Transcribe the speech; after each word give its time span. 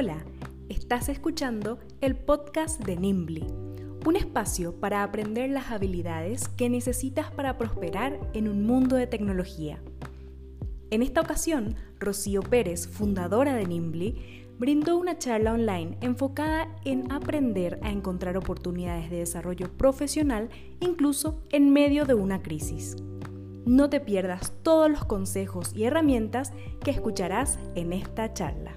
Hola, 0.00 0.24
estás 0.68 1.08
escuchando 1.08 1.80
el 2.00 2.14
podcast 2.14 2.80
de 2.84 2.94
Nimbly, 2.94 3.44
un 4.06 4.14
espacio 4.14 4.78
para 4.78 5.02
aprender 5.02 5.50
las 5.50 5.72
habilidades 5.72 6.46
que 6.46 6.70
necesitas 6.70 7.32
para 7.32 7.58
prosperar 7.58 8.16
en 8.32 8.46
un 8.46 8.64
mundo 8.64 8.94
de 8.94 9.08
tecnología. 9.08 9.82
En 10.92 11.02
esta 11.02 11.20
ocasión, 11.20 11.74
Rocío 11.98 12.42
Pérez, 12.42 12.86
fundadora 12.86 13.56
de 13.56 13.66
Nimbly, 13.66 14.46
brindó 14.56 14.96
una 14.96 15.18
charla 15.18 15.52
online 15.52 15.98
enfocada 16.00 16.68
en 16.84 17.10
aprender 17.10 17.80
a 17.82 17.90
encontrar 17.90 18.36
oportunidades 18.36 19.10
de 19.10 19.16
desarrollo 19.16 19.76
profesional 19.76 20.48
incluso 20.78 21.42
en 21.50 21.72
medio 21.72 22.04
de 22.04 22.14
una 22.14 22.40
crisis. 22.40 22.94
No 23.66 23.90
te 23.90 23.98
pierdas 23.98 24.52
todos 24.62 24.88
los 24.88 25.04
consejos 25.04 25.72
y 25.74 25.86
herramientas 25.86 26.52
que 26.84 26.92
escucharás 26.92 27.58
en 27.74 27.92
esta 27.92 28.32
charla. 28.32 28.76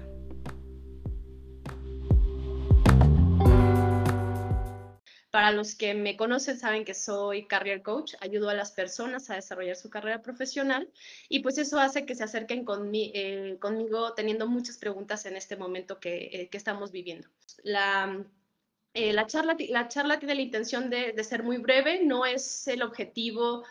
Para 5.32 5.50
los 5.50 5.74
que 5.74 5.94
me 5.94 6.18
conocen 6.18 6.58
saben 6.58 6.84
que 6.84 6.92
soy 6.92 7.46
career 7.46 7.80
coach, 7.80 8.12
ayudo 8.20 8.50
a 8.50 8.54
las 8.54 8.70
personas 8.70 9.30
a 9.30 9.36
desarrollar 9.36 9.76
su 9.76 9.88
carrera 9.88 10.20
profesional 10.20 10.90
y 11.30 11.40
pues 11.40 11.56
eso 11.56 11.80
hace 11.80 12.04
que 12.04 12.14
se 12.14 12.22
acerquen 12.22 12.66
eh, 12.92 13.56
conmigo 13.58 14.12
teniendo 14.12 14.46
muchas 14.46 14.76
preguntas 14.76 15.24
en 15.24 15.36
este 15.36 15.56
momento 15.56 15.98
que, 15.98 16.24
eh, 16.26 16.50
estamos 16.52 16.92
viviendo. 16.92 17.28
La, 17.62 18.22
eh, 18.92 19.14
la, 19.14 19.26
charla, 19.26 19.56
la 19.70 19.88
charla 19.88 20.18
tiene 20.18 20.34
la 20.34 20.42
intención 20.42 20.90
de, 20.90 21.24
ser 21.24 21.42
muy 21.42 21.56
breve, 21.56 22.04
no 22.04 22.26
es 22.26 22.68
el 22.68 22.82
objetivo 22.82 23.64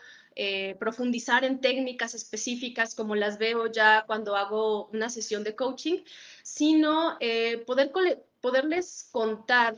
profundizar 0.80 1.44
en 1.44 1.60
técnicas 1.60 2.14
específicas 2.14 2.96
como 2.96 3.14
las 3.14 3.38
veo 3.38 3.70
ya 3.70 4.02
cuando 4.06 4.34
hago 4.34 4.86
una 4.86 5.10
sesión 5.10 5.44
de 5.44 5.54
coaching, 5.54 5.98
sino 6.42 7.18
poder 7.66 7.92
poderles 8.40 9.08
contar 9.12 9.76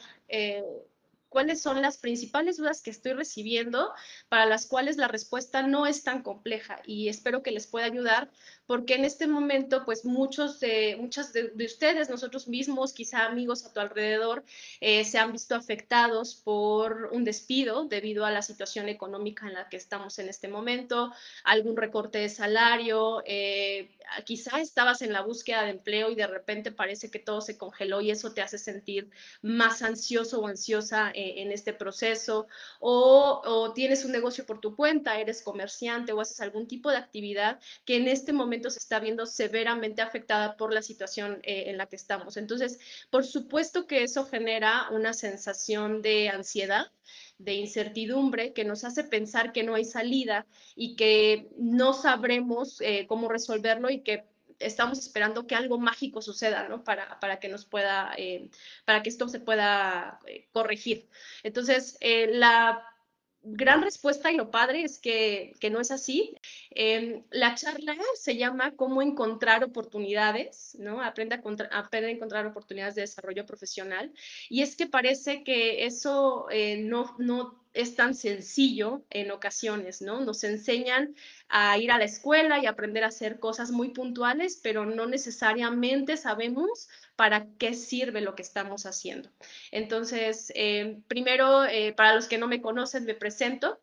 cuáles 1.34 1.60
son 1.60 1.82
las 1.82 1.98
principales 1.98 2.58
dudas 2.58 2.80
que 2.80 2.90
estoy 2.90 3.12
recibiendo 3.12 3.92
para 4.28 4.46
las 4.46 4.66
cuales 4.66 4.96
la 4.98 5.08
respuesta 5.08 5.66
no 5.66 5.84
es 5.84 6.04
tan 6.04 6.22
compleja 6.22 6.80
y 6.86 7.08
espero 7.08 7.42
que 7.42 7.50
les 7.50 7.66
pueda 7.66 7.86
ayudar 7.86 8.30
porque 8.66 8.94
en 8.94 9.04
este 9.04 9.26
momento, 9.26 9.84
pues 9.84 10.04
muchos 10.04 10.58
de, 10.60 10.96
muchas 10.98 11.32
de, 11.32 11.52
ustedes, 11.64 12.08
nosotros 12.08 12.48
mismos, 12.48 12.92
quizá 12.92 13.26
amigos 13.26 13.64
a 13.66 13.72
tu 13.72 13.80
alrededor, 13.80 14.44
eh, 14.80 15.04
se 15.04 15.18
han 15.18 15.32
visto 15.32 15.54
afectados 15.54 16.34
por 16.34 17.10
un 17.12 17.24
despido 17.24 17.84
debido 17.84 18.24
a 18.24 18.30
la 18.30 18.42
situación 18.42 18.88
económica 18.88 19.46
en 19.46 19.54
la 19.54 19.68
que 19.68 19.76
estamos 19.76 20.18
en 20.18 20.28
este 20.28 20.48
momento, 20.48 21.12
algún 21.44 21.76
recorte 21.76 22.18
de 22.18 22.28
salario, 22.30 23.22
eh, 23.26 23.90
quizá 24.24 24.60
estabas 24.60 25.02
en 25.02 25.12
la 25.12 25.22
búsqueda 25.22 25.64
de 25.64 25.70
empleo 25.70 26.10
y 26.10 26.14
de 26.14 26.26
repente 26.26 26.72
parece 26.72 27.10
que 27.10 27.18
todo 27.18 27.40
se 27.40 27.58
congeló 27.58 28.00
y 28.00 28.10
eso 28.10 28.32
te 28.32 28.40
hace 28.40 28.58
sentir 28.58 29.10
más 29.42 29.82
ansioso 29.82 30.40
o 30.40 30.46
ansiosa 30.46 31.10
eh, 31.10 31.42
en 31.42 31.52
este 31.52 31.74
proceso, 31.74 32.46
o, 32.80 33.42
o 33.44 33.72
tienes 33.74 34.04
un 34.04 34.12
negocio 34.12 34.46
por 34.46 34.60
tu 34.60 34.74
cuenta, 34.74 35.20
eres 35.20 35.42
comerciante 35.42 36.12
o 36.12 36.20
haces 36.20 36.40
algún 36.40 36.66
tipo 36.66 36.90
de 36.90 36.96
actividad 36.96 37.60
que 37.84 37.96
en 37.96 38.08
este 38.08 38.32
momento 38.32 38.53
se 38.62 38.78
está 38.78 39.00
viendo 39.00 39.26
severamente 39.26 40.02
afectada 40.02 40.56
por 40.56 40.72
la 40.72 40.82
situación 40.82 41.40
eh, 41.42 41.64
en 41.66 41.78
la 41.78 41.86
que 41.86 41.96
estamos. 41.96 42.36
Entonces, 42.36 42.78
por 43.10 43.24
supuesto 43.24 43.86
que 43.86 44.02
eso 44.02 44.24
genera 44.26 44.88
una 44.90 45.12
sensación 45.12 46.02
de 46.02 46.28
ansiedad, 46.28 46.90
de 47.38 47.54
incertidumbre 47.54 48.52
que 48.52 48.64
nos 48.64 48.84
hace 48.84 49.04
pensar 49.04 49.52
que 49.52 49.62
no 49.62 49.74
hay 49.74 49.84
salida 49.84 50.46
y 50.76 50.96
que 50.96 51.48
no 51.58 51.92
sabremos 51.92 52.80
eh, 52.80 53.06
cómo 53.08 53.28
resolverlo 53.28 53.90
y 53.90 54.00
que 54.00 54.24
estamos 54.60 54.98
esperando 54.98 55.46
que 55.46 55.56
algo 55.56 55.78
mágico 55.78 56.22
suceda, 56.22 56.68
¿no? 56.68 56.84
Para, 56.84 57.18
para 57.18 57.40
que 57.40 57.48
nos 57.48 57.66
pueda, 57.66 58.12
eh, 58.16 58.50
para 58.84 59.02
que 59.02 59.08
esto 59.08 59.28
se 59.28 59.40
pueda 59.40 60.20
corregir. 60.52 61.08
Entonces, 61.42 61.98
la 62.00 62.93
gran 63.44 63.82
respuesta 63.82 64.32
y 64.32 64.36
lo 64.36 64.50
padre 64.50 64.82
es 64.82 64.98
que, 64.98 65.54
no 65.70 65.80
es 65.80 65.90
así. 65.90 66.34
Em, 66.70 67.22
la 67.30 67.54
charla 67.54 67.96
se 68.14 68.36
llama 68.36 68.74
Cómo 68.76 69.02
encontrar 69.02 69.62
oportunidades, 69.64 70.76
¿no? 70.78 71.02
Aprende 71.02 71.36
a, 71.36 71.78
aprende 71.78 72.08
a 72.08 72.12
encontrar 72.12 72.46
oportunidades 72.46 72.94
de 72.94 73.02
desarrollo 73.02 73.46
profesional. 73.46 74.12
Y 74.48 74.62
es 74.62 74.76
que 74.76 74.86
parece 74.86 75.44
que 75.44 75.84
eso 75.86 76.46
eh, 76.50 76.78
no, 76.78 77.14
no 77.18 77.64
es 77.74 77.96
tan 77.96 78.14
sencillo 78.14 79.02
en 79.10 79.30
ocasiones, 79.32 80.00
¿no? 80.00 80.20
Nos 80.20 80.44
enseñan 80.44 81.14
a 81.48 81.76
ir 81.78 81.90
a 81.90 81.98
la 81.98 82.04
escuela 82.04 82.60
y 82.60 82.66
aprender 82.66 83.04
a 83.04 83.08
hacer 83.08 83.40
cosas 83.40 83.70
muy 83.72 83.90
puntuales, 83.90 84.60
pero 84.62 84.86
no 84.86 85.06
necesariamente 85.06 86.16
sabemos 86.16 86.88
para 87.16 87.46
qué 87.58 87.74
sirve 87.74 88.20
lo 88.20 88.34
que 88.34 88.42
estamos 88.42 88.86
haciendo. 88.86 89.30
Entonces, 89.70 90.52
eh, 90.54 90.98
primero, 91.08 91.64
eh, 91.64 91.92
para 91.92 92.14
los 92.14 92.26
que 92.26 92.38
no 92.38 92.48
me 92.48 92.60
conocen, 92.60 93.04
me 93.04 93.14
presento. 93.14 93.80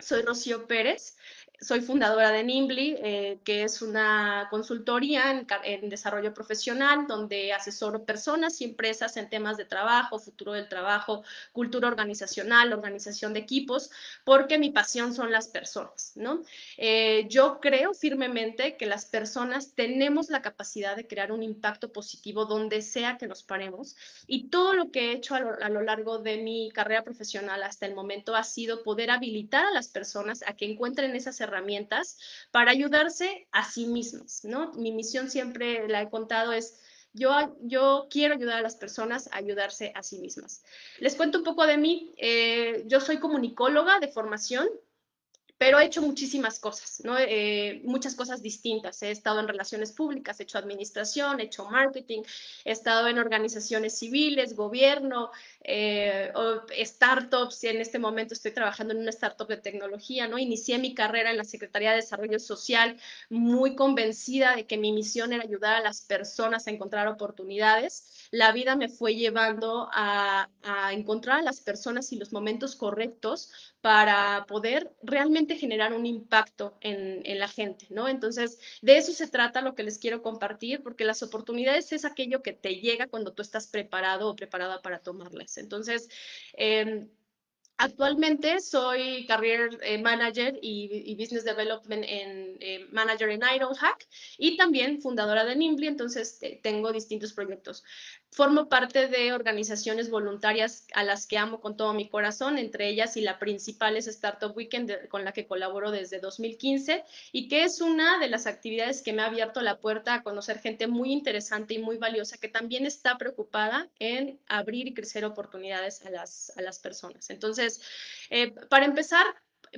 Soy 0.00 0.22
Rocío 0.22 0.66
Pérez 0.66 1.16
soy 1.60 1.80
fundadora 1.80 2.30
de 2.30 2.44
Nimbly, 2.44 2.96
eh, 2.98 3.38
que 3.42 3.62
es 3.62 3.80
una 3.80 4.48
consultoría 4.50 5.44
en, 5.64 5.88
desarrollo 5.88 6.34
profesional 6.34 7.06
donde 7.06 7.52
asesoro 7.52 8.04
personas 8.04 8.60
y 8.60 8.64
empresas 8.64 9.16
en 9.16 9.30
temas 9.30 9.56
de 9.56 9.64
trabajo, 9.64 10.18
futuro 10.18 10.52
del 10.52 10.68
trabajo, 10.68 11.22
cultura 11.52 11.88
organizacional, 11.88 12.72
organización 12.72 13.32
de 13.32 13.40
equipos, 13.40 13.90
porque 14.24 14.58
mi 14.58 14.70
pasión 14.70 15.14
son 15.14 15.32
las 15.32 15.48
personas, 15.48 16.12
¿no? 16.16 16.42
Eh, 16.76 17.26
yo 17.28 17.60
creo 17.60 17.94
firmemente 17.94 18.76
que 18.76 18.86
las 18.86 19.06
personas 19.06 19.74
tenemos 19.74 20.30
la 20.30 20.42
capacidad 20.42 20.96
de 20.96 21.06
crear 21.06 21.32
un 21.32 21.42
impacto 21.42 21.92
positivo 21.92 22.44
donde 22.44 22.82
sea 22.82 23.16
que 23.16 23.26
nos 23.26 23.42
paremos 23.42 23.96
y 24.26 24.48
todo 24.48 24.74
lo 24.74 24.90
que 24.90 25.10
he 25.10 25.12
hecho 25.12 25.34
a 25.34 25.40
lo, 25.40 25.62
a 25.62 25.68
lo 25.68 25.82
largo 25.82 26.18
de 26.18 26.38
mi 26.38 26.70
carrera 26.72 27.04
profesional 27.04 27.62
hasta 27.62 27.86
el 27.86 27.94
momento 27.94 28.36
ha 28.36 28.44
sido 28.44 28.82
poder 28.82 29.10
habilitar 29.10 29.64
a 29.64 29.70
las 29.70 29.88
personas 29.88 30.44
a 30.46 30.54
que 30.54 30.66
encuentren 30.66 31.14
esas 31.16 31.40
herramientas 31.40 31.53
para 32.50 32.70
ayudarse 32.70 33.46
a 33.52 33.64
sí 33.64 33.86
mismas, 33.86 34.44
¿no? 34.44 34.72
Mi 34.72 34.92
misión 34.92 35.30
siempre 35.30 35.88
la 35.88 36.02
he 36.02 36.10
contado 36.10 36.52
es 36.52 36.80
yo, 37.14 37.30
yo, 37.60 38.08
quiero 38.10 38.34
ayudar 38.34 38.58
a 38.58 38.62
las 38.62 38.74
personas 38.74 39.28
a 39.30 39.36
ayudarse 39.36 39.92
a 39.94 40.02
sí 40.02 40.18
mismas. 40.18 40.64
Les 40.98 41.14
cuento 41.14 41.38
un 41.38 41.44
poco 41.44 41.64
de 41.64 41.78
mí. 41.78 42.12
Eh, 42.16 42.82
yo 42.86 43.00
soy 43.00 43.18
comunicóloga 43.18 44.00
de 44.00 44.08
formación 44.08 44.68
pero 45.56 45.78
he 45.78 45.86
hecho 45.86 46.02
muchísimas 46.02 46.58
cosas, 46.58 47.00
¿no? 47.04 47.16
Eh, 47.18 47.80
muchas 47.84 48.14
cosas 48.14 48.42
distintas. 48.42 49.02
He 49.02 49.10
estado 49.10 49.40
en 49.40 49.48
relaciones 49.48 49.92
públicas, 49.92 50.38
he 50.40 50.42
hecho 50.42 50.58
administración, 50.58 51.40
he 51.40 51.44
hecho 51.44 51.64
marketing, 51.66 52.22
he 52.64 52.72
estado 52.72 53.08
en 53.08 53.18
organizaciones 53.18 53.98
civiles, 53.98 54.56
gobierno, 54.56 55.30
eh, 55.62 56.32
startups, 56.84 57.64
en 57.64 57.80
este 57.80 57.98
momento 57.98 58.34
estoy 58.34 58.52
trabajando 58.52 58.94
en 58.94 59.00
una 59.00 59.10
startup 59.10 59.46
de 59.46 59.56
tecnología, 59.56 60.26
¿no? 60.26 60.38
Inicié 60.38 60.78
mi 60.78 60.94
carrera 60.94 61.30
en 61.30 61.36
la 61.36 61.44
Secretaría 61.44 61.90
de 61.90 61.96
Desarrollo 61.96 62.38
Social 62.40 62.98
muy 63.30 63.76
convencida 63.76 64.56
de 64.56 64.66
que 64.66 64.76
mi 64.76 64.92
misión 64.92 65.32
era 65.32 65.44
ayudar 65.44 65.76
a 65.76 65.80
las 65.80 66.02
personas 66.02 66.66
a 66.66 66.70
encontrar 66.70 67.06
oportunidades 67.06 68.23
la 68.34 68.50
vida 68.50 68.74
me 68.74 68.88
fue 68.88 69.14
llevando 69.14 69.88
a, 69.92 70.48
encontrar 70.90 71.38
a 71.38 71.42
las 71.42 71.60
personas 71.60 72.10
y 72.12 72.16
los 72.16 72.32
momentos 72.32 72.74
correctos 72.74 73.52
para 73.80 74.44
poder 74.48 74.92
realmente 75.04 75.56
generar 75.56 75.92
un 75.92 76.04
impacto 76.04 76.76
en, 76.80 77.22
la 77.38 77.46
gente, 77.46 77.86
¿no? 77.90 78.08
Entonces, 78.08 78.58
de 78.82 78.96
eso 78.96 79.12
se 79.12 79.28
trata 79.28 79.60
lo 79.60 79.76
que 79.76 79.84
les 79.84 79.98
quiero 79.98 80.20
compartir, 80.20 80.82
porque 80.82 81.04
las 81.04 81.22
oportunidades 81.22 81.92
es 81.92 82.04
aquello 82.04 82.42
que 82.42 82.52
te 82.52 82.80
llega 82.80 83.06
cuando 83.06 83.32
tú 83.32 83.40
estás 83.40 83.68
preparado 83.68 84.28
o 84.28 84.36
preparada 84.36 84.82
para 84.82 84.98
tomarlas. 84.98 85.56
Entonces, 85.56 86.08
em, 86.54 87.08
Actualmente 87.76 88.60
soy 88.60 89.26
Career 89.26 89.80
eh, 89.82 89.98
Manager 89.98 90.56
y, 90.62 91.16
Business 91.16 91.44
Development 91.44 92.04
en, 92.06 92.56
eh, 92.60 92.86
Manager 92.92 93.28
en 93.30 93.42
Ironhack 93.52 94.06
y 94.38 94.56
también 94.56 95.00
fundadora 95.00 95.44
de 95.44 95.56
Nimbly, 95.56 95.88
entonces 95.88 96.38
eh, 96.42 96.60
tengo 96.62 96.92
distintos 96.92 97.32
proyectos. 97.32 97.82
Formo 98.30 98.68
parte 98.68 99.08
de 99.08 99.32
organizaciones 99.32 100.08
voluntarias 100.08 100.86
a 100.94 101.02
las 101.02 101.26
que 101.26 101.36
amo 101.36 101.60
con 101.60 101.76
todo 101.76 101.94
mi 101.94 102.08
corazón, 102.08 102.58
entre 102.58 102.88
ellas 102.88 103.16
y 103.16 103.22
la 103.22 103.40
principal 103.40 103.96
es 103.96 104.06
Startup 104.06 104.56
Weekend, 104.56 105.08
con 105.08 105.24
la 105.24 105.32
que 105.32 105.46
colaboro 105.46 105.90
desde 105.90 106.20
2015 106.20 107.04
y 107.32 107.48
que 107.48 107.64
es 107.64 107.80
una 107.80 108.20
de 108.20 108.28
las 108.28 108.46
actividades 108.46 109.02
que 109.02 109.12
me 109.12 109.22
ha 109.22 109.26
abierto 109.26 109.62
la 109.62 109.78
puerta 109.78 110.14
a 110.14 110.22
conocer 110.22 110.60
gente 110.60 110.86
muy 110.86 111.12
interesante 111.12 111.74
y 111.74 111.78
muy 111.78 111.96
valiosa 111.96 112.38
que 112.38 112.48
también 112.48 112.86
está 112.86 113.18
preocupada 113.18 113.88
en 113.98 114.40
abrir 114.46 114.86
y 114.86 114.94
crecer 114.94 115.24
oportunidades 115.24 116.04
a 116.06 116.10
las, 116.10 116.52
a 116.56 116.62
las 116.62 116.78
personas. 116.78 117.30
Entonces, 117.30 117.63
eh, 118.30 118.52
para 118.68 118.84
empezar, 118.84 119.24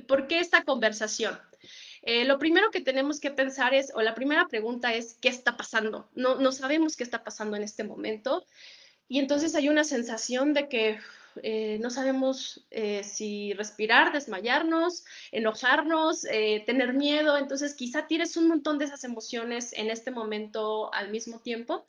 ¿por 0.07 0.27
qué 0.27 0.39
esta 0.39 0.63
conversación? 0.63 1.39
Eh, 2.01 2.25
lo 2.25 2.39
primero 2.39 2.71
que 2.71 2.81
tenemos 2.81 3.19
que 3.19 3.31
pensar 3.31 3.73
es, 3.73 3.91
o 3.93 4.01
la 4.01 4.15
primera 4.15 4.47
pregunta 4.47 4.93
es, 4.93 5.17
¿qué 5.21 5.29
está 5.29 5.57
pasando? 5.57 6.09
No, 6.15 6.35
no 6.35 6.51
sabemos 6.51 6.95
qué 6.95 7.03
está 7.03 7.23
pasando 7.23 7.57
en 7.57 7.63
este 7.63 7.83
momento. 7.83 8.45
Y 9.09 9.19
entonces 9.19 9.55
hay 9.55 9.69
una 9.69 9.83
sensación 9.83 10.53
de 10.53 10.69
que 10.69 10.99
eh, 11.43 11.77
no 11.81 11.89
sabemos 11.89 12.65
eh, 12.71 13.03
si 13.03 13.53
respirar, 13.53 14.11
desmayarnos, 14.11 15.05
enojarnos, 15.31 16.21
tener 16.21 16.93
miedo. 16.93 17.37
Entonces 17.37 17.73
quizá 17.73 18.07
tienes 18.07 18.37
un 18.37 18.47
montón 18.47 18.77
de 18.77 18.85
esas 18.85 19.03
emociones 19.03 19.73
en 19.73 19.89
este 19.89 20.11
momento 20.11 20.93
al 20.93 21.09
mismo 21.09 21.39
tiempo. 21.39 21.85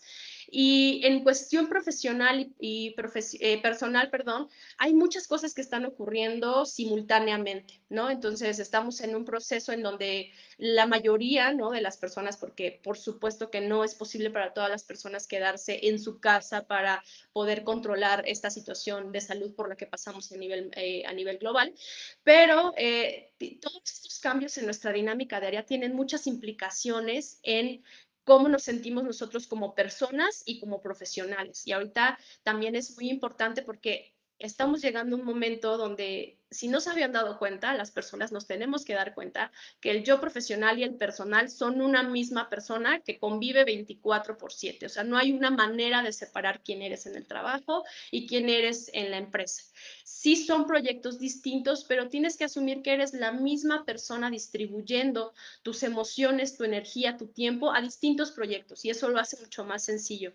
Y 0.51 1.03
en 1.05 1.23
cuestión 1.23 1.69
profesional 1.69 2.51
y, 2.59 2.95
eh, 3.41 3.63
personal, 3.63 4.09
perdón, 4.11 4.49
hay 4.79 4.95
muchas 4.95 5.27
cosas 5.27 5.53
que 5.53 5.61
están 5.61 5.85
ocurriendo 5.85 6.65
simultáneamente, 6.65 7.83
¿no? 7.91 8.09
Entonces, 8.09 8.59
estamos 8.59 9.01
en 9.03 9.15
un 9.15 9.27
proceso 9.27 9.73
en 9.73 9.83
donde 9.83 10.33
la 10.57 10.87
mayoría, 10.87 11.53
¿no? 11.53 11.71
De 11.71 11.83
las 11.83 11.99
personas, 11.99 12.39
porque 12.39 12.81
por 12.83 12.97
supuesto 12.97 13.51
que 13.51 13.61
no 13.61 13.85
es 13.85 13.95
posible 13.95 14.31
para 14.31 14.55
todas 14.55 14.71
las 14.71 14.85
personas 14.85 15.27
quedarse 15.27 15.89
en 15.89 15.99
su 15.99 16.19
casa 16.19 16.67
para 16.67 17.03
poder 17.33 17.63
controlar 17.63 18.25
esta 18.27 18.49
situación 18.51 19.13
de 19.13 19.21
salud 19.21 19.55
por 19.55 19.69
la 19.69 19.77
que 19.77 19.87
pasamos 19.87 20.33
a 20.33 20.37
nivel, 20.37 20.71
eh, 20.77 21.05
a 21.07 21.13
nivel 21.13 21.39
global, 21.39 21.75
pero 22.23 22.73
eh, 22.77 23.33
todos 23.61 23.83
estos 23.85 24.19
cambios 24.19 24.57
en 24.59 24.65
nuestra 24.65 24.93
dinámica 24.93 25.41
diaria 25.41 25.67
tienen 25.67 25.95
muchas 25.95 26.27
implicaciones 26.27 27.39
en 27.43 27.83
cómo 28.29 28.51
nos 28.51 28.65
sentimos 28.65 29.05
nosotros 29.05 29.47
como 29.47 29.75
personas 29.75 30.43
y 30.45 30.61
como 30.61 30.83
profesionales. 30.83 31.67
Y 31.67 31.73
ahorita 31.73 32.19
también 32.43 32.77
es 32.77 32.95
muy 32.95 33.09
importante 33.09 33.63
porque 33.63 34.18
estamos 34.39 34.81
llegando 34.83 35.17
a 35.17 35.19
un 35.19 35.25
momento 35.25 35.77
donde 35.77 36.39
si 36.51 36.69
no 36.69 36.81
se 36.81 36.91
habían 36.91 37.13
dado 37.13 37.39
cuenta, 37.39 37.75
las 37.75 37.91
personas 37.91 38.33
nos 38.33 38.47
tenemos 38.47 38.85
que 38.85 38.95
dar 38.95 39.15
cuenta 39.15 39.53
que 39.81 39.91
el 39.91 40.05
yo 40.05 40.21
profesional 40.21 40.79
y 40.79 40.83
el 40.83 40.95
personal 40.95 41.51
son 41.51 41.83
una 41.83 42.03
misma 42.03 42.49
persona 42.49 43.01
que 43.01 43.19
convive 43.19 43.65
24 43.65 44.39
por 44.39 44.53
7. 44.53 44.87
O 44.87 44.89
sea, 44.89 45.05
no 45.05 45.19
hay 45.19 45.33
una 45.33 45.51
manera 45.51 46.03
de 46.03 46.13
separar 46.13 46.63
quién 46.63 46.81
eres 46.81 47.07
en 47.07 47.17
el 47.17 47.27
trabajo 47.27 47.85
y 48.11 48.27
quién 48.27 48.49
eres 48.49 48.91
en 48.95 49.11
la 49.11 49.19
empresa. 49.19 49.63
Sí 50.05 50.37
son 50.37 50.67
proyectos 50.67 51.19
distintos, 51.19 51.85
pero 51.85 52.09
tienes 52.09 52.37
que 52.37 52.45
asumir 52.45 52.83
que 52.83 52.95
eres 52.95 53.13
la 53.13 53.33
misma 53.33 53.85
persona 53.85 54.31
distribuyendo 54.31 55.35
tus 55.63 55.83
emociones, 55.83 56.57
tu 56.57 56.65
energía, 56.65 57.17
tu 57.17 57.27
tiempo 57.27 57.75
a 57.75 57.83
distintos 57.83 58.33
proyectos 58.33 58.85
y 58.85 58.91
eso 58.91 59.09
lo 59.09 59.19
hace 59.19 59.37
mucho 59.39 59.65
más 59.65 59.85
sencillo 59.85 60.33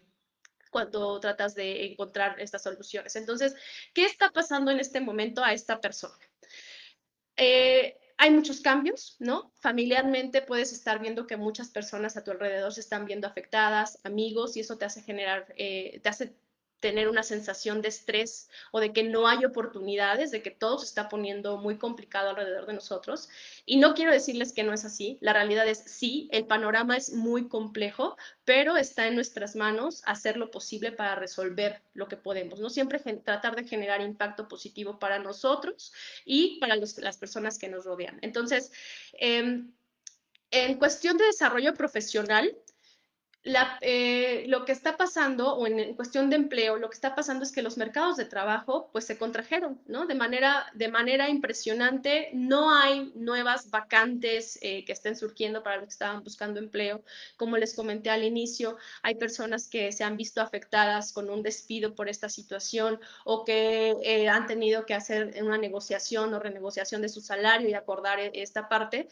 cuando 0.74 1.18
tratas 1.22 1.56
de 1.56 1.86
encontrar 1.86 2.42
estas 2.42 2.64
soluciones. 2.64 3.16
Entonces, 3.16 3.56
¿qué 3.94 4.04
está 4.04 4.32
pasando 4.32 4.72
en 4.72 4.82
este 4.82 5.00
momento 5.00 5.42
a 5.42 5.54
esta 5.54 5.80
persona? 5.80 6.18
Eh, 7.38 7.98
hay 8.18 8.32
muchos 8.32 8.60
cambios, 8.60 9.16
¿no? 9.20 9.54
Familiarmente 9.60 10.42
puedes 10.42 10.74
estar 10.74 11.00
viendo 11.00 11.26
que 11.26 11.38
muchas 11.38 11.70
personas 11.70 12.18
a 12.18 12.24
tu 12.24 12.32
alrededor 12.32 12.74
se 12.74 12.82
están 12.82 13.06
viendo 13.06 13.28
afectadas, 13.28 14.00
amigos, 14.04 14.58
y 14.58 14.60
eso 14.60 14.78
te 14.78 14.86
hace 14.86 15.02
generar, 15.02 15.54
eh, 15.58 16.00
te 16.04 16.10
hace 16.10 16.36
tener 16.84 17.08
una 17.08 17.24
sensación 17.24 17.82
de 17.82 17.88
estrés 17.88 18.50
o 18.74 18.82
de 18.82 18.92
que 18.92 19.04
no 19.04 19.26
hay 19.26 19.46
oportunidades, 19.46 20.32
de 20.32 20.42
que 20.42 20.52
todo 20.52 20.78
se 20.80 20.86
está 20.86 21.08
poniendo 21.08 21.56
muy 21.56 21.78
complicado 21.78 22.32
alrededor 22.32 22.66
de 22.66 22.74
nosotros. 22.74 23.30
Y 23.66 23.78
no 23.78 23.94
quiero 23.94 24.12
decirles 24.12 24.52
que 24.52 24.64
no 24.64 24.74
es 24.74 24.84
así, 24.84 25.18
la 25.22 25.32
realidad 25.32 25.66
es 25.66 25.78
sí, 25.78 26.28
el 26.34 26.46
panorama 26.46 26.98
es 26.98 27.14
muy 27.14 27.48
complejo, 27.48 28.18
pero 28.44 28.76
está 28.76 29.08
en 29.08 29.16
nuestras 29.16 29.56
manos 29.56 30.02
hacer 30.06 30.36
lo 30.36 30.52
posible 30.52 30.92
para 30.92 31.16
resolver 31.16 31.82
lo 31.94 32.10
que 32.10 32.18
podemos, 32.18 32.60
¿no? 32.60 32.70
Siempre 32.70 33.00
tratar 33.00 33.56
de 33.56 33.64
generar 33.64 34.02
impacto 34.02 34.50
positivo 34.50 35.00
para 35.00 35.20
nosotros 35.20 35.94
y 36.26 36.60
para 36.60 36.76
las 36.76 37.18
personas 37.18 37.58
que 37.58 37.70
nos 37.70 37.86
rodean. 37.86 38.20
Entonces, 38.22 38.74
em, 39.14 39.72
en 40.52 40.78
cuestión 40.78 41.16
de 41.16 41.28
desarrollo 41.28 41.74
profesional, 41.76 42.54
eh, 43.82 44.46
lo 44.48 44.64
que 44.64 44.72
está 44.72 44.96
pasando, 44.96 45.56
o 45.56 45.68
en, 45.68 45.96
cuestión 45.96 46.30
de 46.30 46.38
empleo, 46.38 46.78
lo 46.78 46.90
que 46.90 46.96
está 46.96 47.14
pasando 47.14 47.44
es 47.44 47.52
que 47.52 47.62
los 47.62 47.78
mercados 47.78 48.16
de 48.16 48.24
trabajo 48.24 48.90
pues 48.94 49.06
se 49.06 49.18
contrajeron, 49.18 49.82
¿no? 49.86 50.06
De 50.06 50.16
manera, 50.16 50.66
de 50.74 50.88
manera 50.88 51.28
impresionante, 51.30 52.30
no 52.34 52.74
hay 52.74 53.12
nuevas 53.16 53.70
vacantes 53.70 54.58
eh, 54.62 54.86
que 54.86 54.94
estén 54.94 55.18
surgiendo 55.18 55.62
para 55.62 55.76
los 55.76 55.86
que 55.88 55.92
estaban 55.92 56.24
buscando 56.24 56.60
empleo. 56.60 57.04
Como 57.36 57.58
les 57.58 57.76
comenté 57.76 58.10
al 58.10 58.24
inicio, 58.24 58.78
hay 59.02 59.16
personas 59.16 59.68
que 59.68 59.92
se 59.92 60.06
han 60.06 60.16
visto 60.16 60.40
afectadas 60.40 61.12
con 61.12 61.30
un 61.30 61.44
despido 61.44 61.96
por 61.96 62.08
esta 62.08 62.30
situación 62.30 63.00
o 63.26 63.44
que 63.44 63.94
eh, 64.04 64.30
han 64.30 64.48
tenido 64.48 64.86
que 64.86 64.94
hacer 64.94 65.36
una 65.44 65.58
negociación 65.58 66.34
o 66.34 66.40
renegociación 66.40 67.02
de 67.02 67.10
su 67.10 67.20
salario 67.20 67.68
y 67.68 67.74
acordar 67.74 68.20
esta 68.34 68.70
parte 68.70 69.10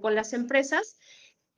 con 0.00 0.14
las 0.14 0.32
empresas. 0.32 0.96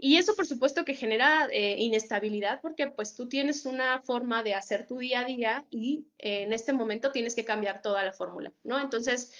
Y 0.00 0.17
eso, 0.17 0.37
por 0.37 0.47
supuesto, 0.47 0.85
que 0.85 0.95
genera 0.95 1.49
eh, 1.50 1.75
inestabilidad 1.79 2.61
porque 2.61 2.87
pues 2.87 3.17
tú 3.17 3.29
tienes 3.29 3.67
una 3.67 4.00
forma 4.00 4.45
de 4.45 4.55
hacer 4.55 4.87
tu 4.87 4.99
día 4.99 5.21
a 5.21 5.25
día 5.25 5.67
y 5.71 6.06
eh, 6.19 6.43
en 6.43 6.53
este 6.53 6.73
momento 6.73 7.11
tienes 7.11 7.35
que 7.35 7.45
cambiar 7.45 7.83
toda 7.83 8.05
la 8.05 8.12
fórmula, 8.12 8.53
¿no? 8.62 8.81
Entonces, 8.81 9.33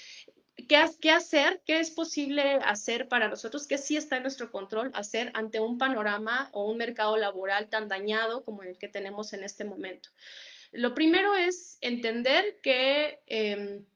¿qué, 0.57 0.85
¿qué, 1.01 1.13
hacer? 1.13 1.63
¿Qué 1.65 1.79
es 1.79 1.93
posible 1.93 2.43
hacer 2.65 3.07
para 3.07 3.29
nosotros? 3.29 3.69
¿Qué 3.69 3.79
sí 3.79 3.97
está 3.97 4.17
en 4.17 4.25
nuestro 4.25 4.51
control 4.51 4.91
hacer 4.95 5.31
ante 5.35 5.61
un 5.61 5.79
panorama 5.79 6.51
o 6.53 6.69
un 6.69 6.77
mercado 6.77 7.17
laboral 7.17 7.69
tan 7.69 7.87
dañado 7.87 8.45
como 8.45 8.65
el 8.65 8.79
que 8.79 8.89
tenemos 8.89 9.33
en 9.35 9.45
este 9.45 9.65
momento? 9.65 10.11
Lo 10.73 10.93
primero 10.93 11.37
es 11.37 11.79
entender 11.81 12.59
que, 12.63 13.21
em, 13.27 13.87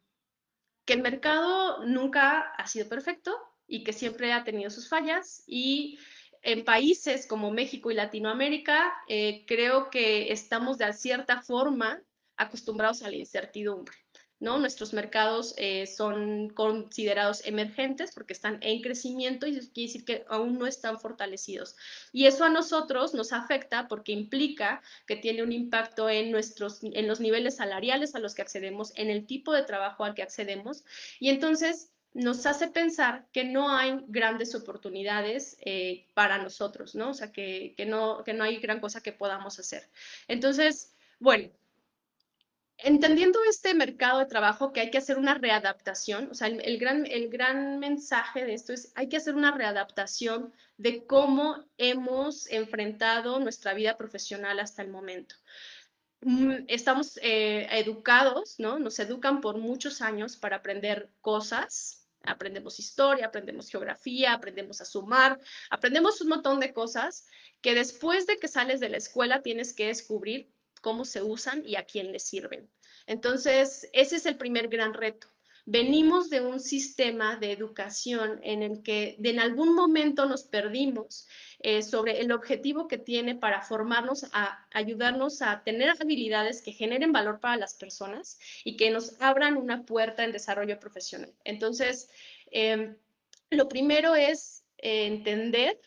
que 0.84 0.92
el 0.92 1.02
mercado 1.02 1.84
nunca 1.84 2.40
ha 2.40 2.66
sido 2.68 2.88
perfecto 2.88 3.36
y 3.66 3.82
que 3.84 3.92
siempre 3.92 4.32
ha 4.32 4.44
tenido 4.44 4.70
sus 4.70 4.88
fallas 4.88 5.42
y 5.46 5.98
en 6.42 6.64
países 6.64 7.26
como 7.26 7.50
México 7.50 7.90
y 7.90 7.94
Latinoamérica, 7.94 8.92
eh, 9.08 9.44
creo 9.46 9.90
que 9.90 10.32
estamos 10.32 10.78
de 10.78 10.92
cierta 10.92 11.40
forma 11.40 12.02
acostumbrados 12.36 13.02
a 13.02 13.10
la 13.10 13.16
incertidumbre. 13.16 13.94
¿no? 14.42 14.58
Nuestros 14.58 14.92
mercados 14.92 15.54
eh, 15.56 15.86
son 15.86 16.50
considerados 16.50 17.46
emergentes 17.46 18.10
porque 18.12 18.32
están 18.32 18.58
en 18.60 18.82
crecimiento 18.82 19.46
y 19.46 19.52
quiere 19.52 19.86
decir 19.86 20.04
que 20.04 20.24
aún 20.28 20.58
no 20.58 20.66
están 20.66 20.98
fortalecidos. 20.98 21.76
Y 22.12 22.26
eso 22.26 22.44
a 22.44 22.48
nosotros 22.48 23.14
nos 23.14 23.32
afecta 23.32 23.86
porque 23.86 24.10
implica 24.10 24.82
que 25.06 25.14
tiene 25.14 25.44
un 25.44 25.52
impacto 25.52 26.10
en, 26.10 26.32
nuestros, 26.32 26.80
en 26.82 27.06
los 27.06 27.20
niveles 27.20 27.56
salariales 27.56 28.16
a 28.16 28.18
los 28.18 28.34
que 28.34 28.42
accedemos, 28.42 28.92
en 28.96 29.10
el 29.10 29.26
tipo 29.26 29.52
de 29.52 29.62
trabajo 29.62 30.02
al 30.04 30.14
que 30.14 30.24
accedemos. 30.24 30.84
Y 31.20 31.28
entonces 31.28 31.92
nos 32.14 32.44
hace 32.46 32.68
pensar 32.68 33.26
que 33.32 33.44
no 33.44 33.74
hay 33.74 33.98
grandes 34.08 34.54
oportunidades 34.54 35.56
eh, 35.64 36.06
para 36.14 36.38
nosotros, 36.38 36.94
¿no? 36.94 37.10
O 37.10 37.14
sea, 37.14 37.32
que, 37.32 37.74
no, 37.86 38.22
que 38.24 38.34
no 38.34 38.44
hay 38.44 38.58
gran 38.58 38.80
cosa 38.80 39.02
que 39.02 39.12
podamos 39.12 39.58
hacer. 39.58 39.88
Entonces, 40.28 40.94
bueno, 41.18 41.50
entendiendo 42.76 43.38
este 43.48 43.74
mercado 43.74 44.18
de 44.18 44.26
trabajo 44.26 44.72
que 44.72 44.80
hay 44.80 44.90
que 44.90 44.98
hacer 44.98 45.18
una 45.18 45.34
readaptación, 45.34 46.28
o 46.30 46.34
sea, 46.34 46.48
el, 46.48 46.78
gran, 46.78 47.06
el 47.06 47.28
gran 47.30 47.78
mensaje 47.78 48.44
de 48.44 48.54
esto 48.54 48.72
es 48.72 48.92
hay 48.94 49.08
que 49.08 49.16
hacer 49.16 49.34
una 49.34 49.52
readaptación 49.52 50.52
de 50.76 51.06
cómo 51.06 51.64
hemos 51.78 52.46
enfrentado 52.50 53.40
nuestra 53.40 53.72
vida 53.72 53.96
profesional 53.96 54.60
hasta 54.60 54.82
el 54.82 54.88
momento. 54.88 55.36
Mm, 56.20 56.64
estamos 56.68 57.18
eh, 57.22 57.68
educados, 57.72 58.56
¿no? 58.58 58.78
Nos 58.78 58.98
educan 58.98 59.40
por 59.40 59.58
muchos 59.58 60.02
años 60.02 60.36
para 60.36 60.56
aprender 60.56 61.10
cosas, 61.20 62.01
Aprendemos 62.24 62.78
historia, 62.78 63.26
aprendemos 63.26 63.68
geografía, 63.68 64.32
aprendemos 64.32 64.80
a 64.80 64.84
sumar, 64.84 65.40
aprendemos 65.70 66.20
un 66.20 66.28
montón 66.28 66.60
de 66.60 66.72
cosas 66.72 67.26
que 67.60 67.74
después 67.74 68.26
de 68.26 68.38
que 68.38 68.48
sales 68.48 68.80
de 68.80 68.88
la 68.88 68.98
escuela 68.98 69.42
tienes 69.42 69.74
que 69.74 69.86
descubrir 69.86 70.52
cómo 70.80 71.04
se 71.04 71.22
usan 71.22 71.62
y 71.66 71.76
a 71.76 71.84
quién 71.84 72.12
les 72.12 72.24
sirven. 72.24 72.70
Entonces, 73.06 73.88
ese 73.92 74.16
es 74.16 74.26
el 74.26 74.36
primer 74.36 74.68
gran 74.68 74.94
reto. 74.94 75.31
Venimos 75.64 76.28
de 76.28 76.40
un 76.40 76.58
sistema 76.58 77.36
de 77.36 77.52
educación 77.52 78.40
en 78.42 78.64
el 78.64 78.82
que 78.82 79.14
de 79.20 79.30
en 79.30 79.38
algún 79.38 79.76
momento 79.76 80.26
nos 80.26 80.42
perdimos 80.42 81.28
eh, 81.60 81.82
sobre 81.82 82.20
el 82.20 82.32
objetivo 82.32 82.88
que 82.88 82.98
tiene 82.98 83.36
para 83.36 83.62
formarnos, 83.62 84.24
a 84.32 84.66
ayudarnos 84.72 85.40
a 85.40 85.62
tener 85.62 85.90
habilidades 85.90 86.62
que 86.62 86.72
generen 86.72 87.12
valor 87.12 87.38
para 87.38 87.56
las 87.56 87.74
personas 87.74 88.40
y 88.64 88.76
que 88.76 88.90
nos 88.90 89.20
abran 89.20 89.56
una 89.56 89.84
puerta 89.84 90.24
en 90.24 90.32
desarrollo 90.32 90.80
profesional. 90.80 91.32
Entonces, 91.44 92.10
em, 92.50 92.96
lo 93.50 93.68
primero 93.68 94.16
es 94.16 94.64
eh, 94.78 95.06
entender 95.06 95.80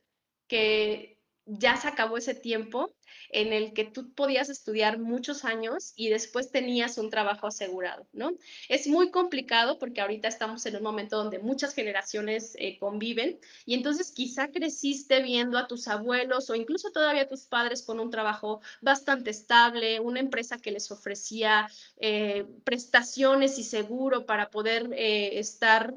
que 0.48 1.20
ya 1.46 1.76
se 1.76 1.90
acabó 1.90 2.18
ese 2.18 2.34
tiempo 2.34 2.95
en 3.30 3.54
el 3.54 3.74
que 3.74 3.86
tú 3.86 4.14
podías 4.14 4.50
estudiar 4.50 5.00
muchos 5.00 5.46
años 5.46 5.94
y 5.96 6.10
después 6.10 6.52
tenías 6.52 6.98
un 6.98 7.10
trabajo 7.10 7.48
asegurado, 7.48 8.08
¿no? 8.14 8.32
Es 8.70 8.88
muy 8.88 9.12
complicado 9.12 9.78
porque 9.80 10.02
ahorita 10.02 10.28
estamos 10.28 10.66
en 10.66 10.76
un 10.78 10.84
momento 10.84 11.18
donde 11.18 11.40
muchas 11.40 11.74
generaciones 11.74 12.56
eh, 12.60 12.78
conviven 12.80 13.40
y 13.66 13.74
entonces 13.74 14.12
quizá 14.12 14.50
creciste 14.50 15.22
viendo 15.22 15.58
a 15.58 15.68
tus 15.68 15.88
abuelos 15.88 16.50
o 16.50 16.56
incluso 16.56 16.92
todavía 16.92 17.24
a 17.24 17.28
tus 17.28 17.42
padres 17.42 17.82
con 17.82 18.00
un 18.00 18.10
trabajo 18.10 18.62
bastante 18.82 19.30
estable, 19.30 20.00
una 20.00 20.20
empresa 20.20 20.58
que 20.58 20.72
les 20.72 20.92
ofrecía 20.92 21.70
eh, 21.98 22.46
prestaciones 22.64 23.58
y 23.60 23.64
seguro 23.64 24.26
para 24.26 24.50
poder 24.50 24.90
eh, 24.94 25.40
estar 25.40 25.94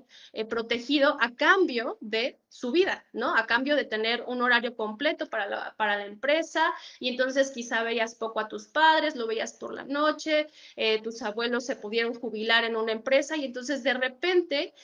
protegido 0.48 1.16
a 1.20 1.34
cambio 1.34 1.98
de 2.00 2.38
su 2.48 2.72
vida, 2.72 3.04
¿no? 3.12 3.36
A 3.36 3.46
cambio 3.46 3.76
de 3.76 3.84
tener 3.84 4.24
un 4.26 4.42
horario 4.42 4.74
completo 4.76 5.26
para 5.26 5.46
la, 5.46 5.74
para 5.76 5.96
la 5.96 6.06
empresa 6.06 6.72
y 6.98 7.08
entonces 7.08 7.50
quizá 7.50 7.82
veías 7.82 8.14
poco 8.14 8.40
a 8.40 8.48
tus 8.48 8.68
padres, 8.68 9.16
lo 9.16 9.26
veías 9.26 9.52
por 9.52 9.74
la 9.74 9.84
noche, 9.84 10.48
eh, 10.76 11.00
tus 11.02 11.22
abuelos 11.22 11.66
se 11.66 11.76
pudieron 11.76 12.14
jubilar 12.14 12.64
en 12.64 12.76
una 12.76 12.92
empresa 12.92 13.36
y 13.36 13.44
entonces 13.44 13.82
de 13.82 13.94
repente 13.94 14.74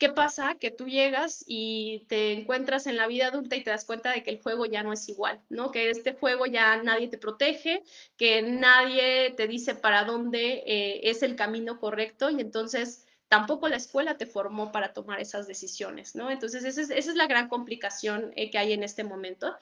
¿Qué 0.00 0.08
pasa? 0.08 0.54
Que 0.58 0.70
tú 0.70 0.86
llegas 0.88 1.44
y 1.46 2.06
te 2.08 2.32
encuentras 2.32 2.86
en 2.86 2.96
la 2.96 3.06
vida 3.06 3.26
adulta 3.26 3.54
y 3.56 3.62
te 3.62 3.68
das 3.68 3.84
cuenta 3.84 4.10
de 4.10 4.22
que 4.22 4.30
el 4.30 4.40
juego 4.40 4.64
ya 4.64 4.82
no 4.82 4.94
es 4.94 5.06
igual, 5.10 5.42
¿no? 5.50 5.70
Que 5.70 5.90
este 5.90 6.14
juego 6.14 6.46
ya 6.46 6.82
nadie 6.82 7.08
te 7.08 7.18
protege, 7.18 7.82
que 8.16 8.40
nadie 8.40 9.34
te 9.36 9.46
dice 9.46 9.74
para 9.74 10.04
dónde 10.04 10.62
eh, 10.66 11.10
es 11.10 11.22
el 11.22 11.36
camino 11.36 11.78
correcto 11.78 12.30
y 12.30 12.40
entonces 12.40 13.06
tampoco 13.30 13.68
la 13.68 13.76
escuela 13.76 14.16
te 14.16 14.26
formó 14.26 14.72
para 14.72 14.92
tomar 14.92 15.20
esas 15.20 15.46
decisiones, 15.46 16.16
¿no? 16.16 16.32
Entonces 16.32 16.64
esa 16.64 16.92
es, 16.92 17.06
la 17.14 17.28
gran 17.28 17.48
complicación 17.48 18.32
eh, 18.34 18.50
que 18.50 18.58
hay 18.58 18.72
en 18.72 18.82
este 18.82 19.04
momento. 19.04 19.56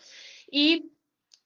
Y 0.51 0.93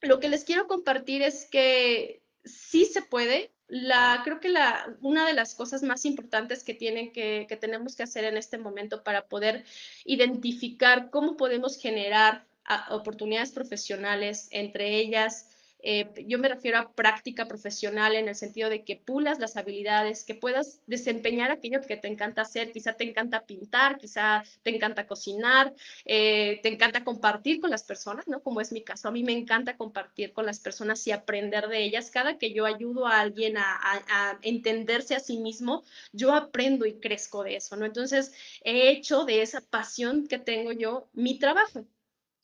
lo 0.01 0.21
que 0.21 0.29
les 0.29 0.45
quiero 0.45 0.69
compartir 0.69 1.21
es 1.23 1.47
que 1.51 2.23
sí 2.45 2.85
se 2.85 3.03
puede, 3.03 3.51
la, 3.67 4.21
creo 4.23 4.39
que 4.39 4.51
la, 4.51 4.97
una 5.01 5.27
de 5.27 5.33
las 5.33 5.57
cosas 5.57 5.83
más 5.83 6.05
importantes 6.05 6.63
que, 6.63 6.75
tienen 6.75 7.11
que 7.11 7.59
tenemos 7.61 7.97
que 7.97 8.05
hacer 8.05 8.23
en 8.23 8.37
este 8.37 8.57
momento 8.57 9.03
para 9.03 9.27
poder 9.27 9.65
identificar 10.05 11.11
cómo 11.11 11.37
podemos 11.37 11.77
generar 11.77 12.47
ah, 12.67 12.87
oportunidades 12.93 13.51
profesionales, 13.51 14.47
entre 14.53 14.97
ellas 14.97 15.49
eh, 15.83 16.09
yo 16.27 16.39
me 16.39 16.49
refiero 16.49 16.79
a 16.79 16.93
práctica 16.93 17.47
profesional 17.47 18.15
en 18.15 18.29
el 18.29 18.35
sentido 18.35 18.71
de 18.71 18.85
que 18.85 18.97
pulas 18.97 19.39
las 19.39 19.57
habilidades, 19.57 20.25
que 20.25 20.35
puedas 20.35 20.81
desempeñar 20.87 21.51
aquello 21.51 21.81
que 21.81 21.97
te 21.97 22.09
encanta 22.09 22.43
hacer. 22.43 22.73
Quizá 22.73 22.95
te 22.95 23.05
encanta 23.05 23.45
pintar, 23.47 23.99
quizá 23.99 24.45
te 24.63 24.75
encanta 24.75 25.07
cocinar, 25.07 25.75
eh, 26.05 26.61
te 26.63 26.69
encanta 26.69 27.05
compartir 27.05 27.61
con 27.61 27.71
las 27.71 27.83
personas, 27.83 28.29
¿no? 28.29 28.43
Como 28.43 28.61
es 28.61 28.73
mi 28.73 28.83
caso. 28.85 29.09
A 29.09 29.13
mí 29.13 29.25
me 29.25 29.33
encanta 29.33 29.77
compartir 29.77 30.33
con 30.33 30.47
las 30.47 30.61
personas 30.61 31.07
y 31.07 31.13
aprender 31.13 31.69
de 31.69 31.83
ellas. 31.83 32.11
Cada 32.11 32.39
que 32.39 32.53
yo 32.53 32.65
ayudo 32.67 33.07
a 33.07 33.21
alguien 33.21 33.57
a, 33.57 33.79
a 33.83 34.39
entenderse 34.43 35.15
a 35.17 35.21
sí 35.21 35.39
mismo, 35.39 35.85
yo 36.13 36.35
aprendo 36.35 36.87
y 36.87 37.01
crezco 37.01 37.43
de 37.45 37.57
eso, 37.57 37.77
¿no? 37.77 37.87
Entonces, 37.87 38.33
he 38.63 38.91
hecho 38.91 39.25
de 39.25 39.43
esa 39.43 39.61
pasión 39.61 40.27
que 40.29 40.39
tengo 40.39 40.73
yo 40.73 41.09
mi 41.13 41.39
trabajo. 41.39 41.87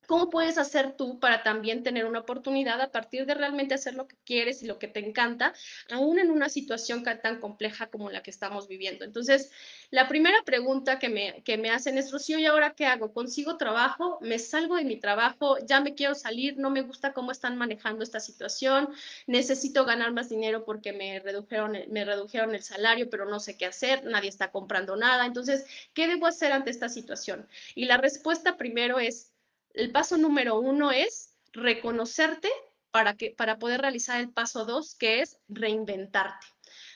¿Cómo 0.09 0.31
puedes 0.31 0.57
hacer 0.57 0.97
tú 0.97 1.21
para 1.21 1.43
también 1.43 1.83
tener 1.83 2.07
una 2.07 2.21
oportunidad 2.21 2.81
a 2.81 2.91
partir 2.91 3.27
de 3.27 3.35
realmente 3.35 3.75
hacer 3.75 3.95
lo 3.95 4.09
que 4.09 4.17
quieres 4.25 4.63
y 4.63 4.67
lo 4.67 4.79
que 4.79 4.89
te 4.89 5.01
encanta, 5.01 5.53
aún 5.91 6.19
en 6.19 6.31
una 6.31 6.49
situación 6.49 7.03
tan 7.03 7.41
compleja 7.41 7.89
como 7.89 8.09
la 8.09 8.23
que 8.23 8.31
estamos 8.31 8.69
viviendo? 8.69 9.05
Entonces, 9.05 9.53
la 9.91 10.09
primera 10.09 10.43
pregunta 10.47 10.99
que 10.99 11.11
me, 11.11 11.43
que 11.43 11.59
me 11.59 11.69
hacen 11.69 11.99
es, 11.99 12.11
Rocío, 12.11 12.39
¿y 12.39 12.47
ahora 12.47 12.73
qué 12.73 12.87
hago? 12.87 13.13
¿Consigo 13.13 13.59
trabajo? 13.59 14.19
¿Me 14.23 14.39
salgo 14.39 14.77
de 14.77 14.85
mi 14.85 14.97
trabajo? 14.97 15.59
¿Ya 15.67 15.83
me 15.83 15.95
quiero 15.95 16.15
salir? 16.15 16.57
¿No 16.57 16.71
me 16.71 16.81
gusta 16.81 17.13
cómo 17.13 17.31
están 17.31 17.59
manejando 17.59 18.03
esta 18.03 18.19
situación? 18.19 18.89
¿Necesito 19.27 19.85
ganar 19.85 20.13
más 20.13 20.31
dinero 20.31 20.65
porque 20.65 20.95
me 20.95 21.21
redujeron, 21.21 21.77
me 21.91 22.07
redujeron 22.07 22.55
el 22.55 22.63
salario, 22.63 23.11
pero 23.11 23.27
no 23.27 23.41
sé 23.41 23.59
qué 23.59 23.67
hacer? 23.67 24.05
Nadie 24.07 24.31
está 24.31 24.51
comprando 24.53 24.97
nada. 24.97 25.27
Entonces, 25.27 25.67
¿qué 25.93 26.09
debo 26.09 26.27
hacer 26.27 26.53
ante 26.53 26.71
esta 26.71 26.89
situación? 26.89 27.47
Y 27.75 27.85
la 27.85 27.99
respuesta 27.99 28.57
primero 28.57 28.99
es 28.99 29.35
el 29.75 29.93
paso 29.93 30.17
número 30.17 30.59
uno 30.59 30.91
es 30.91 31.35
reconocerte 31.53 32.49
para, 32.91 33.15
que, 33.15 33.31
para 33.31 33.59
poder 33.59 33.81
realizar 33.81 34.21
el 34.21 34.31
paso 34.31 34.65
dos, 34.65 34.95
que 34.95 35.21
es 35.21 35.39
reinventarte. 35.49 36.47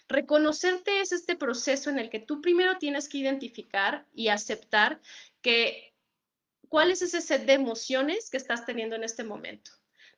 Reconocerte 0.08 1.00
es 1.00 1.12
este 1.12 1.36
proceso 1.36 1.90
en 1.90 1.98
el 1.98 2.10
que 2.10 2.18
tú 2.18 2.40
primero 2.40 2.78
tienes 2.78 3.08
que 3.08 3.18
identificar 3.18 4.06
y 4.12 4.28
aceptar 4.28 5.00
que 5.40 5.94
cuál 6.68 6.90
es 6.90 7.02
ese 7.02 7.20
set 7.20 7.44
de 7.44 7.54
emociones 7.54 8.30
que 8.30 8.36
estás 8.36 8.66
teniendo 8.66 8.96
en 8.96 9.04
este 9.04 9.24
momento. 9.24 9.70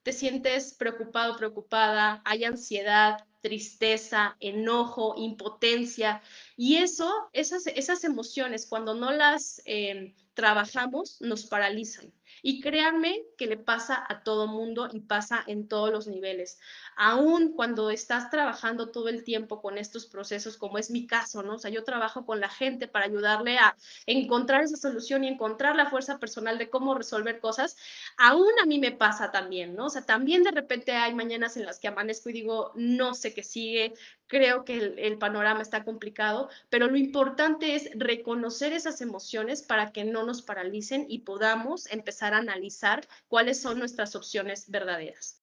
Te 0.02 0.12
sientes 0.12 0.74
preocupado, 0.74 1.36
preocupada, 1.36 2.22
hay 2.24 2.44
ansiedad, 2.44 3.24
tristeza, 3.40 4.36
enojo, 4.40 5.14
impotencia. 5.16 6.22
Y 6.56 6.76
eso, 6.76 7.10
esas, 7.32 7.66
esas 7.66 8.04
emociones, 8.04 8.66
cuando 8.66 8.94
no 8.94 9.12
las 9.12 9.62
eh, 9.64 10.14
trabajamos, 10.34 11.20
nos 11.20 11.46
paralizan. 11.46 12.12
Y 12.46 12.60
créanme 12.60 13.24
que 13.38 13.46
le 13.46 13.56
pasa 13.56 14.04
a 14.06 14.22
todo 14.22 14.46
mundo 14.46 14.90
y 14.92 15.00
pasa 15.00 15.42
en 15.46 15.66
todos 15.66 15.90
los 15.90 16.06
niveles. 16.06 16.58
Aún 16.94 17.54
cuando 17.54 17.88
estás 17.88 18.28
trabajando 18.28 18.90
todo 18.90 19.08
el 19.08 19.24
tiempo 19.24 19.62
con 19.62 19.78
estos 19.78 20.04
procesos, 20.04 20.58
como 20.58 20.76
es 20.76 20.90
mi 20.90 21.06
caso, 21.06 21.42
¿no? 21.42 21.54
O 21.54 21.58
sea, 21.58 21.70
yo 21.70 21.84
trabajo 21.84 22.26
con 22.26 22.40
la 22.40 22.50
gente 22.50 22.86
para 22.86 23.06
ayudarle 23.06 23.56
a 23.56 23.74
encontrar 24.04 24.62
esa 24.62 24.76
solución 24.76 25.24
y 25.24 25.28
encontrar 25.28 25.74
la 25.74 25.88
fuerza 25.88 26.18
personal 26.18 26.58
de 26.58 26.68
cómo 26.68 26.94
resolver 26.94 27.40
cosas. 27.40 27.78
Aún 28.18 28.52
a 28.62 28.66
mí 28.66 28.78
me 28.78 28.92
pasa 28.92 29.30
también, 29.30 29.74
¿no? 29.74 29.86
O 29.86 29.90
sea, 29.90 30.04
también 30.04 30.42
de 30.42 30.50
repente 30.50 30.92
hay 30.92 31.14
mañanas 31.14 31.56
en 31.56 31.64
las 31.64 31.80
que 31.80 31.88
amanezco 31.88 32.28
y 32.28 32.34
digo, 32.34 32.72
no 32.74 33.14
sé 33.14 33.32
qué 33.32 33.42
sigue, 33.42 33.94
creo 34.26 34.64
que 34.64 34.94
el, 34.96 35.18
panorama 35.18 35.62
está 35.62 35.84
complicado, 35.84 36.48
pero 36.70 36.86
lo 36.88 36.96
importante 36.96 37.74
es 37.74 37.90
reconocer 37.94 38.72
esas 38.72 39.00
emociones 39.00 39.62
para 39.62 39.92
que 39.92 40.04
no 40.04 40.24
nos 40.24 40.42
paralicen 40.42 41.06
y 41.08 41.20
podamos 41.20 41.90
empezar 41.90 42.34
a 42.34 42.38
analizar 42.38 43.06
cuáles 43.28 43.60
son 43.60 43.78
nuestras 43.78 44.16
opciones 44.16 44.70
verdaderas. 44.70 45.40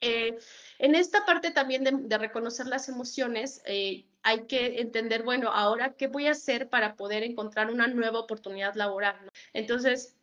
Eh, 0.00 0.36
en 0.78 0.94
esta 0.96 1.24
parte 1.24 1.52
también 1.52 1.84
de, 1.84 2.18
reconocer 2.18 2.66
las 2.66 2.88
emociones, 2.88 3.62
eh, 3.66 4.04
hay 4.22 4.46
que 4.46 4.80
entender, 4.80 5.22
bueno, 5.22 5.50
ahora, 5.50 5.94
¿qué 5.94 6.08
voy 6.08 6.26
a 6.26 6.32
hacer 6.32 6.68
para 6.68 6.96
poder 6.96 7.22
encontrar 7.22 7.70
una 7.70 7.86
nueva 7.86 8.18
oportunidad 8.18 8.74
laboral? 8.74 9.16
Entonces, 9.52 10.16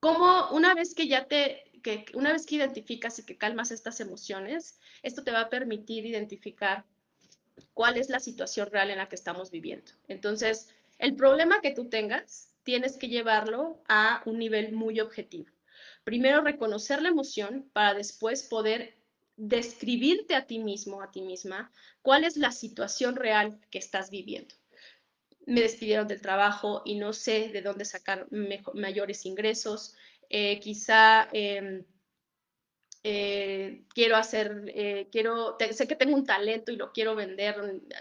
¿cómo 0.00 0.50
una 0.50 0.74
vez 0.74 0.94
que 0.94 1.08
ya 1.08 1.26
te, 1.26 1.72
que 1.82 2.04
una 2.14 2.32
vez 2.32 2.46
que 2.46 2.56
identificas 2.56 3.18
y 3.18 3.24
que 3.24 3.36
calmas 3.36 3.70
estas 3.70 4.00
emociones, 4.00 4.78
esto 5.02 5.24
te 5.24 5.32
va 5.32 5.40
a 5.42 5.50
permitir 5.50 6.06
identificar 6.06 6.84
cuál 7.82 7.96
es 7.96 8.10
la 8.10 8.20
situación 8.20 8.70
real 8.70 8.90
en 8.90 8.98
la 8.98 9.08
que 9.08 9.16
estamos 9.16 9.50
viviendo. 9.50 9.90
Entonces, 10.06 10.68
el 11.00 11.16
problema 11.16 11.60
que 11.60 11.72
tú 11.72 11.88
tengas, 11.88 12.48
tienes 12.62 12.96
que 12.96 13.08
llevarlo 13.08 13.82
a 13.88 14.22
un 14.24 14.38
nivel 14.38 14.70
muy 14.70 15.00
objetivo. 15.00 15.50
Primero, 16.04 16.42
reconocer 16.42 17.02
la 17.02 17.08
emoción 17.08 17.68
para 17.72 17.94
después 17.94 18.44
poder 18.44 18.94
describirte 19.36 20.36
a 20.36 20.46
ti 20.46 20.60
mismo, 20.60 21.02
a 21.02 21.10
ti 21.10 21.22
misma, 21.22 21.72
cuál 22.02 22.22
es 22.22 22.36
la 22.36 22.52
situación 22.52 23.16
real 23.16 23.58
que 23.68 23.80
estás 23.80 24.10
viviendo. 24.10 24.54
Me 25.44 25.62
despidieron 25.62 26.06
del 26.06 26.20
trabajo 26.20 26.82
y 26.84 27.00
no 27.00 27.12
sé 27.12 27.48
de 27.48 27.62
dónde 27.62 27.84
sacar 27.84 28.28
mayores 28.74 29.26
ingresos. 29.26 29.96
Eh, 30.30 30.60
quizá 30.60 31.28
em, 31.32 31.84
eh, 33.04 33.82
quiero 33.94 34.16
hacer, 34.16 34.64
eh, 34.74 35.08
quiero, 35.10 35.56
sé 35.72 35.88
que 35.88 35.96
tengo 35.96 36.14
un 36.14 36.24
talento 36.24 36.70
y 36.72 36.76
lo 36.76 36.92
quiero 36.92 37.14
vender, 37.14 37.56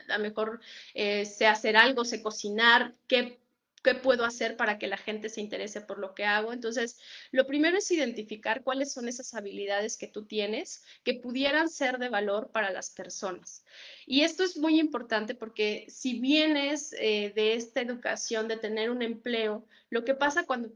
a 0.10 0.18
lo 0.18 0.24
mejor 0.24 0.60
eh, 0.94 1.26
sé 1.26 1.48
hacer 1.48 1.76
algo, 1.76 2.06
sé 2.06 2.22
cocinar, 2.22 2.94
¿qué 3.08 3.41
¿Qué 3.84 3.96
puedo 3.96 4.26
hacer 4.26 4.58
para 4.58 4.78
que 4.78 4.88
la 4.88 4.98
gente 4.98 5.30
se 5.30 5.42
interese 5.42 5.82
por 5.82 5.98
lo 5.98 6.14
que 6.14 6.26
hago? 6.26 6.54
Entonces, 6.54 7.00
lo 7.32 7.48
primero 7.48 7.78
es 7.78 7.90
identificar 7.92 8.64
cuáles 8.64 8.92
son 8.92 9.08
esas 9.08 9.34
habilidades 9.34 9.98
que 9.98 10.08
tú 10.08 10.26
tienes 10.26 10.84
que 11.04 11.16
pudieran 11.16 11.70
ser 11.70 11.98
de 11.98 12.10
valor 12.10 12.52
para 12.52 12.72
las 12.72 12.92
personas. 12.92 13.64
Y 14.06 14.22
esto 14.22 14.44
es 14.44 14.58
muy 14.58 14.80
importante 14.80 15.36
porque 15.36 15.86
si 15.90 16.20
vienes 16.20 16.94
eh, 17.00 17.32
de 17.36 17.54
esta 17.54 17.82
educación 17.82 18.48
de 18.48 18.58
tener 18.58 18.90
un 18.90 19.02
empleo, 19.02 19.66
lo 19.92 20.06
que 20.06 20.16
pasa 20.16 20.46
cuando, 20.46 20.70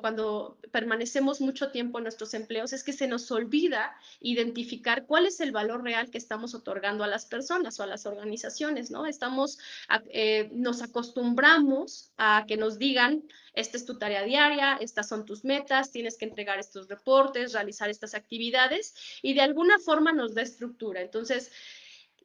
cuando 0.00 0.58
permanecemos 0.72 1.40
mucho 1.40 1.70
tiempo 1.70 1.98
en 1.98 2.04
nuestros 2.04 2.34
empleos 2.34 2.72
es 2.72 2.82
que 2.82 2.92
se 2.92 3.06
nos 3.06 3.30
olvida 3.30 3.96
identificar 4.20 5.06
cuál 5.06 5.26
es 5.26 5.38
el 5.38 5.52
valor 5.52 5.84
real 5.84 6.10
que 6.10 6.18
estamos 6.18 6.52
otorgando 6.52 7.04
a 7.04 7.06
las 7.06 7.26
personas 7.26 7.78
o 7.78 7.84
a 7.84 7.86
las 7.86 8.06
organizaciones, 8.06 8.90
¿no? 8.90 9.06
Estamos, 9.06 9.60
eh, 10.10 10.50
nos 10.52 10.82
acostumbramos 10.82 12.10
a 12.16 12.44
que 12.46 12.56
nos 12.56 12.78
digan, 12.78 13.24
esta 13.54 13.76
es 13.76 13.84
tu 13.84 13.98
tarea 13.98 14.22
diaria, 14.22 14.78
estas 14.80 15.08
son 15.08 15.24
tus 15.24 15.44
metas, 15.44 15.90
tienes 15.90 16.16
que 16.16 16.24
entregar 16.24 16.58
estos 16.58 16.88
reportes, 16.88 17.52
realizar 17.52 17.90
estas 17.90 18.14
actividades 18.14 18.94
y 19.22 19.34
de 19.34 19.40
alguna 19.40 19.78
forma 19.78 20.12
nos 20.12 20.34
da 20.34 20.42
estructura. 20.42 21.00
Entonces, 21.00 21.50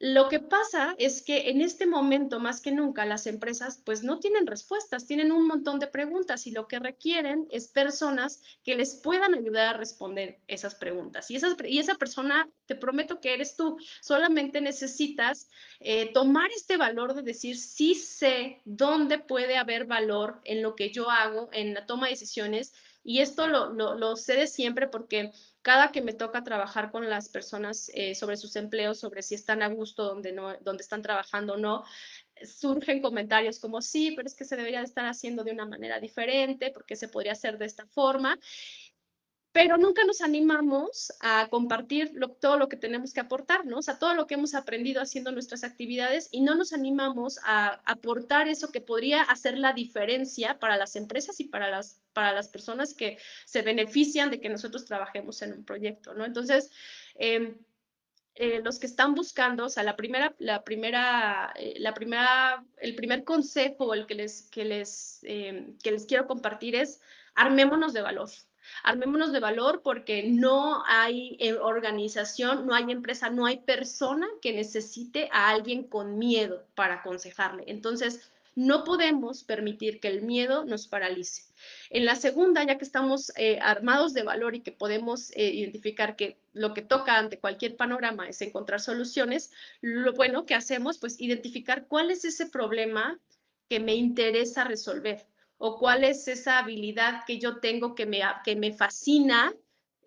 lo 0.01 0.29
que 0.29 0.39
pasa 0.39 0.95
es 0.97 1.21
que 1.21 1.51
en 1.51 1.61
este 1.61 1.85
momento, 1.85 2.39
más 2.39 2.59
que 2.59 2.71
nunca, 2.71 3.05
las 3.05 3.27
empresas 3.27 3.79
pues 3.85 4.01
no 4.01 4.19
tienen 4.19 4.47
respuestas, 4.47 5.05
tienen 5.05 5.31
un 5.31 5.45
montón 5.45 5.77
de 5.77 5.85
preguntas 5.85 6.47
y 6.47 6.51
lo 6.51 6.67
que 6.67 6.79
requieren 6.79 7.47
es 7.51 7.67
personas 7.67 8.41
que 8.63 8.75
les 8.75 8.95
puedan 8.95 9.35
ayudar 9.35 9.75
a 9.75 9.77
responder 9.77 10.39
esas 10.47 10.73
preguntas. 10.73 11.29
Y, 11.29 11.37
y 11.65 11.77
esa 11.77 11.95
persona, 11.95 12.49
te 12.65 12.75
prometo 12.75 13.21
que 13.21 13.35
eres 13.35 13.55
tú, 13.55 13.77
solamente 14.01 14.59
necesitas 14.59 15.49
eh, 15.79 16.11
tomar 16.11 16.49
este 16.49 16.77
valor 16.77 17.13
de 17.13 17.21
decir, 17.21 17.55
sí 17.55 17.93
sé 17.93 18.59
dónde 18.65 19.19
puede 19.19 19.57
haber 19.57 19.85
valor 19.85 20.41
en 20.45 20.63
lo 20.63 20.75
que 20.75 20.91
yo 20.91 21.11
hago, 21.11 21.49
en 21.53 21.75
la 21.75 21.85
toma 21.85 22.07
de 22.07 22.13
decisiones. 22.13 22.73
Y 23.03 23.19
esto 23.19 23.47
lo, 23.47 23.73
lo, 23.73 23.95
lo 23.95 24.15
sé 24.15 24.35
de 24.35 24.47
siempre 24.47 24.87
porque 24.87 25.31
cada 25.61 25.91
que 25.91 26.01
me 26.01 26.13
toca 26.13 26.43
trabajar 26.43 26.91
con 26.91 27.09
las 27.09 27.29
personas 27.29 27.91
eh, 27.93 28.15
sobre 28.15 28.37
sus 28.37 28.55
empleos, 28.55 28.99
sobre 28.99 29.21
si 29.21 29.35
están 29.35 29.61
a 29.61 29.67
gusto 29.67 30.03
donde, 30.03 30.31
no, 30.31 30.55
donde 30.61 30.83
están 30.83 31.01
trabajando 31.01 31.53
o 31.53 31.57
no, 31.57 31.83
surgen 32.45 33.01
comentarios 33.01 33.59
como 33.59 33.81
sí, 33.81 34.13
pero 34.15 34.27
es 34.27 34.35
que 34.35 34.45
se 34.45 34.55
debería 34.55 34.81
estar 34.81 35.05
haciendo 35.05 35.43
de 35.43 35.51
una 35.51 35.65
manera 35.65 35.99
diferente, 35.99 36.71
porque 36.71 36.95
se 36.95 37.07
podría 37.07 37.33
hacer 37.33 37.57
de 37.57 37.65
esta 37.65 37.85
forma. 37.87 38.39
Pero 39.51 39.77
nunca 39.77 40.03
nos 40.05 40.21
animamos 40.21 41.11
a 41.19 41.49
compartir 41.49 42.13
todo 42.39 42.57
lo 42.57 42.69
que 42.69 42.77
tenemos 42.77 43.13
que 43.13 43.19
aportar, 43.19 43.65
¿no? 43.65 43.79
O 43.79 43.81
sea, 43.81 43.99
todo 43.99 44.13
lo 44.13 44.25
que 44.25 44.35
hemos 44.35 44.55
aprendido 44.55 45.01
haciendo 45.01 45.31
nuestras 45.31 45.63
actividades 45.65 46.29
y 46.31 46.41
no 46.41 46.55
nos 46.55 46.71
animamos 46.71 47.39
a 47.43 47.81
aportar 47.85 48.47
eso 48.47 48.71
que 48.71 48.79
podría 48.79 49.23
hacer 49.23 49.57
la 49.57 49.73
diferencia 49.73 50.57
para 50.59 50.77
las 50.77 50.95
empresas 50.95 51.39
y 51.41 51.45
para 51.45 51.69
las, 51.69 52.01
para 52.13 52.31
las 52.31 52.47
personas 52.47 52.93
que 52.93 53.17
se 53.45 53.61
benefician 53.61 54.31
de 54.31 54.39
que 54.39 54.49
nosotros 54.49 54.85
trabajemos 54.85 55.41
en 55.41 55.53
un 55.53 55.65
proyecto, 55.65 56.13
¿no? 56.13 56.23
Entonces, 56.23 56.71
em, 57.15 57.57
eh, 58.35 58.61
los 58.63 58.79
que 58.79 58.87
están 58.87 59.15
buscando, 59.15 59.65
o 59.65 59.69
sea, 59.69 59.83
la 59.83 59.97
primera, 59.97 60.33
la 60.39 60.63
primera, 60.63 61.51
eh, 61.57 61.75
la 61.77 61.93
primera, 61.93 62.63
el 62.77 62.95
primer 62.95 63.25
consejo 63.25 63.93
el 63.93 64.07
que 64.07 64.15
les, 64.15 64.43
que 64.43 64.63
les, 64.63 65.19
em, 65.23 65.77
que 65.79 65.91
les 65.91 66.05
quiero 66.05 66.25
compartir 66.27 66.75
es 66.75 67.01
armémonos 67.35 67.91
de 67.93 68.01
valor. 68.01 68.29
Armémonos 68.83 69.31
de 69.31 69.39
valor 69.39 69.81
porque 69.83 70.23
no 70.23 70.83
hay 70.85 71.37
eh, 71.39 71.53
organización, 71.53 72.65
no 72.65 72.73
hay 72.73 72.91
empresa, 72.91 73.29
no 73.29 73.45
hay 73.45 73.57
persona 73.57 74.27
que 74.41 74.53
necesite 74.53 75.29
a 75.31 75.49
alguien 75.49 75.83
con 75.83 76.17
miedo 76.17 76.65
para 76.75 76.95
aconsejarle. 76.95 77.63
Entonces, 77.67 78.31
no 78.55 78.83
podemos 78.83 79.43
permitir 79.43 79.99
que 79.99 80.09
el 80.09 80.23
miedo 80.23 80.65
nos 80.65 80.87
paralice. 80.87 81.43
En 81.89 82.05
la 82.05 82.15
segunda, 82.15 82.63
ya 82.65 82.77
que 82.77 82.83
estamos 82.83 83.31
eh, 83.37 83.59
armados 83.61 84.13
de 84.13 84.23
valor 84.23 84.55
y 84.55 84.61
que 84.61 84.71
podemos 84.71 85.31
eh, 85.31 85.51
identificar 85.53 86.15
que 86.15 86.37
lo 86.53 86.73
que 86.73 86.81
toca 86.81 87.17
ante 87.17 87.39
cualquier 87.39 87.77
panorama 87.77 88.27
es 88.27 88.41
encontrar 88.41 88.81
soluciones, 88.81 89.51
lo 89.79 90.13
bueno 90.13 90.45
que 90.45 90.55
hacemos, 90.55 90.97
pues 90.97 91.19
identificar 91.21 91.87
cuál 91.87 92.11
es 92.11 92.25
ese 92.25 92.45
problema 92.47 93.19
que 93.69 93.79
me 93.79 93.95
interesa 93.95 94.65
resolver 94.65 95.25
o 95.63 95.77
cuál 95.77 96.03
es 96.03 96.27
esa 96.27 96.57
habilidad 96.57 97.23
que 97.27 97.37
yo 97.37 97.59
tengo 97.59 97.93
que 97.93 98.07
me, 98.07 98.21
que 98.43 98.55
me 98.55 98.73
fascina, 98.73 99.53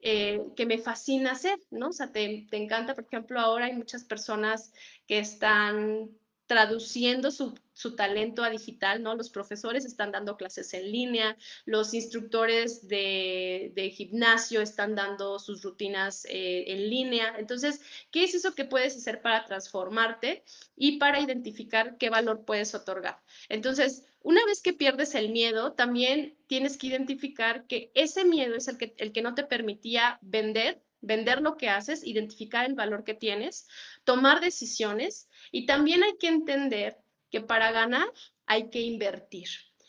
eh, 0.03 0.41
que 0.57 0.67
me 0.67 0.79
fascina 0.79 1.31
hacer, 1.31 1.57
¿no? 1.71 1.91
O 1.91 1.93
sea, 1.93 2.11
te, 2.11 2.49
te 2.51 2.57
encanta, 2.57 2.97
por 2.97 3.05
ejemplo, 3.05 3.39
ahora 3.39 3.67
hay 3.67 3.73
muchas 3.73 4.03
personas 4.03 4.73
que 5.07 5.21
están 5.21 6.11
traduciendo 6.47 7.31
su, 7.31 7.55
talento 7.97 8.43
a 8.45 8.51
digital, 8.51 9.03
¿no? 9.03 9.15
Los 9.15 9.31
profesores 9.31 9.85
están 9.85 10.13
dando 10.13 10.37
clases 10.37 10.75
en 10.75 10.91
línea, 10.93 11.37
los 11.65 11.95
instructores 11.95 12.87
de, 12.87 13.93
gimnasio 13.95 14.61
están 14.61 14.95
dando 14.95 15.39
sus 15.39 15.63
rutinas 15.63 16.25
eh, 16.27 16.65
en 16.69 16.91
línea. 16.91 17.35
Entonces, 17.39 17.81
¿qué 18.11 18.25
es 18.25 18.35
eso 18.35 18.55
que 18.55 18.65
puedes 18.65 18.97
hacer 18.97 19.23
para 19.23 19.45
transformarte 19.45 20.45
y 20.77 20.99
para 20.99 21.21
identificar 21.21 21.97
qué 21.99 22.11
valor 22.11 22.45
puedes 22.45 22.75
otorgar? 22.75 23.19
Entonces, 23.49 24.05
una 24.21 24.45
vez 24.47 24.63
que 24.63 24.73
pierdes 24.73 25.15
el 25.15 25.31
miedo, 25.31 25.73
también 25.73 26.37
tienes 26.47 26.79
que 26.79 26.87
identificar 26.87 27.67
que 27.67 27.91
ese 27.95 28.25
miedo 28.25 28.55
es 28.55 28.69
el 28.69 28.79
que, 28.79 28.95
el 28.99 29.13
que 29.13 29.23
no 29.23 29.35
te 29.35 29.45
permitía 29.45 30.19
vender 30.23 30.83
vender 31.05 31.41
lo 31.41 31.57
que 31.57 31.69
haces, 31.69 32.05
identificar 32.05 32.67
el 32.67 32.75
valor 32.75 33.05
que 33.05 33.15
tienes, 33.15 33.67
tomar 34.05 34.41
decisiones 34.41 35.29
y 35.51 35.67
también 35.67 36.03
hay 36.03 36.17
que 36.19 36.29
entender 36.29 36.99
que 37.31 37.41
para 37.41 37.73
ganar 37.73 38.07
hay 38.47 38.71
que 38.71 38.81
invertir. 38.81 39.49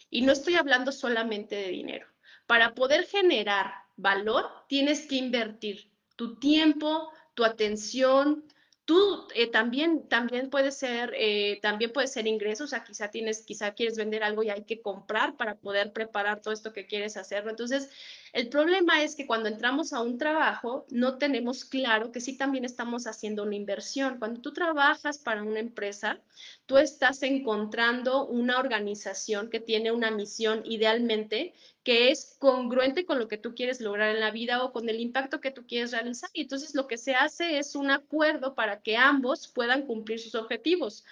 Y 0.10 0.22
no 0.22 0.32
estoy 0.32 0.56
hablando 0.56 0.92
solamente 0.92 1.56
de 1.56 1.70
dinero. 1.70 2.08
Para 2.48 2.74
poder 2.74 3.06
generar 3.06 3.74
valor, 3.96 4.50
tienes 4.68 5.08
que 5.08 5.16
invertir 5.16 5.92
tu 6.16 6.40
tiempo, 6.40 7.12
tu 7.34 7.44
atención, 7.44 8.46
Tú 8.86 9.28
eh, 9.34 9.50
también, 9.50 10.08
también 10.08 10.52
puede 10.52 10.72
ser, 10.72 11.12
eh, 11.18 11.60
ser 12.06 12.28
ingresos, 12.28 12.66
o 12.66 12.68
sea, 12.68 12.84
quizá 12.84 13.10
tienes, 13.10 13.44
quizá 13.44 13.74
quieres 13.74 13.98
vender 13.98 14.24
algo 14.24 14.44
y 14.44 14.52
hay 14.52 14.64
que 14.64 14.80
comprar 14.80 15.38
para 15.38 15.56
poder 15.56 15.92
preparar 15.92 16.40
todo 16.42 16.54
esto 16.54 16.72
que 16.72 16.86
quieres 16.86 17.18
hacer. 17.18 17.48
Entonces, 17.48 17.90
el 18.36 18.50
problema 18.50 19.02
es 19.02 19.16
que 19.16 19.26
cuando 19.26 19.48
entramos 19.48 19.94
a 19.94 20.02
un 20.02 20.18
trabajo, 20.18 20.86
no 20.90 21.18
tenemos 21.18 21.64
claro 21.64 22.12
que 22.12 22.20
sí 22.20 22.38
también 22.38 22.66
estamos 22.66 23.08
haciendo 23.08 23.44
una 23.44 23.56
inversión. 23.56 24.20
Cuando 24.20 24.42
tú 24.42 24.52
trabajas 24.52 25.20
para 25.20 25.42
una 25.42 25.62
empresa, 25.62 26.20
tú 26.66 26.78
estás 26.78 27.24
encontrando 27.24 28.26
una 28.28 28.60
organización 28.60 29.50
que 29.50 29.62
tiene 29.62 29.94
una 29.94 30.12
misión 30.12 30.64
idealmente 30.66 31.54
que 31.86 32.12
es 32.12 32.36
congruente 32.38 33.06
con 33.06 33.20
lo 33.20 33.30
que 33.30 33.38
tú 33.38 33.56
quieres 33.56 33.80
lograr 33.80 34.14
en 34.14 34.20
la 34.20 34.32
vida 34.32 34.66
o 34.66 34.74
con 34.74 34.90
el 34.90 35.00
impacto 35.00 35.40
que 35.40 35.52
tú 35.52 35.66
quieres 35.66 35.94
realizar. 35.94 36.30
Y 36.34 36.42
entonces 36.42 36.76
lo 36.76 36.88
que 36.88 36.98
se 36.98 37.16
hace 37.16 37.58
es 37.58 37.74
un 37.74 37.90
acuerdo 37.90 38.54
para 38.54 38.82
que 38.82 38.98
ambos 38.98 39.48
puedan 39.48 39.84
cumplir 39.84 40.20
sus 40.20 40.36
objetivos. 40.36 41.06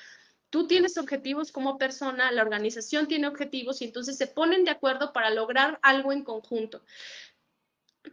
Tú 0.54 0.68
tienes 0.68 1.00
objetivos 1.00 1.52
como 1.52 1.80
persona, 1.80 2.32
la 2.32 2.44
organización 2.44 3.08
tiene 3.08 3.26
objetivos 3.26 3.82
y 3.82 3.86
entonces 3.86 4.20
se 4.20 4.28
ponen 4.28 4.66
de 4.66 4.70
acuerdo 4.70 5.12
para 5.12 5.32
lograr 5.32 5.80
algo 5.82 6.12
en 6.12 6.24
conjunto. 6.24 6.84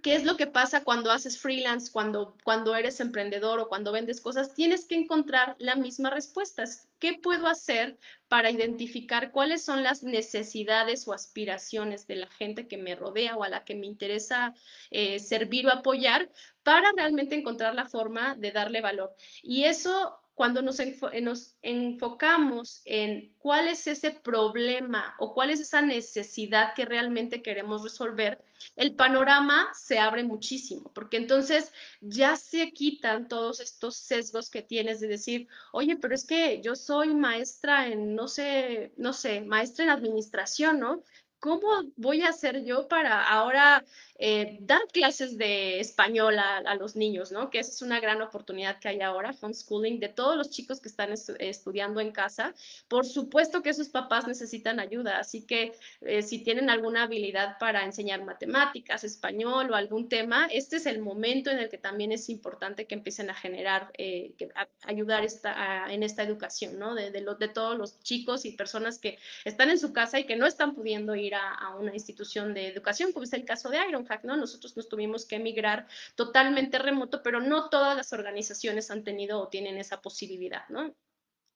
¿Qué 0.03 0.14
es 0.14 0.24
lo 0.24 0.38
que 0.38 0.46
pasa 0.46 0.83
cuando 0.83 1.11
haces 1.11 1.38
freelance, 1.38 1.92
cuando, 1.92 2.38
cuando 2.42 2.74
eres 2.74 2.98
emprendedor 3.00 3.61
o 3.61 3.68
cuando 3.68 3.92
vendes 3.92 4.22
cosas? 4.22 4.55
Tienes 4.55 4.87
que 4.87 4.94
encontrar 4.94 5.55
la 5.59 5.74
misma 5.74 6.09
respuesta. 6.09 6.64
¿Qué 6.98 7.18
puedo 7.22 7.46
hacer 7.46 7.98
para 8.29 8.50
identificar 8.50 9.33
cuáles 9.33 9.62
son 9.62 9.83
las 9.83 10.03
necesidades 10.03 11.07
o 11.07 11.12
aspiraciones 11.12 12.07
de 12.07 12.16
la 12.16 12.29
gente 12.29 12.66
que 12.68 12.79
me 12.79 12.94
rodea 12.94 13.37
o 13.37 13.44
a 13.44 13.50
la 13.50 13.64
que 13.64 13.74
me 13.74 13.85
interesa 13.85 14.55
eh, 14.90 15.18
servir 15.18 15.66
o 15.66 15.72
apoyar 15.72 16.31
para 16.62 16.90
realmente 16.96 17.35
encontrar 17.35 17.74
la 17.74 17.85
forma 17.85 18.35
de 18.35 18.50
darle 18.50 18.81
valor? 18.81 19.14
Y 19.42 19.64
eso 19.64 20.19
cuando 20.35 20.62
nos, 20.62 20.79
nos, 21.23 21.57
enfocamos 21.62 22.83
en 22.85 23.35
cuál 23.38 23.69
es 23.69 23.87
ese 23.87 24.11
problema 24.11 25.14
o 25.19 25.35
cuál 25.35 25.51
es 25.51 25.61
esa 25.61 25.83
necesidad 25.83 26.75
que 26.75 26.85
realmente 26.85 27.43
queremos 27.43 27.83
resolver, 27.83 28.43
el 28.77 28.95
panorama 28.95 29.69
se 29.75 29.99
abre 29.99 30.23
muchísimo, 30.23 30.90
porque 30.95 31.16
entonces 31.16 31.73
ya 32.01 32.37
se 32.37 32.73
quitan 32.73 33.29
todos 33.29 33.61
estos 33.61 33.97
sesgos 33.97 34.51
que 34.51 34.62
tienes 34.62 35.01
de 35.01 35.09
decir, 35.09 35.49
oye, 35.73 35.97
pero 35.97 36.14
es 36.14 36.27
que 36.27 36.61
yo 36.62 36.75
soy 36.75 37.14
maestra 37.14 37.88
en, 37.88 38.14
no 38.14 38.29
sé, 38.29 38.93
no 38.97 39.12
sé, 39.12 39.43
maestra 39.43 39.85
en 39.85 39.90
administración, 39.90 40.81
¿no? 40.81 41.03
¿Cómo 41.38 41.66
voy 41.97 42.21
a 42.21 42.29
hacer 42.29 42.64
yo 42.64 42.87
para 42.87 43.25
ahora 43.25 43.85
eh, 44.22 44.59
dar 44.61 44.83
clases 44.92 45.38
de 45.38 45.80
español 45.80 46.38
a, 46.38 46.74
los 46.74 46.94
niños, 46.94 47.33
¿no? 47.33 47.48
Que 47.48 47.61
esa 47.61 47.70
es 47.70 47.80
una 47.80 48.00
gran 48.00 48.20
oportunidad 48.20 48.78
que 48.78 48.88
hay 48.88 49.00
ahora, 49.00 49.35
homeschooling, 49.40 49.98
de 49.98 50.11
todos 50.11 50.37
los 50.37 50.50
chicos 50.50 50.78
que 50.78 50.90
están 50.90 51.11
estudiando 51.38 52.00
en 52.00 52.12
casa. 52.12 52.54
Por 52.87 53.06
supuesto 53.06 53.62
que 53.62 53.72
sus 53.72 53.88
papás 53.88 54.28
necesitan 54.28 54.78
ayuda, 54.78 55.18
así 55.18 55.46
que 55.46 55.72
eh, 56.02 56.20
si 56.20 56.44
tienen 56.44 56.68
alguna 56.68 57.04
habilidad 57.04 57.56
para 57.59 57.83
enseñar 57.83 58.22
matemáticas, 58.22 59.04
español 59.04 59.70
o 59.70 59.74
algún 59.74 60.11
tema, 60.11 60.48
este 60.52 60.76
es 60.76 60.85
el 60.85 61.00
momento 61.00 61.50
en 61.50 61.59
el 61.59 61.70
que 61.70 61.78
también 61.78 62.12
es 62.12 62.28
importante 62.28 62.85
que 62.85 62.96
empiecen 62.96 63.30
a 63.30 63.35
generar, 63.35 63.90
eh, 63.96 64.35
a 64.54 64.68
ayudar 64.83 65.24
esta, 65.24 65.90
en 65.90 66.02
esta 66.02 66.22
educación, 66.22 66.78
¿no? 66.78 66.94
De, 66.94 67.11
de, 67.11 67.48
todos 67.48 67.78
los 67.78 67.98
chicos 68.00 68.44
y 68.44 68.52
personas 68.52 68.98
que 68.98 69.18
están 69.46 69.70
en 69.70 69.78
su 69.78 69.94
casa 69.94 70.18
y 70.18 70.24
que 70.24 70.37
no 70.37 70.46
están 70.46 70.74
pudiendo 70.74 71.16
ir 71.16 71.35
a, 71.35 71.54
a 71.54 71.74
una 71.76 71.94
institución 71.94 72.52
de 72.52 72.66
educación, 72.66 73.12
como 73.12 73.24
es 73.24 73.33
el 73.33 73.46
caso 73.46 73.70
de 73.70 73.78
Iron 73.88 74.04
¿no? 74.25 74.37
Nosotros 74.37 74.77
nos 74.77 74.88
tuvimos 74.88 75.25
que 75.25 75.37
emigrar 75.37 75.87
totalmente 76.14 76.79
remoto, 76.79 77.23
pero 77.23 77.40
no 77.40 77.68
todas 77.68 77.96
las 77.96 78.12
organizaciones 78.12 78.90
han 78.90 79.05
tenido 79.05 79.40
o 79.40 79.49
tienen 79.49 79.79
esa 79.79 80.01
posibilidad, 80.01 80.68
¿no? 80.68 80.94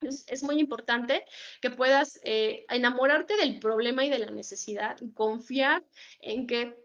Es, 0.01 0.43
muy 0.43 0.59
importante 0.59 1.25
que 1.61 1.71
puedas 1.71 2.19
eh, 2.23 2.65
enamorarte 2.69 3.37
del 3.37 3.59
problema 3.59 4.05
y 4.05 4.09
de 4.09 4.19
la 4.19 4.29
necesidad 4.29 4.97
confiar 5.13 5.83
en 6.19 6.47
que 6.47 6.77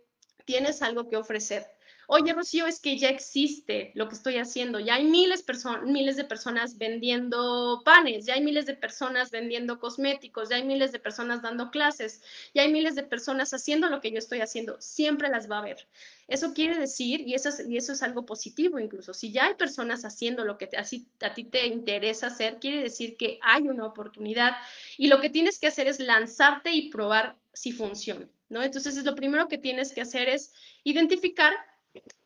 tienes 0.44 0.80
algo 0.80 1.08
que 1.08 1.16
ofrecer 1.16 1.66
oye, 2.12 2.32
Rocío, 2.32 2.66
es 2.66 2.80
que 2.80 2.98
ya 2.98 3.08
existe 3.08 3.92
lo 3.94 4.08
que 4.08 4.16
estoy 4.16 4.36
haciendo, 4.36 4.80
ya 4.80 4.94
hay 4.94 5.04
miles, 5.04 5.44
miles 5.84 6.16
de 6.16 6.24
personas 6.24 6.76
vendiendo 6.76 7.82
panes, 7.84 8.26
ya 8.26 8.34
hay 8.34 8.42
miles 8.42 8.66
de 8.66 8.74
personas 8.74 9.30
vendiendo 9.30 9.78
cosméticos, 9.78 10.48
ya 10.48 10.56
hay 10.56 10.64
miles 10.64 10.90
de 10.90 10.98
personas 10.98 11.40
dando 11.40 11.70
clases, 11.70 12.20
ya 12.52 12.62
hay 12.62 12.72
miles 12.72 12.96
de 12.96 13.04
personas 13.04 13.54
haciendo 13.54 13.88
lo 13.88 14.00
que 14.00 14.10
yo 14.10 14.18
estoy 14.18 14.40
haciendo, 14.40 14.76
siempre 14.80 15.28
las 15.28 15.48
va 15.48 15.58
a 15.58 15.60
haber. 15.60 15.86
Eso 16.26 16.52
quiere 16.52 16.76
decir, 16.76 17.20
y 17.20 17.34
eso 17.34 17.48
es, 17.48 18.02
algo 18.02 18.26
positivo 18.26 18.80
incluso, 18.80 19.14
si 19.14 19.30
ya 19.30 19.46
hay 19.46 19.54
personas 19.54 20.04
haciendo 20.04 20.44
lo 20.44 20.58
que 20.58 20.68
así, 20.76 21.06
a 21.20 21.32
ti 21.32 21.44
te 21.44 21.68
interesa 21.68 22.26
hacer, 22.26 22.58
quiere 22.58 22.82
decir 22.82 23.16
que 23.16 23.38
hay 23.40 23.68
una 23.68 23.86
oportunidad 23.86 24.56
y 24.98 25.06
lo 25.06 25.20
que 25.20 25.30
tienes 25.30 25.60
que 25.60 25.68
hacer 25.68 25.86
es 25.86 26.00
lanzarte 26.00 26.72
y 26.72 26.90
probar 26.90 27.38
si 27.52 27.70
funciona, 27.70 28.28
¿no? 28.48 28.64
Entonces, 28.64 29.04
lo 29.04 29.14
primero 29.14 29.46
que 29.46 29.58
tienes 29.58 29.92
que 29.92 30.00
hacer 30.00 30.28
es 30.28 30.52
identificar 30.82 31.52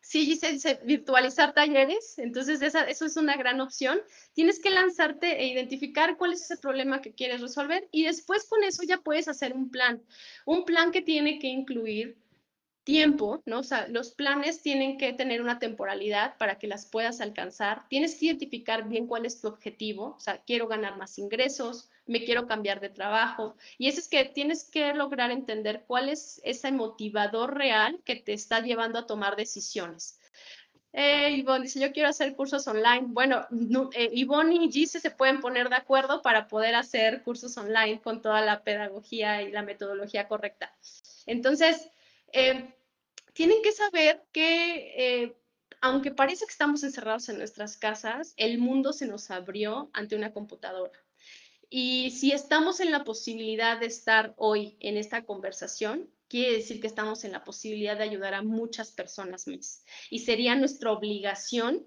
Sí, 0.01 0.35
se 0.35 0.51
dice 0.51 0.79
virtualizar 0.83 1.53
talleres, 1.53 2.19
entonces 2.19 2.61
esa, 2.61 2.83
eso 2.87 3.05
es 3.05 3.17
una 3.17 3.35
gran 3.37 3.59
opción. 3.59 3.99
Tienes 4.33 4.59
que 4.59 4.69
lanzarte 4.69 5.41
e 5.41 5.47
identificar 5.47 6.15
cuál 6.17 6.33
es 6.33 6.43
ese 6.43 6.57
problema 6.57 7.01
que 7.01 7.13
quieres 7.13 7.41
resolver 7.41 7.87
y 7.91 8.03
después 8.03 8.45
con 8.47 8.63
eso 8.63 8.83
ya 8.83 8.99
puedes 8.99 9.27
hacer 9.27 9.53
un 9.53 9.71
plan. 9.71 10.03
Un 10.45 10.63
plan 10.63 10.91
que 10.91 11.01
tiene 11.01 11.39
que 11.39 11.47
incluir 11.47 12.17
tiempo, 12.83 13.41
¿no? 13.45 13.59
O 13.59 13.63
sea, 13.63 13.87
los 13.87 14.11
planes 14.11 14.61
tienen 14.61 14.97
que 14.97 15.11
tener 15.11 15.41
una 15.41 15.57
temporalidad 15.57 16.37
para 16.37 16.59
que 16.59 16.67
las 16.67 16.85
puedas 16.85 17.19
alcanzar. 17.19 17.87
Tienes 17.89 18.15
que 18.15 18.27
identificar 18.27 18.87
bien 18.87 19.07
cuál 19.07 19.25
es 19.25 19.41
tu 19.41 19.47
objetivo, 19.47 20.15
o 20.15 20.19
sea, 20.19 20.43
quiero 20.45 20.67
ganar 20.67 20.97
más 20.97 21.17
ingresos, 21.17 21.89
me 22.05 22.23
quiero 22.23 22.47
cambiar 22.47 22.79
de 22.79 22.89
trabajo. 22.89 23.55
Y 23.77 23.87
eso 23.87 23.99
es 23.99 24.07
que 24.07 24.25
tienes 24.25 24.63
que 24.63 24.93
lograr 24.93 25.31
entender 25.31 25.83
cuál 25.87 26.09
es 26.09 26.41
ese 26.43 26.71
motivador 26.71 27.55
real 27.55 27.99
que 28.05 28.15
te 28.15 28.33
está 28.33 28.59
llevando 28.59 28.99
a 28.99 29.07
tomar 29.07 29.35
decisiones. 29.35 30.19
Eh, 30.93 31.31
Ivonne 31.31 31.63
dice, 31.63 31.81
yo 31.81 31.91
quiero 31.91 32.07
hacer 32.07 32.35
cursos 32.35 32.65
online. 32.67 33.07
Bueno, 33.07 33.45
eh, 33.93 34.09
Ivonne 34.13 34.55
y 34.55 34.71
Gise 34.71 35.01
se 35.01 35.11
pueden 35.11 35.41
poner 35.41 35.67
de 35.67 35.75
acuerdo 35.75 36.21
para 36.21 36.47
poder 36.47 36.73
hacer 36.75 37.21
cursos 37.21 37.57
online 37.57 37.99
con 38.01 38.21
toda 38.21 38.39
la 38.41 38.63
pedagogía 38.63 39.41
y 39.41 39.51
la 39.51 39.61
metodología 39.61 40.29
correcta. 40.29 40.73
Entonces, 41.25 41.89
eh, 42.31 42.73
tienen 43.33 43.61
que 43.61 43.73
saber 43.73 44.23
que 44.31 45.23
eh, 45.23 45.35
aunque 45.81 46.11
parece 46.11 46.45
que 46.45 46.51
estamos 46.51 46.83
encerrados 46.83 47.29
en 47.29 47.37
nuestras 47.37 47.77
casas, 47.77 48.33
el 48.37 48.57
mundo 48.57 48.93
se 48.93 49.05
nos 49.05 49.29
abrió 49.29 49.89
ante 49.93 50.15
una 50.15 50.31
computadora. 50.33 51.04
Y 51.69 52.11
si 52.11 52.31
estamos 52.31 52.79
en 52.79 52.91
la 52.91 53.03
posibilidad 53.03 53.79
de 53.79 53.87
estar 53.87 54.33
hoy 54.37 54.77
en 54.79 54.97
esta 54.97 55.25
conversación, 55.25 56.09
quiere 56.27 56.57
decir 56.57 56.81
que 56.81 56.87
estamos 56.87 57.23
en 57.23 57.31
la 57.31 57.43
posibilidad 57.43 57.97
de 57.97 58.03
ayudar 58.03 58.33
a 58.33 58.43
muchas 58.43 58.91
personas 58.91 59.47
más. 59.47 59.83
Y 60.09 60.19
sería 60.19 60.55
nuestra 60.55 60.91
obligación, 60.91 61.85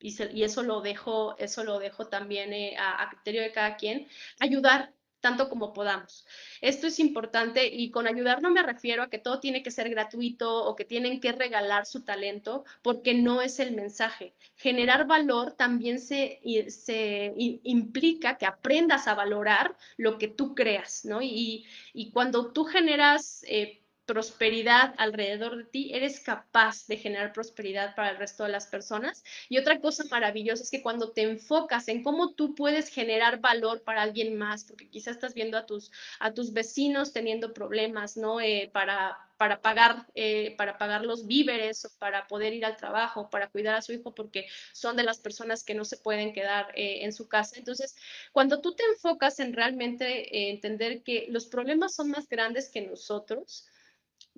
y, 0.00 0.42
eso, 0.42 0.62
lo 0.62 0.80
dejo, 0.80 1.36
eso 1.38 1.64
lo 1.64 1.78
dejo 1.78 2.06
también 2.06 2.52
eh, 2.52 2.76
a, 2.78 3.08
criterio 3.10 3.42
de 3.42 3.52
cada 3.52 3.76
quien, 3.76 4.06
ayudar 4.38 4.94
tanto 5.28 5.50
como 5.50 5.74
podamos. 5.74 6.26
Esto 6.62 6.86
es 6.86 6.98
importante 6.98 7.66
y 7.66 7.90
con 7.90 8.06
ayudar 8.06 8.40
no 8.40 8.50
me 8.50 8.62
refiero 8.62 9.02
a 9.02 9.10
que 9.10 9.18
todo 9.18 9.40
tiene 9.40 9.62
que 9.62 9.70
ser 9.70 9.90
gratuito 9.90 10.64
o 10.64 10.74
que 10.74 10.86
tienen 10.86 11.20
que 11.20 11.32
regalar 11.32 11.84
su 11.84 12.02
talento, 12.02 12.64
porque 12.82 13.12
no 13.12 13.42
es 13.42 13.60
el 13.60 13.72
mensaje. 13.74 14.34
Generar 14.56 15.06
valor 15.06 15.52
también 15.52 16.00
se, 16.00 16.40
se 16.68 17.34
implica 17.36 18.38
que 18.38 18.46
aprendas 18.46 19.06
a 19.06 19.14
valorar 19.14 19.76
lo 19.98 20.16
que 20.16 20.28
tú 20.28 20.54
creas, 20.54 21.04
¿no? 21.04 21.20
Y, 21.20 21.66
y 21.92 22.10
cuando 22.10 22.50
tú 22.52 22.64
generas... 22.64 23.44
Eh, 23.46 23.82
prosperidad 24.08 24.94
alrededor 24.96 25.58
de 25.58 25.64
ti, 25.64 25.90
eres 25.92 26.18
capaz 26.20 26.86
de 26.86 26.96
generar 26.96 27.34
prosperidad 27.34 27.94
para 27.94 28.08
el 28.08 28.16
resto 28.16 28.42
de 28.44 28.48
las 28.48 28.66
personas. 28.66 29.22
Y 29.50 29.58
otra 29.58 29.80
cosa 29.80 30.02
maravillosa 30.10 30.62
es 30.62 30.70
que 30.70 30.80
cuando 30.80 31.12
te 31.12 31.20
enfocas 31.20 31.88
en 31.88 32.02
cómo 32.02 32.32
tú 32.32 32.54
puedes 32.54 32.88
generar 32.88 33.38
valor 33.40 33.82
para 33.82 34.00
alguien 34.00 34.38
más, 34.38 34.64
porque 34.64 34.88
quizás 34.88 35.16
estás 35.16 35.34
viendo 35.34 35.58
a 35.58 35.66
tus, 35.66 35.92
a 36.20 36.32
tus 36.32 36.54
vecinos 36.54 37.12
teniendo 37.12 37.52
problemas, 37.52 38.16
¿no? 38.16 38.40
Eh, 38.40 38.70
para, 38.72 39.18
para 39.36 39.60
pagar, 39.60 40.06
eh, 40.14 40.54
para 40.56 40.78
pagar 40.78 41.04
los 41.04 41.26
víveres, 41.26 41.84
o 41.84 41.90
para 41.98 42.26
poder 42.28 42.54
ir 42.54 42.64
al 42.64 42.78
trabajo, 42.78 43.28
para 43.28 43.50
cuidar 43.50 43.74
a 43.74 43.82
su 43.82 43.92
hijo, 43.92 44.14
porque 44.14 44.46
son 44.72 44.96
de 44.96 45.02
las 45.02 45.18
personas 45.18 45.64
que 45.64 45.74
no 45.74 45.84
se 45.84 45.98
pueden 45.98 46.32
quedar 46.32 46.72
eh, 46.74 47.04
en 47.04 47.12
su 47.12 47.28
casa. 47.28 47.56
Entonces, 47.58 47.94
cuando 48.32 48.62
tú 48.62 48.74
te 48.74 48.84
enfocas 48.84 49.38
en 49.38 49.52
realmente 49.52 50.48
entender 50.48 51.02
que 51.02 51.26
los 51.28 51.46
problemas 51.46 51.94
son 51.94 52.08
más 52.08 52.26
grandes 52.26 52.70
que 52.70 52.80
nosotros, 52.80 53.68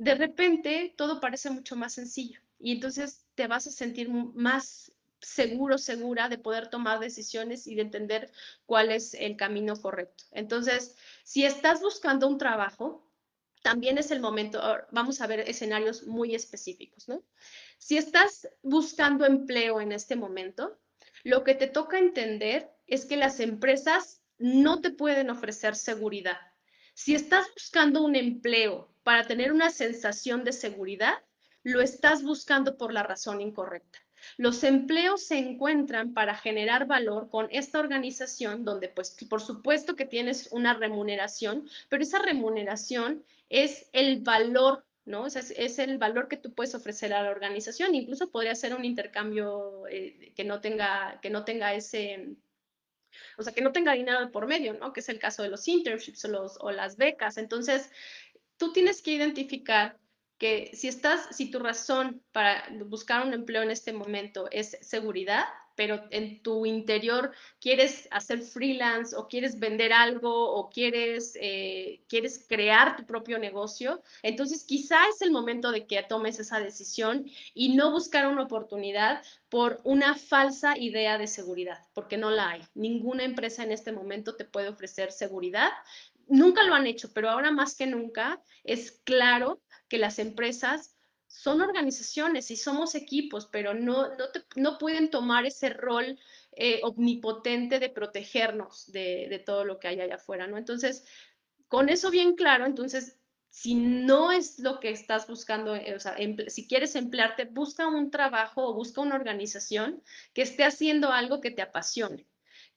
de 0.01 0.15
repente 0.15 0.95
todo 0.97 1.21
parece 1.21 1.51
mucho 1.51 1.77
más 1.77 1.93
sencillo 1.93 2.41
y 2.59 2.73
entonces 2.73 3.27
te 3.35 3.47
vas 3.47 3.67
a 3.67 3.71
sentir 3.71 4.09
más 4.09 4.93
seguro, 5.21 5.77
segura 5.77 6.31
de 6.31 6.39
poder 6.39 6.69
tomar 6.69 7.01
decisiones 7.01 7.67
y 7.67 7.75
de 7.75 7.83
entender 7.83 8.33
cuál 8.65 8.91
es 8.93 9.13
el 9.13 9.37
camino 9.37 9.77
correcto. 9.77 10.25
Entonces, 10.31 10.97
si 11.23 11.45
estás 11.45 11.83
buscando 11.83 12.27
un 12.29 12.39
trabajo, 12.39 13.07
también 13.63 13.99
es 13.99 14.11
el 14.11 14.21
momento, 14.21 14.63
vamos 14.91 15.21
a 15.21 15.27
ver 15.27 15.41
escenarios 15.41 16.07
muy 16.07 16.35
específicos, 16.35 17.07
¿no? 17.07 17.23
Si 17.77 17.99
estás 17.99 18.49
buscando 18.63 19.27
empleo 19.27 19.83
en 19.83 19.93
este 19.93 20.17
momento, 20.17 20.79
lo 21.25 21.45
que 21.45 21.55
te 21.55 21.67
toca 21.67 21.99
entender 21.99 22.71
es 22.87 23.05
que 23.05 23.19
las 23.19 23.39
empresas 23.39 24.23
no 24.39 24.81
te 24.81 24.93
pueden 24.93 25.29
ofrecer 25.29 25.77
seguridad. 25.77 26.50
Si 26.95 27.15
estás 27.15 27.47
buscando 27.55 28.03
un 28.03 28.17
empleo 28.17 28.93
para 29.03 29.27
tener 29.27 29.53
una 29.53 29.71
sensación 29.71 30.45
de 30.45 30.53
seguridad, 30.53 31.15
lo 31.63 31.81
estás 31.81 32.23
buscando 32.23 32.77
por 32.77 32.93
la 32.93 33.03
razón 33.03 33.41
incorrecta. 33.41 33.99
Los 34.37 34.65
empleos 34.65 35.25
se 35.25 35.39
encuentran 35.39 36.13
para 36.13 36.35
generar 36.35 36.87
valor 36.87 37.31
con 37.31 37.49
esta 37.51 37.79
organización 37.79 38.65
donde, 38.65 38.89
pues, 38.89 39.17
por 39.29 39.41
supuesto 39.41 39.97
que 39.97 40.05
tienes 40.05 40.49
una 40.53 40.75
remuneración, 40.75 41.69
pero 41.89 42.03
esa 42.03 42.19
remuneración 42.19 43.25
es 43.49 43.89
el 43.93 44.21
valor, 44.21 44.85
¿no? 45.05 45.27
es, 45.27 45.79
el 45.79 45.99
valor 45.99 46.29
que 46.29 46.37
tú 46.37 46.55
puedes 46.55 46.75
ofrecer 46.75 47.13
a 47.13 47.23
la 47.23 47.31
organización. 47.31 47.95
Incluso 47.95 48.31
podría 48.31 48.55
ser 48.55 48.75
un 48.75 48.85
intercambio 48.85 49.87
eh, 49.89 50.33
que, 50.37 50.45
no 50.45 50.61
tenga, 50.61 51.19
que 51.23 51.31
no 51.31 51.45
tenga 51.45 51.75
ese, 51.75 52.37
o 53.39 53.43
sea, 53.43 53.53
que 53.53 53.63
no 53.63 53.73
tenga 53.73 53.93
dinero 53.93 54.31
por 54.31 54.47
medio, 54.47 54.75
¿no? 54.75 54.93
Que 54.93 55.01
es 55.01 55.09
el 55.09 55.19
caso 55.19 55.43
de 55.43 55.51
los 55.51 55.67
internships 55.69 56.25
o, 56.25 56.47
o 56.61 56.71
las 56.71 56.97
becas. 56.97 57.37
Entonces, 57.37 57.91
tú 58.57 58.73
tienes 58.73 59.03
que 59.03 59.13
identificar 59.13 59.99
que 60.39 60.71
si 60.75 60.89
estás, 60.89 61.37
si 61.37 61.51
tu 61.51 61.59
razón 61.59 62.23
para 62.33 62.67
buscar 62.87 63.27
un 63.27 63.35
empleo 63.35 63.63
en 63.63 63.71
este 63.71 63.93
momento 63.93 64.49
es 64.51 64.79
seguridad, 64.81 65.45
pero 65.81 66.05
en 66.11 66.43
tu 66.43 66.67
interior 66.67 67.33
quieres 67.59 68.07
hacer 68.11 68.43
freelance 68.43 69.17
o 69.17 69.29
quieres 69.29 69.59
vender 69.59 69.95
algo 69.95 70.53
o 70.53 70.69
quieres, 70.69 71.39
eh, 71.41 72.03
quieres 72.07 72.45
crear 72.47 72.99
tu 72.99 73.07
propio 73.07 73.39
negocio, 73.39 74.03
entonces 74.23 74.65
quizá 74.65 75.09
es 75.09 75.23
el 75.23 75.31
momento 75.31 75.73
de 75.73 75.87
que 75.87 76.03
tomes 76.03 76.39
esa 76.39 76.61
decisión 76.61 77.25
y 77.55 77.75
no 77.77 77.93
buscar 77.93 78.27
una 78.27 78.43
oportunidad 78.43 79.23
por 79.49 79.81
una 79.85 80.15
falsa 80.17 80.77
idea 80.77 81.17
de 81.17 81.27
seguridad, 81.27 81.79
porque 81.95 82.19
no 82.19 82.31
la 82.31 82.51
hay. 82.51 82.63
Ninguna 82.75 83.25
empresa 83.25 83.63
en 83.63 83.73
este 83.73 83.91
momento 83.91 84.37
te 84.37 84.45
puede 84.45 84.69
ofrecer 84.69 85.13
seguridad 85.13 85.71
nunca 86.29 86.63
lo 86.63 86.75
han 86.75 86.87
hecho, 86.87 87.11
pero 87.13 87.31
ahora 87.31 87.51
más 87.51 87.75
que 87.75 87.87
nunca 87.87 88.41
es 88.65 88.93
claro 89.03 89.61
que 89.89 89.99
las 89.99 90.19
empresas 90.19 90.95
son 91.31 91.61
organizaciones 91.61 92.51
y 92.51 92.57
somos 92.57 92.97
equipos, 92.97 93.47
pero 93.47 93.73
no, 93.73 94.09
no, 94.57 94.79
pueden 94.79 95.11
tomar 95.11 95.47
ese 95.47 95.71
rol 95.71 96.19
eh, 96.53 96.81
omnipotente 96.83 97.79
de 97.79 97.89
protegernos 97.89 98.91
de, 98.91 99.41
todo 99.47 99.65
lo 99.65 99.79
que 99.79 99.87
hay 99.87 100.01
allá 100.01 100.17
afuera, 100.17 100.49
¿no? 100.49 100.59
Entonces, 100.59 101.05
con 101.69 101.89
eso 101.89 102.11
bien 102.11 102.35
claro, 102.35 102.67
entonces, 102.67 103.17
si 103.49 103.77
no 103.77 104.33
es 104.33 104.59
lo 104.59 104.81
que 104.81 104.91
estás 104.91 105.29
buscando, 105.29 105.77
eh, 105.77 105.95
o 105.95 106.01
sea, 106.01 106.17
si 106.49 106.67
quieres 106.67 106.97
emplearte, 106.97 107.45
busca 107.45 107.87
un 107.87 108.11
trabajo 108.11 108.67
o 108.67 108.75
busca 108.75 109.01
una 109.01 109.15
organización 109.15 110.03
que 110.35 110.43
esté 110.43 110.65
haciendo 110.65 111.13
algo 111.13 111.41
que 111.41 111.53
te 111.53 111.63
apasione 111.63 112.27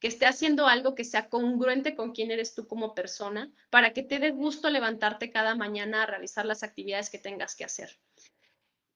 que 0.04 0.08
esté 0.08 0.26
haciendo 0.26 0.66
algo 0.66 0.94
que 0.94 1.02
sea 1.02 1.30
congruente 1.30 1.94
con 1.94 2.12
quién 2.12 2.30
eres 2.30 2.54
tú 2.54 2.66
como 2.66 2.94
persona, 2.94 3.50
para 3.70 3.94
que 3.94 4.02
te 4.02 4.18
dé 4.18 4.32
gusto 4.32 4.68
levantarte 4.68 5.30
cada 5.30 5.54
mañana 5.54 6.02
a 6.02 6.06
realizar 6.06 6.44
las 6.44 6.62
actividades 6.62 7.08
que 7.08 7.18
tengas 7.18 7.56
que 7.56 7.64
hacer. 7.64 7.98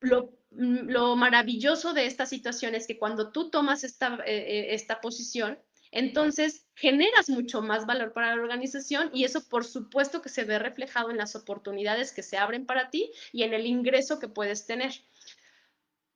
Lo, 0.00 0.32
mm, 0.50 1.16
maravilloso 1.16 1.92
de 1.92 2.06
esta 2.06 2.26
situación 2.26 2.74
es 2.74 2.86
que 2.86 2.98
cuando 2.98 3.32
tú 3.32 3.50
tomas 3.50 3.84
esta, 3.84 4.16
eh, 4.26 4.36
eh, 4.36 4.74
esta 4.74 5.00
posición, 5.00 5.58
entonces 5.90 6.66
generas 6.74 7.30
mucho 7.30 7.62
más 7.62 7.86
valor 7.86 8.12
para 8.12 8.36
la 8.36 8.42
organización 8.42 9.10
y 9.14 9.24
eso 9.24 9.48
por 9.48 9.64
supuesto 9.64 10.20
que 10.20 10.28
se 10.28 10.44
ve 10.44 10.58
reflejado 10.58 11.10
en 11.10 11.16
las 11.16 11.34
oportunidades 11.34 12.12
que 12.12 12.22
se 12.22 12.36
abren 12.36 12.66
para 12.66 12.90
ti 12.90 13.10
y 13.32 13.42
en 13.42 13.54
el 13.54 13.66
ingreso 13.66 14.18
que 14.18 14.28
puedes 14.28 14.66
tener. 14.66 14.92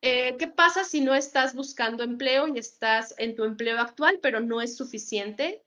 Eh, 0.01 0.35
¿Qué 0.37 0.47
pasa 0.47 0.83
si 0.83 1.01
no 1.01 1.15
estás 1.15 1.55
buscando 1.55 2.03
empleo 2.03 2.47
y 2.47 2.59
estás 2.59 3.15
en 3.17 3.35
tu 3.35 3.45
empleo 3.45 3.79
actual, 3.79 4.19
pero 4.21 4.41
no 4.41 4.61
es 4.61 4.75
suficiente? 4.75 5.62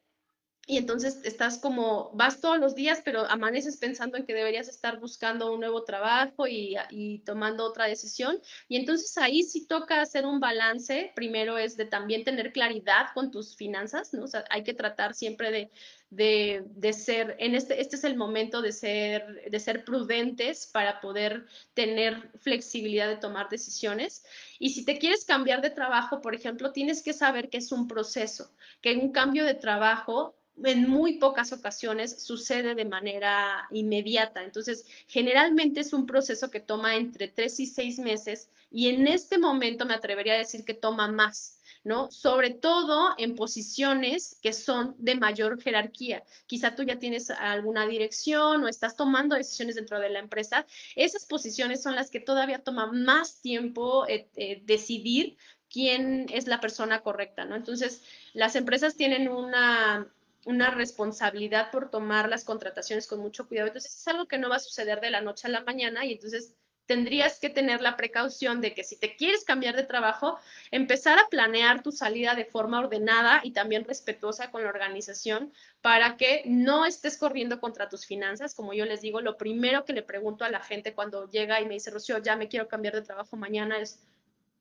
Y 0.69 0.79
entonces 0.79 1.21
estás 1.23 1.59
como, 1.59 2.11
vas 2.15 2.41
todos 2.41 2.59
los 2.59 2.75
días, 2.75 3.01
pero 3.05 3.25
amaneces 3.27 3.77
pensando 3.77 4.17
en 4.17 4.27
que 4.27 4.35
deberías 4.35 4.67
estar 4.67 4.99
buscando 4.99 5.53
un 5.53 5.61
nuevo 5.61 5.85
trabajo 5.85 6.49
y, 6.49 6.75
y, 6.91 7.21
tomando 7.21 7.65
otra 7.65 7.87
decisión. 7.87 8.41
Y 8.67 8.77
entonces 8.77 9.17
ahí 9.17 9.45
sí 9.45 9.67
toca 9.69 10.01
hacer 10.01 10.27
un 10.27 10.41
balance. 10.41 11.13
Primero 11.15 11.57
es 11.57 11.77
de 11.77 11.85
también 11.85 12.25
tener 12.25 12.53
claridad 12.53 13.07
con 13.15 13.31
tus 13.31 13.55
finanzas, 13.55 14.13
¿no? 14.13 14.25
O 14.25 14.27
sea, 14.27 14.45
hay 14.51 14.65
que 14.65 14.75
tratar 14.75 15.15
siempre 15.15 15.53
de, 15.53 15.71
de, 16.11 16.65
de, 16.67 16.93
ser, 16.93 17.37
en 17.39 17.55
este, 17.55 17.81
este 17.81 17.95
es 17.95 18.03
el 18.03 18.17
momento 18.17 18.61
de 18.61 18.73
ser, 18.73 19.49
de 19.49 19.61
ser 19.61 19.85
prudentes 19.85 20.67
para 20.67 21.01
poder 21.01 21.47
tener 21.75 22.31
flexibilidad 22.41 23.07
de 23.07 23.19
tomar 23.19 23.49
decisiones. 23.49 24.25
Y 24.59 24.71
si 24.71 24.85
te 24.85 24.99
quieres 24.99 25.25
cambiar 25.25 25.63
de 25.63 25.71
trabajo, 25.71 26.21
por 26.21 26.35
ejemplo, 26.35 26.73
tienes 26.73 27.05
que 27.05 27.13
saber 27.13 27.51
que 27.51 27.59
es 27.59 27.71
un 27.71 27.87
proceso, 27.87 28.51
que 28.81 28.97
un 28.97 29.13
cambio 29.13 29.45
de 29.45 29.55
trabajo 29.55 30.35
en 30.65 30.89
muy 30.89 31.19
pocas 31.19 31.53
ocasiones 31.53 32.23
sucede 32.23 32.75
de 32.75 32.85
manera 32.85 33.67
inmediata. 33.71 34.43
Entonces, 34.43 34.87
generalmente 35.07 35.81
es 35.81 35.93
un 35.93 36.07
proceso 36.07 36.51
que 36.51 36.61
toma 36.61 36.97
entre 36.97 37.29
tres 37.29 37.61
y 37.61 37.67
seis 37.67 37.99
meses 37.99 38.49
y 38.71 38.89
en 38.89 39.07
este 39.07 39.39
momento 39.39 39.87
me 39.87 39.95
atrevería 39.95 40.35
a 40.35 40.39
decir 40.39 40.65
que 40.65 40.75
toma 40.75 41.09
más. 41.09 41.53
¿no? 41.85 42.11
Sobre 42.11 42.51
todo 42.51 43.15
en 43.17 43.37
posiciones 43.37 44.41
que 44.43 44.53
son 44.53 44.97
de 44.99 45.15
mayor 45.15 45.63
jerarquía. 45.63 46.25
Quizá 46.49 46.75
tú 46.75 46.83
ya 46.83 46.99
tienes 46.99 47.31
alguna 47.31 47.87
dirección 47.87 48.65
o 48.65 48.69
estás 48.69 48.97
tomando 48.97 49.37
decisiones 49.37 49.77
dentro 49.77 50.01
de 50.01 50.11
la 50.11 50.19
empresa. 50.19 50.67
Esas 50.97 51.27
posiciones 51.27 51.85
son 51.85 51.95
las 51.95 52.11
que 52.11 52.19
todavía 52.19 52.59
toma 52.59 52.91
más 52.91 53.41
tiempo 53.41 54.05
eh, 54.09 54.29
eh, 54.35 54.63
decidir 54.65 55.37
quién 55.71 56.27
es 56.33 56.49
la 56.49 56.61
persona 56.61 57.03
correcta, 57.03 57.45
¿no? 57.45 57.55
Entonces, 57.55 58.03
las 58.33 58.57
empresas 58.57 58.97
tienen 58.97 59.29
una 59.29 60.13
una 60.47 60.71
responsabilidad 60.71 61.71
por 61.73 61.91
tomar 61.91 62.29
las 62.29 62.45
contrataciones 62.45 63.09
con 63.09 63.19
mucho 63.19 63.49
cuidado. 63.49 63.67
Entonces 63.67 63.97
es 63.97 64.09
algo 64.09 64.27
que 64.27 64.39
no 64.39 64.49
va 64.49 64.57
a 64.57 64.61
suceder 64.61 65.01
de 65.01 65.11
la 65.11 65.21
noche 65.21 65.49
a 65.49 65.51
la 65.51 65.63
mañana 65.63 66.07
y 66.07 66.13
entonces 66.13 66.55
tendrías 66.87 67.41
que 67.41 67.51
tener 67.51 67.81
la 67.81 67.97
precaución 67.97 68.61
de 68.61 68.73
que 68.73 68.85
si 68.85 68.97
te 68.97 69.17
quieres 69.17 69.45
cambiar 69.45 69.75
de 69.75 69.83
trabajo, 69.83 70.39
empezar 70.71 71.19
a 71.19 71.29
planear 71.29 71.83
tu 71.83 71.91
salida 71.91 72.37
de 72.37 72.45
forma 72.45 72.79
ordenada 72.79 73.41
y 73.43 73.51
también 73.51 73.85
respetuosa 73.85 74.53
con 74.53 74.63
la 74.63 74.69
organización 74.69 75.53
para 75.83 76.17
que 76.17 76.43
no 76.47 76.87
estés 76.87 77.19
corriendo 77.19 77.59
contra 77.59 77.89
tus 77.89 78.07
finanzas. 78.07 78.55
Como 78.55 78.73
yo 78.73 78.85
les 78.85 79.01
digo, 79.01 79.21
lo 79.21 79.37
primero 79.37 79.85
que 79.85 79.95
le 79.95 80.03
pregunto 80.03 80.45
a 80.45 80.49
la 80.49 80.61
gente 80.61 80.95
cuando 80.95 81.29
llega 81.29 81.61
y 81.61 81.67
me 81.67 81.75
dice, 81.75 81.91
Rocío, 81.91 82.19
ya 82.19 82.37
me 82.37 82.47
quiero 82.47 82.69
cambiar 82.69 82.95
de 82.95 83.03
trabajo 83.03 83.37
mañana 83.37 83.81
es, 83.81 83.99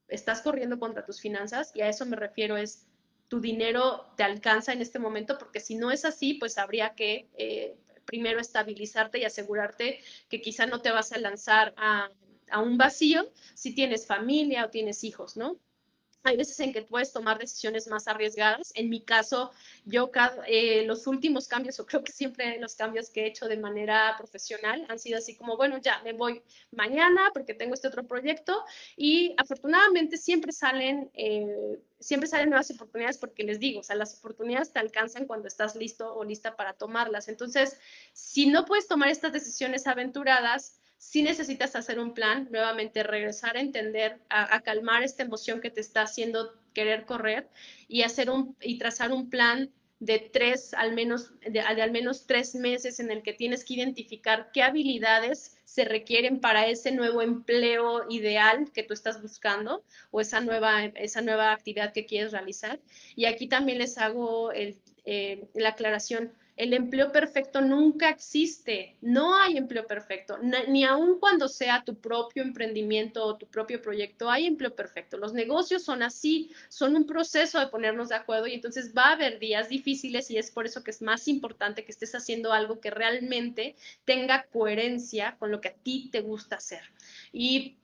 ¿estás 0.07 0.41
corriendo 0.41 0.79
contra 0.79 1.05
tus 1.05 1.21
finanzas? 1.21 1.71
Y 1.75 1.81
a 1.81 1.89
eso 1.89 2.07
me 2.07 2.15
refiero 2.15 2.57
es, 2.57 2.87
tu 3.27 3.41
dinero 3.41 4.05
te 4.17 4.23
alcanza 4.23 4.73
en 4.73 4.81
este 4.81 4.99
momento, 4.99 5.37
porque 5.37 5.59
si 5.59 5.75
no 5.75 5.91
es 5.91 6.05
así, 6.05 6.35
pues 6.35 6.57
habría 6.57 6.95
que 6.95 7.29
eh, 7.37 7.77
primero 8.05 8.39
estabilizarte 8.39 9.19
y 9.19 9.25
asegurarte 9.25 9.99
que 10.29 10.41
quizá 10.41 10.65
no 10.67 10.81
te 10.81 10.91
vas 10.91 11.11
a 11.11 11.17
lanzar 11.17 11.73
a, 11.77 12.09
a 12.49 12.61
un 12.61 12.77
vacío 12.77 13.31
si 13.55 13.73
tienes 13.73 14.07
familia 14.07 14.65
o 14.65 14.69
tienes 14.69 15.03
hijos, 15.03 15.37
¿no? 15.37 15.59
Hay 16.25 16.37
veces 16.37 16.59
en 16.59 16.73
que 16.73 16.81
puedes 16.81 17.13
tomar 17.13 17.37
decisiones 17.37 17.87
más 17.87 18.07
arriesgadas. 18.07 18.71
En 18.73 18.89
mi 18.89 19.01
caso, 19.01 19.51
yo 19.85 20.09
eh, 20.47 20.83
los 20.87 21.05
últimos 21.05 21.47
cambios, 21.47 21.79
o 21.79 21.85
creo 21.85 22.03
que 22.03 22.11
siempre 22.11 22.59
los 22.59 22.73
cambios 22.75 23.11
que 23.11 23.21
he 23.21 23.27
hecho 23.27 23.47
de 23.47 23.57
manera 23.57 24.15
profesional 24.17 24.87
han 24.89 24.97
sido 24.97 25.19
así 25.19 25.35
como, 25.35 25.55
bueno, 25.55 25.77
ya 25.77 26.01
me 26.03 26.13
voy 26.13 26.41
mañana 26.71 27.29
porque 27.31 27.53
tengo 27.53 27.75
este 27.75 27.87
otro 27.87 28.07
proyecto 28.07 28.63
y 28.97 29.35
afortunadamente 29.37 30.17
siempre 30.17 30.51
salen, 30.51 31.11
eh, 31.13 31.79
siempre 31.99 32.27
salen 32.27 32.49
nuevas 32.49 32.71
oportunidades 32.71 33.19
porque 33.19 33.43
les 33.43 33.59
digo, 33.59 33.81
o 33.81 33.83
sea, 33.83 33.95
las 33.95 34.17
oportunidades 34.17 34.73
te 34.73 34.79
alcanzan 34.79 35.27
cuando 35.27 35.47
estás 35.47 35.75
listo 35.75 36.11
o 36.11 36.23
lista 36.23 36.55
para 36.55 36.73
tomarlas. 36.73 37.27
Entonces, 37.27 37.79
si 38.13 38.47
no 38.47 38.65
puedes 38.65 38.87
tomar 38.87 39.09
estas 39.09 39.31
decisiones 39.31 39.85
aventuradas, 39.85 40.79
si 41.07 41.21
necesitas 41.21 41.75
hacer 41.75 41.99
un 41.99 42.15
plan, 42.15 42.47
nuevamente 42.51 43.03
regresar 43.03 43.57
a 43.57 43.61
entender, 43.61 44.19
a, 44.27 44.59
calmar 44.61 45.03
esta 45.03 45.21
emoción 45.21 45.61
que 45.61 45.69
te 45.69 45.79
está 45.79 46.01
haciendo 46.01 46.51
querer 46.73 47.05
correr 47.05 47.47
y 47.87 48.01
hacer 48.01 48.31
un 48.31 48.55
y 48.59 48.79
trazar 48.79 49.11
un 49.11 49.29
plan 49.29 49.71
de 49.99 50.17
tres, 50.19 50.73
al 50.73 50.93
menos, 50.93 51.31
de, 51.41 51.61
al 51.61 51.91
menos 51.91 52.25
tres 52.25 52.55
meses 52.55 52.99
en 52.99 53.11
el 53.11 53.21
que 53.21 53.33
tienes 53.33 53.63
que 53.63 53.75
identificar 53.75 54.49
qué 54.51 54.63
habilidades 54.63 55.57
se 55.63 55.85
requieren 55.85 56.41
para 56.41 56.67
ese 56.67 56.91
nuevo 56.91 57.21
empleo 57.21 58.09
ideal 58.09 58.71
que 58.73 58.83
tú 58.83 58.93
estás 58.93 59.21
buscando 59.21 59.83
o 60.09 60.21
esa 60.21 60.41
nueva, 60.41 60.85
esa 60.85 61.21
nueva 61.21 61.51
actividad 61.51 61.93
que 61.93 62.07
quieres 62.07 62.31
realizar. 62.31 62.79
Y 63.15 63.25
aquí 63.25 63.47
también 63.47 63.77
les 63.77 63.99
hago 63.99 64.51
eh, 64.51 64.75
la 65.53 65.69
aclaración 65.69 66.33
el 66.57 66.73
empleo 66.73 67.11
perfecto 67.11 67.59
nunca 67.61 68.09
existe, 68.09 68.95
no 69.01 69.37
hay 69.37 69.57
empleo 69.57 69.85
perfecto, 69.85 70.37
ni 70.67 70.85
aun 70.85 71.19
cuando 71.19 71.49
sea 71.49 71.83
tu 71.83 71.95
propio 71.99 72.43
emprendimiento 72.43 73.25
o 73.25 73.37
tu 73.37 73.45
propio 73.47 73.81
proyecto, 73.81 74.29
hay 74.29 74.45
empleo 74.45 74.73
perfecto. 74.73 75.17
Los 75.17 75.33
negocios 75.33 75.83
son 75.83 76.01
así, 76.01 76.51
son 76.69 76.95
un 76.95 77.05
proceso 77.05 77.59
de 77.59 77.67
ponernos 77.67 78.09
de 78.09 78.15
acuerdo 78.15 78.47
y 78.47 78.53
entonces 78.53 78.93
va 78.97 79.09
a 79.09 79.13
haber 79.13 79.39
días 79.39 79.67
difíciles 79.67 80.31
y 80.31 80.37
es 80.37 80.49
por 80.49 80.65
eso 80.65 80.83
que 80.83 80.91
es 80.91 81.01
más 81.01 81.27
importante 81.27 81.83
que 81.83 81.91
estés 81.91 82.15
haciendo 82.15 82.53
algo 82.53 82.79
que 82.79 82.89
realmente 82.89 83.75
tenga 84.05 84.43
coherencia 84.43 85.35
con 85.37 85.51
lo 85.51 85.59
que 85.59 85.69
a 85.69 85.73
ti 85.73 86.09
te 86.11 86.21
gusta 86.21 86.55
hacer. 86.55 86.81
Y 87.33 87.77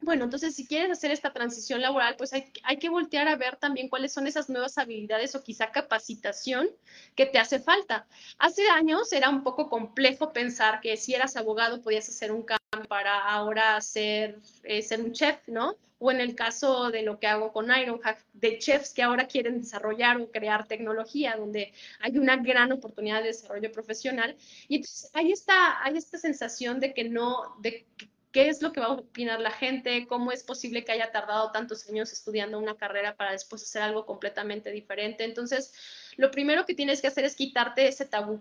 bueno, 0.00 0.24
entonces 0.24 0.54
si 0.54 0.66
quieres 0.66 0.90
hacer 0.90 1.10
esta 1.10 1.32
transición 1.32 1.82
laboral, 1.82 2.16
pues 2.16 2.32
hay, 2.32 2.78
que 2.78 2.88
voltear 2.88 3.28
a 3.28 3.36
ver 3.36 3.56
también 3.56 3.88
cuáles 3.88 4.12
son 4.12 4.26
esas 4.26 4.48
nuevas 4.48 4.78
habilidades 4.78 5.34
o 5.34 5.42
quizá 5.42 5.72
capacitación 5.72 6.68
que 7.14 7.26
te 7.26 7.38
hace 7.38 7.58
falta. 7.58 8.06
Hace 8.38 8.68
años 8.70 9.12
era 9.12 9.28
un 9.28 9.42
poco 9.42 9.68
complejo 9.68 10.32
pensar 10.32 10.80
que 10.80 10.96
si 10.96 11.14
eras 11.14 11.36
abogado 11.36 11.82
podías 11.82 12.08
hacer 12.08 12.32
un 12.32 12.42
cambio 12.42 12.88
para 12.88 13.28
ahora 13.28 13.80
ser, 13.80 14.38
eh, 14.62 14.82
ser 14.82 15.00
un 15.02 15.12
chef, 15.12 15.46
¿no? 15.48 15.76
O 15.98 16.12
en 16.12 16.20
el 16.20 16.36
caso 16.36 16.90
de 16.92 17.02
lo 17.02 17.18
que 17.18 17.26
hago 17.26 17.52
con 17.52 17.66
Ironhack, 17.76 18.24
de 18.32 18.58
chefs 18.58 18.94
que 18.94 19.02
ahora 19.02 19.26
quieren 19.26 19.60
desarrollar 19.60 20.20
o 20.20 20.30
crear 20.30 20.68
tecnología, 20.68 21.34
donde 21.36 21.72
hay 22.00 22.18
una 22.18 22.36
gran 22.36 22.70
oportunidad 22.70 23.20
de 23.20 23.28
desarrollo 23.28 23.72
profesional. 23.72 24.36
Y 24.68 24.76
entonces 24.76 25.10
hay 25.12 25.32
esta, 25.32 25.82
hay 25.82 25.96
esta 25.96 26.18
sensación 26.18 26.78
de 26.78 26.94
que 26.94 27.08
no, 27.08 27.56
de 27.60 27.84
qué 28.32 28.48
es 28.48 28.62
lo 28.62 28.72
que 28.72 28.80
va 28.80 28.86
a 28.86 28.92
opinar 28.92 29.40
la 29.40 29.50
gente, 29.50 30.06
cómo 30.06 30.32
es 30.32 30.42
posible 30.42 30.84
que 30.84 30.92
haya 30.92 31.10
tardado 31.12 31.50
tantos 31.50 31.88
años 31.88 32.12
estudiando 32.12 32.58
una 32.58 32.76
carrera 32.76 33.16
para 33.16 33.32
después 33.32 33.62
hacer 33.62 33.82
algo 33.82 34.06
completamente 34.06 34.70
diferente. 34.70 35.24
Entonces, 35.24 35.72
lo 36.16 36.30
primero 36.30 36.66
que 36.66 36.74
tienes 36.74 37.00
que 37.00 37.08
hacer 37.08 37.24
es 37.24 37.36
quitarte 37.36 37.88
ese 37.88 38.04
tabú, 38.04 38.40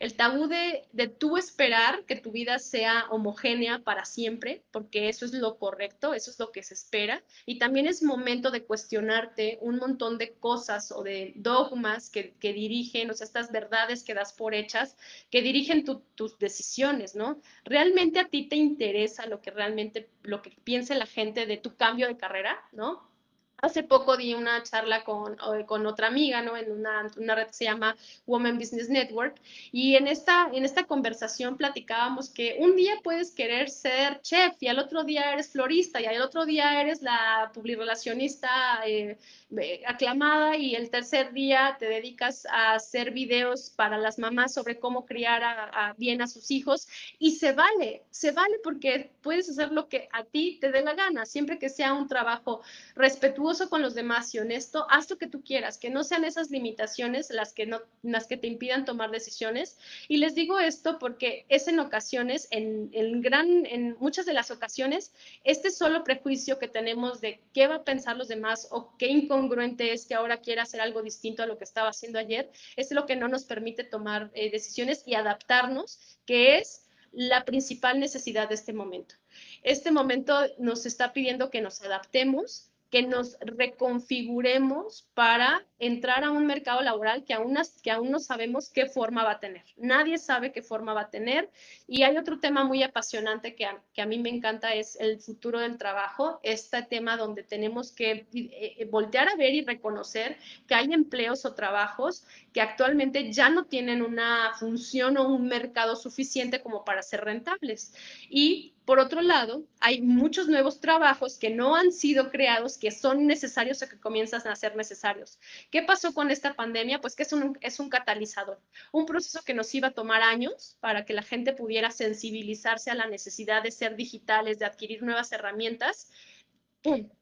el 0.00 0.14
tabú 0.14 0.48
de, 0.48 0.86
de 0.92 1.08
tú 1.08 1.36
esperar 1.36 2.04
que 2.04 2.16
tu 2.16 2.32
vida 2.32 2.58
sea 2.58 3.06
homogénea 3.10 3.80
para 3.80 4.04
siempre, 4.04 4.64
porque 4.70 5.08
eso 5.08 5.24
es 5.24 5.32
lo 5.32 5.58
correcto, 5.58 6.14
eso 6.14 6.30
es 6.30 6.38
lo 6.38 6.52
que 6.52 6.62
se 6.62 6.74
espera. 6.74 7.22
Y 7.44 7.58
también 7.58 7.86
es 7.86 8.02
momento 8.02 8.50
de 8.50 8.64
cuestionarte 8.64 9.58
un 9.60 9.76
montón 9.76 10.18
de 10.18 10.34
cosas 10.34 10.92
o 10.92 11.02
de 11.02 11.32
dogmas 11.36 12.10
que, 12.10 12.34
que 12.34 12.52
dirigen, 12.52 13.10
o 13.10 13.14
sea, 13.14 13.26
estas 13.26 13.52
verdades 13.52 14.04
que 14.04 14.14
das 14.14 14.32
por 14.32 14.54
hechas, 14.54 14.96
que 15.30 15.42
dirigen 15.42 15.84
tus 15.84 16.38
decisiones, 16.38 17.14
¿no? 17.14 17.40
¿Realmente 17.64 18.20
a 18.20 18.28
ti 18.28 18.48
te 18.48 18.56
interesa 18.56 19.26
lo 19.26 19.40
que 19.40 19.50
realmente, 19.50 20.10
lo 20.22 20.42
que 20.42 20.50
piense 20.64 20.94
la 20.94 21.06
gente 21.06 21.46
de 21.46 21.56
tu 21.56 21.76
cambio 21.76 22.06
de 22.06 22.16
carrera, 22.16 22.62
¿no? 22.72 23.15
Hace 23.58 23.82
poco 23.82 24.18
di 24.18 24.34
una 24.34 24.62
charla 24.62 25.02
con, 25.02 25.34
con 25.64 25.86
otra 25.86 26.08
amiga, 26.08 26.42
¿no? 26.42 26.58
En 26.58 26.70
una, 26.70 27.10
una, 27.16 27.34
red 27.34 27.46
que 27.46 27.54
se 27.54 27.64
llama 27.64 27.96
Women 28.26 28.58
Business 28.58 28.90
Network. 28.90 29.40
Y 29.72 29.96
en 29.96 30.08
esta, 30.08 30.50
en 30.52 30.66
esta 30.66 30.84
conversación 30.84 31.56
platicábamos 31.56 32.28
que 32.28 32.56
un 32.60 32.76
día 32.76 32.92
puedes 33.02 33.30
querer 33.30 33.70
ser 33.70 34.20
chef 34.20 34.54
y 34.60 34.68
al 34.68 34.78
otro 34.78 35.04
día 35.04 35.32
eres 35.32 35.48
florista 35.52 36.02
y 36.02 36.04
al 36.04 36.20
otro 36.20 36.44
día 36.44 36.82
eres 36.82 37.00
la 37.00 37.50
publirelacionista 37.54 38.86
eh, 38.86 39.16
eh, 39.58 39.82
aclamada 39.86 40.56
y 40.58 40.74
el 40.74 40.90
tercer 40.90 41.32
día 41.32 41.76
te 41.78 41.86
dedicas 41.86 42.44
a 42.50 42.74
hacer 42.74 43.10
videos 43.12 43.70
para 43.70 43.96
las 43.96 44.18
mamás 44.18 44.52
sobre 44.52 44.78
cómo 44.78 45.06
criar 45.06 45.42
a, 45.42 45.94
bien 45.96 46.20
a 46.20 46.26
sus 46.26 46.50
hijos. 46.50 46.88
Y 47.18 47.36
se 47.36 47.52
vale, 47.52 48.04
se 48.10 48.32
vale 48.32 48.58
porque 48.62 49.12
puedes 49.22 49.48
hacer 49.48 49.72
lo 49.72 49.88
que 49.88 50.10
a 50.12 50.24
ti 50.24 50.58
te 50.60 50.70
dé 50.70 50.82
la 50.82 50.92
gana, 50.92 51.24
siempre 51.24 51.58
que 51.58 51.70
sea 51.70 51.94
un 51.94 52.06
trabajo 52.06 52.60
respetuoso 52.94 53.45
con 53.70 53.80
los 53.80 53.94
demás 53.94 54.34
y 54.34 54.38
honesto, 54.38 54.86
haz 54.90 55.08
lo 55.08 55.18
que 55.18 55.28
tú 55.28 55.42
quieras, 55.42 55.78
que 55.78 55.88
no 55.88 56.02
sean 56.02 56.24
esas 56.24 56.50
limitaciones 56.50 57.30
las 57.30 57.52
que, 57.52 57.64
no, 57.64 57.80
las 58.02 58.26
que 58.26 58.36
te 58.36 58.48
impidan 58.48 58.84
tomar 58.84 59.10
decisiones. 59.10 59.78
Y 60.08 60.16
les 60.16 60.34
digo 60.34 60.58
esto 60.58 60.98
porque 60.98 61.46
es 61.48 61.68
en 61.68 61.78
ocasiones, 61.78 62.48
en, 62.50 62.90
en, 62.92 63.20
gran, 63.20 63.64
en 63.66 63.96
muchas 64.00 64.26
de 64.26 64.32
las 64.32 64.50
ocasiones, 64.50 65.12
este 65.44 65.70
solo 65.70 66.02
prejuicio 66.02 66.58
que 66.58 66.68
tenemos 66.68 67.20
de 67.20 67.40
qué 67.52 67.68
va 67.68 67.76
a 67.76 67.84
pensar 67.84 68.16
los 68.16 68.28
demás 68.28 68.66
o 68.70 68.96
qué 68.98 69.06
incongruente 69.06 69.92
es 69.92 70.06
que 70.06 70.14
ahora 70.14 70.40
quiera 70.40 70.64
hacer 70.64 70.80
algo 70.80 71.02
distinto 71.02 71.42
a 71.42 71.46
lo 71.46 71.56
que 71.56 71.64
estaba 71.64 71.90
haciendo 71.90 72.18
ayer, 72.18 72.50
es 72.74 72.90
lo 72.90 73.06
que 73.06 73.16
no 73.16 73.28
nos 73.28 73.44
permite 73.44 73.84
tomar 73.84 74.30
eh, 74.34 74.50
decisiones 74.50 75.04
y 75.06 75.14
adaptarnos, 75.14 76.18
que 76.26 76.58
es 76.58 76.82
la 77.12 77.44
principal 77.44 78.00
necesidad 78.00 78.48
de 78.48 78.56
este 78.56 78.72
momento. 78.72 79.14
Este 79.62 79.90
momento 79.90 80.34
nos 80.58 80.84
está 80.84 81.12
pidiendo 81.12 81.50
que 81.50 81.60
nos 81.60 81.80
adaptemos, 81.82 82.70
que 82.90 83.02
nos 83.02 83.36
reconfiguremos 83.40 85.08
para 85.14 85.66
entrar 85.78 86.24
a 86.24 86.30
un 86.30 86.46
mercado 86.46 86.80
laboral 86.82 87.24
que 87.24 87.34
aún, 87.34 87.58
que 87.82 87.90
aún 87.90 88.10
no 88.10 88.20
sabemos 88.20 88.70
qué 88.70 88.86
forma 88.86 89.24
va 89.24 89.32
a 89.32 89.40
tener. 89.40 89.64
Nadie 89.76 90.18
sabe 90.18 90.52
qué 90.52 90.62
forma 90.62 90.94
va 90.94 91.02
a 91.02 91.10
tener. 91.10 91.50
Y 91.88 92.04
hay 92.04 92.16
otro 92.16 92.38
tema 92.38 92.64
muy 92.64 92.82
apasionante 92.82 93.54
que 93.54 93.66
a, 93.66 93.82
que 93.92 94.02
a 94.02 94.06
mí 94.06 94.18
me 94.18 94.30
encanta, 94.30 94.74
es 94.74 94.96
el 95.00 95.20
futuro 95.20 95.58
del 95.58 95.78
trabajo, 95.78 96.40
este 96.42 96.82
tema 96.82 97.16
donde 97.16 97.42
tenemos 97.42 97.92
que 97.92 98.10
eh, 98.10 98.26
eh, 98.32 98.88
voltear 98.90 99.28
a 99.28 99.36
ver 99.36 99.52
y 99.52 99.64
reconocer 99.64 100.38
que 100.66 100.74
hay 100.74 100.92
empleos 100.92 101.44
o 101.44 101.54
trabajos 101.54 102.24
que 102.52 102.60
actualmente 102.60 103.32
ya 103.32 103.50
no 103.50 103.64
tienen 103.66 104.00
una 104.00 104.52
función 104.58 105.16
o 105.18 105.28
un 105.28 105.48
mercado 105.48 105.96
suficiente 105.96 106.62
como 106.62 106.84
para 106.84 107.02
ser 107.02 107.24
rentables. 107.24 107.92
Y 108.30 108.75
por 108.86 109.00
otro 109.00 109.20
lado, 109.20 109.64
hay 109.80 110.00
muchos 110.00 110.46
nuevos 110.46 110.80
trabajos 110.80 111.38
que 111.38 111.50
no 111.50 111.74
han 111.74 111.90
sido 111.90 112.30
creados, 112.30 112.78
que 112.78 112.92
son 112.92 113.26
necesarios 113.26 113.82
o 113.82 113.88
que 113.88 113.98
comienzan 113.98 114.46
a 114.46 114.54
ser 114.54 114.76
necesarios. 114.76 115.40
¿Qué 115.72 115.82
pasó 115.82 116.14
con 116.14 116.30
esta 116.30 116.54
pandemia? 116.54 117.00
Pues 117.00 117.16
que 117.16 117.24
es 117.24 117.32
un, 117.32 117.58
es 117.62 117.80
un 117.80 117.90
catalizador, 117.90 118.60
un 118.92 119.04
proceso 119.04 119.42
que 119.44 119.54
nos 119.54 119.74
iba 119.74 119.88
a 119.88 119.90
tomar 119.90 120.22
años 120.22 120.76
para 120.78 121.04
que 121.04 121.14
la 121.14 121.22
gente 121.22 121.52
pudiera 121.52 121.90
sensibilizarse 121.90 122.92
a 122.92 122.94
la 122.94 123.08
necesidad 123.08 123.60
de 123.64 123.72
ser 123.72 123.96
digitales, 123.96 124.60
de 124.60 124.66
adquirir 124.66 125.02
nuevas 125.02 125.32
herramientas. 125.32 126.08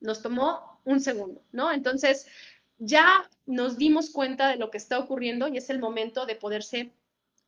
Nos 0.01 0.21
tomó 0.21 0.83
un 0.85 1.01
segundo, 1.01 1.43
¿no? 1.51 1.73
Entonces, 1.73 2.27
ya 2.77 3.27
nos 3.47 3.79
dimos 3.79 4.11
cuenta 4.11 4.51
de 4.51 4.57
lo 4.57 4.71
que 4.71 4.77
está 4.77 4.99
ocurriendo 4.99 5.49
y 5.49 5.57
es 5.57 5.71
el 5.71 5.79
momento 5.79 6.27
de 6.27 6.37
poderse 6.37 6.93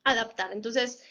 adaptar. 0.04 0.54
Entonces, 0.54 1.02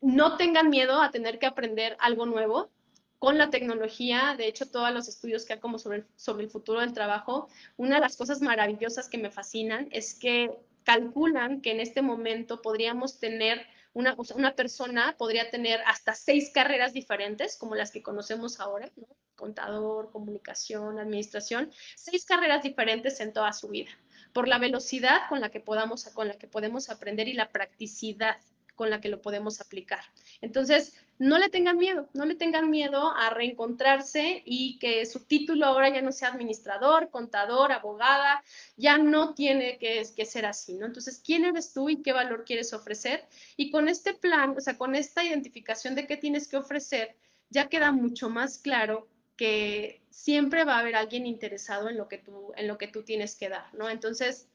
no 0.00 0.36
tengan 0.36 0.70
miedo 0.70 1.00
a 1.00 1.10
tener 1.10 1.38
que 1.38 1.46
aprender 1.46 1.96
algo 2.00 2.26
nuevo 2.26 2.70
con 3.18 3.38
la 3.38 3.50
tecnología. 3.50 4.34
De 4.36 4.46
hecho, 4.46 4.70
todos 4.70 4.92
los 4.92 5.08
estudios 5.08 5.44
que 5.44 5.54
hay 5.54 5.58
como 5.58 5.78
sobre, 5.78 6.04
el 6.38 6.50
futuro 6.50 6.80
del 6.80 6.92
trabajo, 6.92 7.48
una 7.76 7.96
de 7.96 8.00
las 8.00 8.16
cosas 8.16 8.40
maravillosas 8.40 9.08
que 9.08 9.18
me 9.18 9.30
fascinan 9.30 9.88
es 9.90 10.14
que 10.14 10.52
calculan 10.84 11.60
que 11.60 11.72
en 11.72 11.80
este 11.80 12.00
momento 12.00 12.62
podríamos 12.62 13.18
tener 13.18 13.66
una, 13.92 14.16
una 14.34 14.54
persona 14.54 15.16
podría 15.18 15.50
tener 15.50 15.80
hasta 15.86 16.14
seis 16.14 16.50
carreras 16.54 16.92
diferentes, 16.92 17.56
como 17.56 17.74
las 17.74 17.90
que 17.90 18.02
conocemos 18.02 18.60
ahora, 18.60 18.90
contador, 19.34 20.10
comunicación, 20.10 20.98
administración, 20.98 21.72
seis 21.96 22.24
carreras 22.24 22.62
diferentes 22.62 23.20
en 23.20 23.32
toda 23.32 23.52
su 23.52 23.68
vida, 23.68 23.90
por 24.32 24.46
la 24.46 24.58
velocidad 24.58 25.22
con 25.28 25.40
la 25.40 25.50
que, 25.50 25.60
podamos, 25.60 26.04
con 26.06 26.28
la 26.28 26.34
que 26.34 26.46
podemos 26.46 26.90
aprender 26.90 27.28
y 27.28 27.32
la 27.32 27.50
practicidad 27.50 28.38
con 28.78 28.90
la 28.90 29.00
que 29.00 29.08
lo 29.08 29.20
podemos 29.20 29.60
aplicar. 29.60 30.00
Entonces, 30.40 30.94
no 31.18 31.36
le 31.36 31.48
tengan 31.48 31.76
miedo, 31.76 32.08
no 32.14 32.24
le 32.24 32.36
tengan 32.36 32.70
miedo 32.70 33.10
a 33.10 33.30
reencontrarse 33.30 34.40
y 34.44 34.78
que 34.78 35.04
su 35.04 35.24
título 35.24 35.66
ahora 35.66 35.88
ya 35.88 36.00
no 36.00 36.12
sea 36.12 36.28
administrador, 36.28 37.10
contador, 37.10 37.72
abogada, 37.72 38.44
ya 38.76 38.98
no 38.98 39.34
tiene 39.34 39.78
que, 39.78 40.04
ser 40.24 40.46
así, 40.46 40.74
¿no? 40.74 40.86
Entonces, 40.86 41.20
¿quién 41.22 41.44
eres 41.44 41.72
tú 41.72 41.90
y 41.90 42.02
qué 42.02 42.12
valor 42.12 42.44
quieres 42.44 42.72
ofrecer? 42.72 43.26
Y 43.56 43.72
con 43.72 43.88
este 43.88 44.14
plan, 44.14 44.54
o 44.56 44.60
sea, 44.60 44.78
con 44.78 44.94
esta 44.94 45.24
identificación 45.24 45.96
de 45.96 46.06
qué 46.06 46.16
tienes 46.16 46.46
que 46.46 46.56
ofrecer, 46.56 47.16
ya 47.50 47.68
queda 47.68 47.90
mucho 47.90 48.30
más 48.30 48.58
claro 48.58 49.08
que 49.36 50.00
siempre 50.10 50.64
va 50.64 50.76
a 50.76 50.80
haber 50.80 50.94
alguien 50.94 51.26
interesado 51.26 51.88
en 51.88 51.96
lo 51.96 52.06
que 52.06 52.18
tú, 52.18 52.52
en 52.56 52.68
lo 52.68 52.78
que 52.78 52.86
tú 52.86 53.02
tienes 53.02 53.34
que 53.34 53.48
dar, 53.48 53.74
¿no? 53.74 53.90
Entonces, 53.90 54.46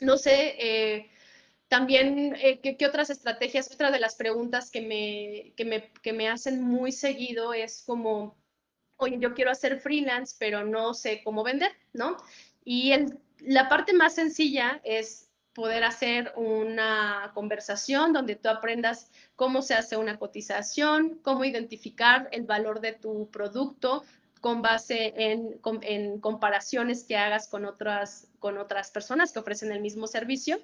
no 0.00 0.18
sé, 0.18 0.56
eh, 0.58 1.10
también, 1.72 2.36
eh, 2.38 2.60
¿qué, 2.60 2.86
otras 2.86 3.08
estrategias? 3.08 3.72
Otra 3.72 3.90
de 3.90 3.98
las 3.98 4.14
preguntas 4.14 4.70
que 4.70 4.82
me, 4.82 5.54
que 5.56 5.64
me, 5.64 5.90
que 6.02 6.12
me 6.12 6.28
hacen 6.28 6.60
muy 6.60 6.92
seguido 6.92 7.54
es 7.54 7.82
como, 7.86 8.36
oye, 8.98 9.16
yo 9.18 9.32
quiero 9.32 9.50
hacer 9.50 9.80
freelance, 9.80 10.36
pero 10.38 10.66
no 10.66 10.92
sé 10.92 11.22
cómo 11.24 11.42
vender, 11.42 11.72
¿no? 11.94 12.18
Y 12.62 12.92
la 13.38 13.70
parte 13.70 13.94
más 13.94 14.14
sencilla 14.16 14.82
es 14.84 15.30
poder 15.54 15.84
hacer 15.84 16.34
una 16.36 17.30
conversación 17.32 18.12
donde 18.12 18.36
tú 18.36 18.50
aprendas 18.50 19.10
cómo 19.34 19.62
se 19.62 19.72
hace 19.72 19.96
una 19.96 20.18
cotización, 20.18 21.20
cómo 21.22 21.42
identificar 21.42 22.28
el 22.32 22.42
valor 22.42 22.82
de 22.82 22.92
tu 22.92 23.30
producto 23.30 24.04
con 24.42 24.60
base 24.60 25.14
en, 25.16 25.58
en 25.80 26.20
comparaciones 26.20 27.04
que 27.04 27.16
hagas 27.16 27.48
con 27.48 27.64
otras, 27.64 28.28
con 28.40 28.58
otras 28.58 28.90
personas 28.90 29.32
que 29.32 29.38
ofrecen 29.38 29.72
el 29.72 29.80
mismo 29.80 30.06
servicio 30.06 30.60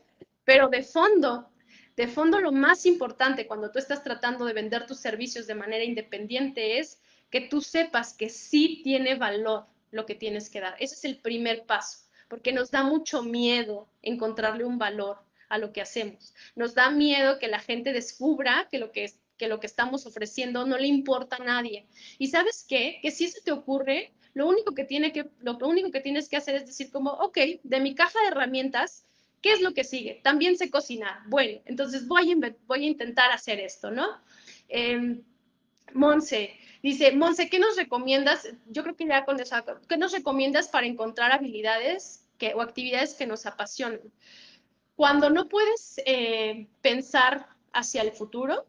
pero 0.48 0.70
de 0.70 0.82
fondo, 0.82 1.50
de 1.94 2.08
fondo 2.08 2.40
lo 2.40 2.52
más 2.52 2.86
importante 2.86 3.46
cuando 3.46 3.70
tú 3.70 3.78
estás 3.78 4.02
tratando 4.02 4.46
de 4.46 4.54
vender 4.54 4.86
tus 4.86 4.98
servicios 4.98 5.46
de 5.46 5.54
manera 5.54 5.84
independiente 5.84 6.78
es 6.78 7.02
que 7.28 7.42
tú 7.42 7.60
sepas 7.60 8.14
que 8.14 8.30
sí 8.30 8.80
tiene 8.82 9.16
valor 9.16 9.66
lo 9.90 10.06
que 10.06 10.14
tienes 10.14 10.48
que 10.48 10.60
dar. 10.60 10.74
Ese 10.78 10.94
es 10.94 11.04
el 11.04 11.18
primer 11.18 11.66
paso, 11.66 11.98
porque 12.28 12.54
nos 12.54 12.70
da 12.70 12.82
mucho 12.82 13.22
miedo 13.22 13.90
encontrarle 14.00 14.64
un 14.64 14.78
valor 14.78 15.18
a 15.50 15.58
lo 15.58 15.70
que 15.70 15.82
hacemos. 15.82 16.32
Nos 16.56 16.74
da 16.74 16.88
miedo 16.90 17.38
que 17.38 17.48
la 17.48 17.60
gente 17.60 17.92
descubra 17.92 18.68
que 18.70 18.78
lo 18.78 18.90
que, 18.90 19.12
que 19.36 19.48
lo 19.48 19.60
que 19.60 19.66
estamos 19.66 20.06
ofreciendo 20.06 20.64
no 20.64 20.78
le 20.78 20.86
importa 20.86 21.36
a 21.36 21.44
nadie. 21.44 21.86
Y 22.18 22.28
sabes 22.28 22.64
qué? 22.66 23.00
Que 23.02 23.10
si 23.10 23.26
eso 23.26 23.40
te 23.44 23.52
ocurre, 23.52 24.14
lo 24.32 24.48
único 24.48 24.74
que, 24.74 24.84
tiene 24.84 25.12
que, 25.12 25.28
lo 25.40 25.58
único 25.58 25.90
que 25.90 26.00
tienes 26.00 26.30
que 26.30 26.38
hacer 26.38 26.54
es 26.54 26.64
decir 26.64 26.90
como, 26.90 27.10
ok, 27.10 27.36
de 27.62 27.80
mi 27.80 27.94
caja 27.94 28.18
de 28.22 28.28
herramientas, 28.28 29.04
¿Qué 29.40 29.52
es 29.52 29.60
lo 29.60 29.72
que 29.72 29.84
sigue? 29.84 30.20
También 30.22 30.56
sé 30.56 30.70
cocinar. 30.70 31.20
Bueno, 31.28 31.60
entonces 31.64 32.06
voy 32.08 32.30
a, 32.30 32.76
intentar 32.78 33.30
hacer 33.30 33.60
esto, 33.60 33.90
¿no? 33.90 34.06
Eh, 34.68 35.20
Monse, 35.94 36.54
dice, 36.82 37.12
Monse, 37.12 37.48
¿qué 37.48 37.58
nos 37.58 37.76
recomiendas? 37.76 38.48
Yo 38.66 38.82
creo 38.82 38.96
que 38.96 39.06
ya 39.06 39.24
con 39.24 39.40
eso, 39.40 39.56
¿qué 39.88 39.96
nos 39.96 40.12
recomiendas 40.12 40.68
para 40.68 40.86
encontrar 40.86 41.32
habilidades 41.32 42.26
o 42.54 42.60
actividades 42.60 43.14
que 43.14 43.26
nos 43.26 43.46
apasionen? 43.46 44.12
Cuando 44.96 45.30
no 45.30 45.48
puedes 45.48 46.00
eh, 46.04 46.66
pensar 46.82 47.48
hacia 47.72 48.02
el 48.02 48.12
futuro, 48.12 48.66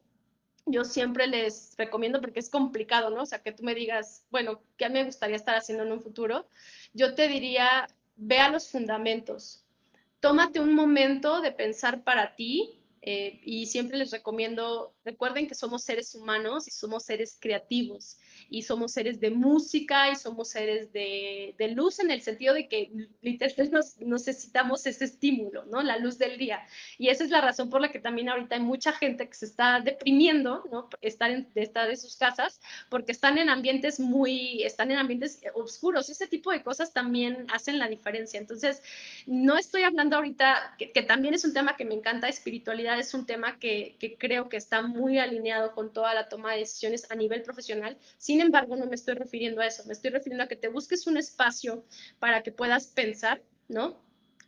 yo 0.66 0.86
siempre 0.86 1.26
les 1.26 1.74
recomiendo, 1.78 2.22
porque 2.22 2.40
es 2.40 2.50
complicado, 2.50 3.10
¿no? 3.10 3.24
O 3.24 3.26
sea, 3.26 3.42
que 3.42 3.52
tú 3.52 3.64
me 3.64 3.74
digas, 3.74 4.24
bueno, 4.30 4.62
¿qué 4.78 4.90
me 4.90 5.04
gustaría 5.04 5.36
estar 5.36 5.56
haciendo 5.56 5.84
en 5.84 5.92
un 5.92 6.02
futuro? 6.02 6.48
Yo 6.94 7.16
te 7.16 7.28
diría, 7.28 7.88
vea 8.16 8.50
los 8.50 8.70
fundamentos, 8.70 9.66
tómate 10.20 10.60
un 10.60 10.74
momento 10.74 11.42
de 11.42 11.52
pensar 11.52 12.04
para 12.04 12.36
ti 12.36 12.79
eh, 13.02 13.40
y 13.44 13.66
siempre 13.68 13.98
les 13.98 14.12
recomiendo, 14.12 14.94
recuerden 15.06 15.48
que 15.48 15.56
somos 15.56 15.84
seres 15.84 16.14
humanos 16.16 16.68
y 16.68 16.72
somos 16.72 17.06
seres 17.06 17.38
creativos 17.40 18.18
y 18.50 18.64
somos 18.64 18.92
seres 18.92 19.20
de 19.20 19.30
música 19.30 20.12
y 20.12 20.16
somos 20.16 20.50
seres 20.50 20.92
de, 20.92 21.56
luz 21.76 22.00
en 22.00 22.12
el 22.12 22.22
sentido 22.22 22.54
de 22.54 22.68
que 22.68 22.92
literalmente 23.22 23.80
necesitamos 24.00 24.86
ese 24.86 25.06
estímulo, 25.06 25.66
¿no? 25.66 25.82
La 25.82 25.98
luz 25.98 26.18
del 26.18 26.38
día. 26.38 26.66
Y 26.98 27.10
esa 27.10 27.24
es 27.24 27.30
la 27.30 27.42
razón 27.42 27.70
por 27.70 27.80
la 27.80 27.92
que 27.92 28.00
también 28.00 28.28
ahorita 28.28 28.56
hay 28.56 28.62
mucha 28.62 28.92
gente 28.92 29.28
que 29.28 29.36
se 29.36 29.46
está 29.46 29.80
deprimiendo, 29.80 30.64
¿no? 30.72 30.90
Estar 31.02 31.32
en, 31.32 31.48
de 31.54 31.62
estar 31.62 31.90
en 31.90 31.98
sus 31.98 32.18
casas 32.18 32.60
porque 32.90 33.12
están 33.12 33.38
en 33.38 33.50
ambientes 33.50 34.00
muy, 34.00 34.64
están 34.64 34.92
en 34.92 34.98
ambientes 34.98 35.42
oscuros. 35.54 36.10
Ese 36.10 36.28
tipo 36.28 36.52
de 36.52 36.64
cosas 36.64 36.92
también 36.92 37.46
hacen 37.54 37.80
la 37.80 37.88
diferencia. 37.88 38.40
Entonces, 38.40 38.82
no 39.26 39.58
estoy 39.58 39.84
hablando 39.84 40.18
ahorita, 40.18 40.76
que, 40.78 40.92
que 40.92 41.04
también 41.04 41.34
es 41.34 41.46
un 41.46 41.54
tema 41.54 41.78
que 41.78 41.86
me 41.86 41.94
encanta, 41.94 42.28
espiritualidad 42.28 42.89
es 42.98 43.14
un 43.14 43.26
tema 43.26 43.60
que, 43.60 43.98
creo 44.18 44.50
que 44.50 44.58
está 44.58 44.82
muy 44.82 45.20
alineado 45.20 45.74
con 45.74 45.94
toda 45.94 46.14
la 46.14 46.30
toma 46.30 46.54
de 46.54 46.60
decisiones 46.60 47.12
a 47.12 47.16
nivel 47.16 47.44
profesional. 47.44 47.98
Sin 48.18 48.40
sin 48.40 48.46
embargo, 48.46 48.78
no 48.78 48.86
me 48.86 48.96
estoy 48.96 49.16
refiriendo 49.16 49.60
a 49.60 49.68
eso, 49.68 49.84
me 49.86 49.92
estoy 49.92 50.12
refiriendo 50.12 50.46
a 50.46 50.48
que 50.48 50.56
te 50.56 50.70
busques 50.70 51.08
un 51.08 51.18
espacio 51.18 51.84
para 52.20 52.42
que 52.42 52.54
puedas 52.54 52.88
pensar, 52.88 53.42
¿no? 53.68 53.98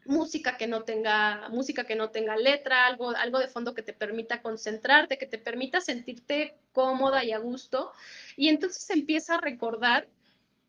música 0.05 0.57
que 0.57 0.65
no 0.65 0.83
tenga 0.83 1.49
música 1.49 1.83
que 1.83 1.95
no 1.95 2.09
tenga 2.09 2.37
letra, 2.37 2.87
algo 2.87 3.09
algo 3.09 3.37
de 3.39 3.49
fondo 3.49 3.73
que 3.73 3.83
te 3.83 3.91
permita 3.91 4.41
concentrarte, 4.41 5.17
que 5.17 5.25
te 5.25 5.37
permita 5.37 5.81
sentirte 5.81 6.55
cómoda 6.71 7.23
y 7.25 7.33
a 7.33 7.37
gusto 7.37 7.91
y 8.37 8.47
entonces 8.47 8.89
empieza 8.89 9.35
a 9.35 9.41
recordar 9.41 10.07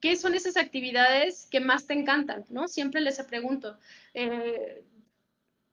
qué 0.00 0.16
son 0.16 0.34
esas 0.34 0.56
actividades 0.56 1.46
que 1.48 1.60
más 1.60 1.86
te 1.86 1.94
encantan, 1.94 2.44
¿no? 2.50 2.66
Siempre 2.66 3.00
les 3.00 3.22
pregunto, 3.22 3.78
eh, 4.14 4.82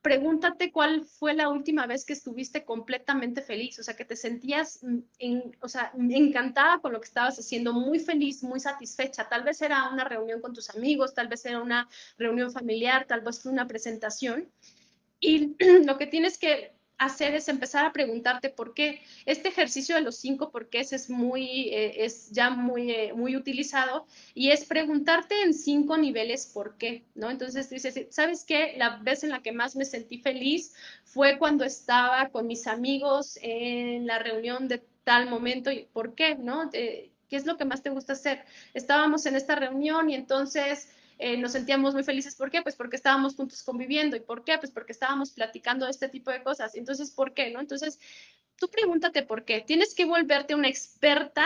pregúntate 0.01 0.71
cuál 0.71 1.03
fue 1.03 1.33
la 1.33 1.49
última 1.49 1.85
vez 1.85 2.05
que 2.05 2.13
estuviste 2.13 2.63
completamente 2.63 3.41
feliz, 3.41 3.79
o 3.79 3.83
sea, 3.83 3.95
que 3.95 4.05
te 4.05 4.15
sentías 4.15 4.79
en, 5.17 5.57
o 5.61 5.67
sea, 5.67 5.91
encantada 5.97 6.79
con 6.79 6.93
lo 6.93 7.01
que 7.01 7.07
estabas 7.07 7.37
haciendo, 7.37 7.73
muy 7.73 7.99
feliz, 7.99 8.43
muy 8.43 8.59
satisfecha. 8.59 9.27
Tal 9.27 9.43
vez 9.43 9.61
era 9.61 9.89
una 9.89 10.05
reunión 10.05 10.41
con 10.41 10.53
tus 10.53 10.69
amigos, 10.69 11.13
tal 11.13 11.27
vez 11.27 11.45
era 11.45 11.61
una 11.61 11.87
reunión 12.17 12.51
familiar, 12.51 13.05
tal 13.07 13.21
vez 13.21 13.41
fue 13.41 13.51
una 13.51 13.67
presentación. 13.67 14.49
Y 15.19 15.55
lo 15.85 15.97
que 15.97 16.07
tienes 16.07 16.37
que 16.37 16.78
hacer 16.99 17.33
es 17.33 17.47
empezar 17.47 17.85
a 17.85 17.93
preguntarte 17.93 18.49
por 18.49 18.73
qué. 18.73 19.01
Este 19.25 19.49
ejercicio 19.49 19.95
de 19.95 20.01
los 20.01 20.17
cinco 20.17 20.51
por 20.51 20.69
qué 20.69 20.81
es 20.81 21.09
muy, 21.09 21.69
eh, 21.69 22.05
es 22.05 22.29
ya 22.31 22.49
muy, 22.49 22.91
eh, 22.91 23.13
muy 23.13 23.35
utilizado 23.35 24.05
y 24.35 24.51
es 24.51 24.65
preguntarte 24.65 25.41
en 25.41 25.53
cinco 25.53 25.97
niveles 25.97 26.45
por 26.45 26.77
qué, 26.77 27.05
¿no? 27.15 27.31
Entonces 27.31 27.69
dices, 27.69 28.07
¿sabes 28.11 28.43
qué? 28.43 28.75
La 28.77 28.97
vez 28.97 29.23
en 29.23 29.29
la 29.31 29.41
que 29.41 29.53
más 29.53 29.75
me 29.75 29.85
sentí 29.85 30.19
feliz 30.19 30.73
fue 31.05 31.39
cuando 31.39 31.63
estaba 31.63 32.29
con 32.29 32.45
mis 32.47 32.67
amigos 32.67 33.39
en 33.41 34.05
la 34.05 34.19
reunión 34.19 34.67
de 34.67 34.83
tal 35.03 35.29
momento 35.29 35.71
y 35.71 35.87
por 35.93 36.13
qué, 36.15 36.35
¿no? 36.35 36.69
¿Qué 36.69 37.35
es 37.35 37.45
lo 37.45 37.57
que 37.57 37.65
más 37.65 37.81
te 37.81 37.91
gusta 37.91 38.13
hacer? 38.13 38.43
Estábamos 38.73 39.25
en 39.25 39.35
esta 39.35 39.55
reunión 39.55 40.09
y 40.09 40.15
entonces 40.15 40.89
eh, 41.19 41.35
nos 41.35 41.51
sentíamos 41.51 41.93
muy 41.93 42.03
felices. 42.03 42.35
¿Por 42.35 42.49
qué? 42.49 42.61
Pues 42.61 42.75
porque 42.77 42.95
estábamos 42.95 43.35
juntos 43.35 43.61
conviviendo. 43.61 44.15
¿Y 44.15 44.21
por 44.21 44.45
qué? 44.45 44.57
Pues 44.57 44.71
porque 44.71 44.93
estábamos 44.93 45.31
platicando 45.31 45.87
este 45.87 46.07
tipo 46.07 46.31
de 46.31 46.41
cosas. 46.41 46.75
Entonces, 46.75 47.11
¿por 47.11 47.33
qué? 47.33 47.51
¿No? 47.51 47.59
Entonces, 47.59 47.99
tú 48.55 48.69
pregúntate 48.69 49.23
por 49.23 49.43
qué. 49.43 49.59
Tienes 49.59 49.93
que 49.93 50.05
volverte 50.05 50.55
una 50.55 50.69
experta 50.69 51.45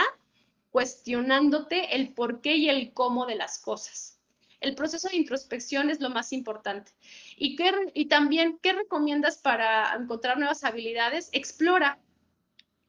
cuestionándote 0.70 1.96
el 1.96 2.14
por 2.14 2.40
qué 2.40 2.56
y 2.56 2.68
el 2.68 2.92
cómo 2.92 3.26
de 3.26 3.34
las 3.34 3.58
cosas. 3.58 4.20
El 4.60 4.76
proceso 4.76 5.08
de 5.08 5.16
introspección 5.16 5.90
es 5.90 6.00
lo 6.00 6.08
más 6.08 6.32
importante. 6.32 6.92
¿Y, 7.36 7.56
qué, 7.56 7.72
y 7.94 8.06
también, 8.06 8.58
¿qué 8.62 8.72
recomiendas 8.72 9.38
para 9.38 9.92
encontrar 9.94 10.38
nuevas 10.38 10.62
habilidades? 10.62 11.30
Explora, 11.32 11.98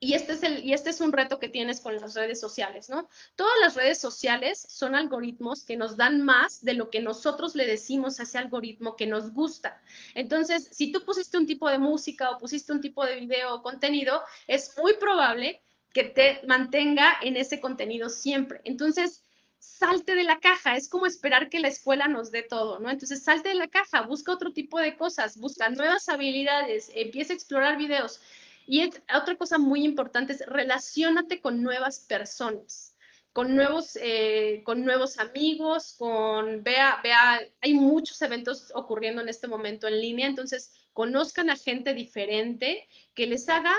y 0.06 0.14
este, 0.14 0.60
y 0.60 0.74
este 0.74 0.92
es 0.92 1.02
un 1.02 1.12
reto 1.12 1.40
que 1.40 1.50
tienes 1.50 1.82
con 1.82 1.96
las 1.96 2.14
redes 2.14 2.40
sociales, 2.40 2.90
¿no? 2.90 3.10
Todas 3.36 3.56
las 3.60 3.76
redes 3.76 3.98
sociales 3.98 4.64
son 4.70 4.94
algoritmos 4.94 5.64
que 5.64 5.78
nos 5.78 5.98
dan 5.98 6.22
más 6.22 6.64
de 6.64 6.76
lo 6.76 6.92
que 6.92 7.02
nosotros 7.02 7.56
le 7.56 7.66
decimos 7.66 8.20
a 8.20 8.24
ese 8.24 8.38
algoritmo 8.38 8.96
que 8.96 9.08
nos 9.08 9.32
gusta. 9.34 9.82
Entonces, 10.14 10.70
si 10.72 10.92
tú 10.92 11.04
pusiste 11.04 11.40
un 11.40 11.48
tipo 11.48 11.68
de 11.72 11.80
música 11.80 12.30
o 12.30 12.38
pusiste 12.38 12.72
un 12.72 12.82
tipo 12.82 13.04
de 13.04 13.16
video 13.16 13.56
o 13.56 13.64
contenido, 13.64 14.22
es 14.46 14.78
muy 14.78 14.94
probable 14.98 15.64
que 15.92 16.04
te 16.04 16.40
mantenga 16.46 17.18
en 17.24 17.36
ese 17.36 17.60
contenido 17.60 18.10
siempre. 18.10 18.62
Entonces, 18.64 19.24
salte 19.58 20.14
de 20.14 20.24
la 20.24 20.40
caja, 20.40 20.76
es 20.76 20.88
como 20.88 21.08
esperar 21.08 21.50
que 21.50 21.60
la 21.60 21.70
escuela 21.70 22.08
nos 22.08 22.30
dé 22.30 22.44
todo, 22.44 22.80
¿no? 22.80 22.92
Entonces, 22.92 23.24
salte 23.24 23.50
de 23.50 23.56
la 23.56 23.70
caja, 23.70 24.02
busca 24.02 24.32
otro 24.32 24.54
tipo 24.54 24.80
de 24.80 24.96
cosas, 24.96 25.38
busca 25.38 25.70
nuevas 25.70 26.10
habilidades, 26.10 26.92
empieza 26.94 27.34
a 27.34 27.36
explorar 27.36 27.78
videos. 27.78 28.22
Y 28.68 28.90
otra 29.16 29.36
cosa 29.38 29.58
muy 29.58 29.84
importante 29.84 30.34
es 30.34 30.46
relacionate 30.46 31.42
con 31.42 31.62
nuevas 31.64 32.00
personas. 32.00 32.92
con 33.34 33.54
nuevos, 33.54 34.00
eh, 34.02 34.62
con 34.64 34.86
nuevos 34.86 35.20
amigos, 35.20 35.96
con, 35.98 36.64
vea, 36.64 37.02
vea, 37.04 37.42
hay 37.60 37.74
muchos 37.74 38.22
eventos 38.22 38.72
ocurriendo 38.74 39.22
en 39.22 39.28
este 39.28 39.50
momento 39.50 39.90
en 39.90 40.00
línea, 40.00 40.26
entonces 40.28 40.72
conozcan 40.94 41.50
a 41.50 41.58
gente 41.58 41.94
diferente 41.94 42.88
que 43.14 43.28
les 43.28 43.50
haga 43.50 43.74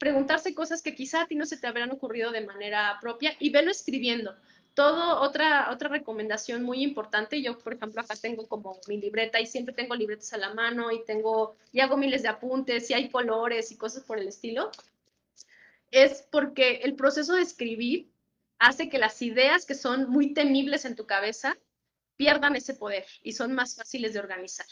preguntarse 0.00 0.54
cosas 0.54 0.82
que 0.82 0.96
quizá 0.96 1.22
a 1.22 1.26
ti 1.28 1.36
no 1.36 1.46
se 1.46 1.58
te 1.58 1.68
habrán 1.68 1.92
ocurrido 1.92 2.32
de 2.32 2.44
manera 2.44 2.98
propia 3.00 3.36
y 3.38 3.50
velo 3.50 3.70
escribiendo. 3.70 4.34
Todo, 4.80 5.20
otra, 5.20 5.70
otra 5.70 5.90
recomendación 5.90 6.62
muy 6.62 6.82
importante, 6.82 7.42
yo 7.42 7.58
por 7.58 7.74
ejemplo 7.74 8.00
acá 8.00 8.14
tengo 8.16 8.48
como 8.48 8.80
mi 8.88 8.96
libreta 8.96 9.38
y 9.38 9.44
siempre 9.44 9.74
tengo 9.74 9.94
libretas 9.94 10.32
a 10.32 10.38
la 10.38 10.54
mano 10.54 10.90
y 10.90 11.04
tengo, 11.04 11.54
y 11.70 11.80
hago 11.80 11.98
miles 11.98 12.22
de 12.22 12.28
apuntes 12.28 12.88
y 12.88 12.94
hay 12.94 13.10
colores 13.10 13.70
y 13.72 13.76
cosas 13.76 14.04
por 14.04 14.18
el 14.18 14.26
estilo, 14.26 14.70
es 15.90 16.26
porque 16.32 16.76
el 16.82 16.94
proceso 16.94 17.34
de 17.34 17.42
escribir 17.42 18.10
hace 18.58 18.88
que 18.88 18.96
las 18.96 19.20
ideas 19.20 19.66
que 19.66 19.74
son 19.74 20.08
muy 20.08 20.32
temibles 20.32 20.86
en 20.86 20.96
tu 20.96 21.04
cabeza 21.04 21.58
pierdan 22.16 22.56
ese 22.56 22.72
poder 22.72 23.04
y 23.22 23.34
son 23.34 23.52
más 23.52 23.76
fáciles 23.76 24.14
de 24.14 24.20
organizar. 24.20 24.66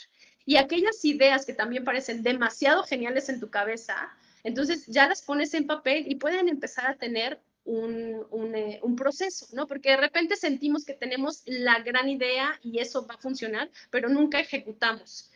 Y 0.47 0.57
aquellas 0.57 1.05
ideas 1.05 1.45
que 1.45 1.53
también 1.53 1.85
parecen 1.85 2.23
demasiado 2.23 2.83
geniales 2.83 3.29
en 3.29 3.41
tu 3.41 3.51
cabeza, 3.51 4.11
entonces 4.43 4.87
ya 4.87 5.07
las 5.07 5.21
pones 5.21 5.53
en 5.53 5.67
papel 5.67 6.11
y 6.11 6.15
pueden 6.15 6.49
empezar 6.49 6.87
a 6.87 6.97
tener 6.97 7.43
un, 7.69 8.55
eh, 8.55 8.81
un, 8.83 8.97
proceso, 8.97 9.47
¿no? 9.53 9.67
Porque 9.67 9.91
de 9.91 9.99
repente 9.99 10.37
sentimos 10.37 10.85
que 10.85 10.95
tenemos 10.95 11.43
la 11.45 11.81
gran 11.81 12.09
idea 12.09 12.59
y 12.63 12.79
eso 12.79 13.07
va 13.07 13.15
a 13.15 13.19
funcionar, 13.19 13.71
pero 13.91 14.09
nunca 14.09 14.41
ejecutamos. 14.41 15.31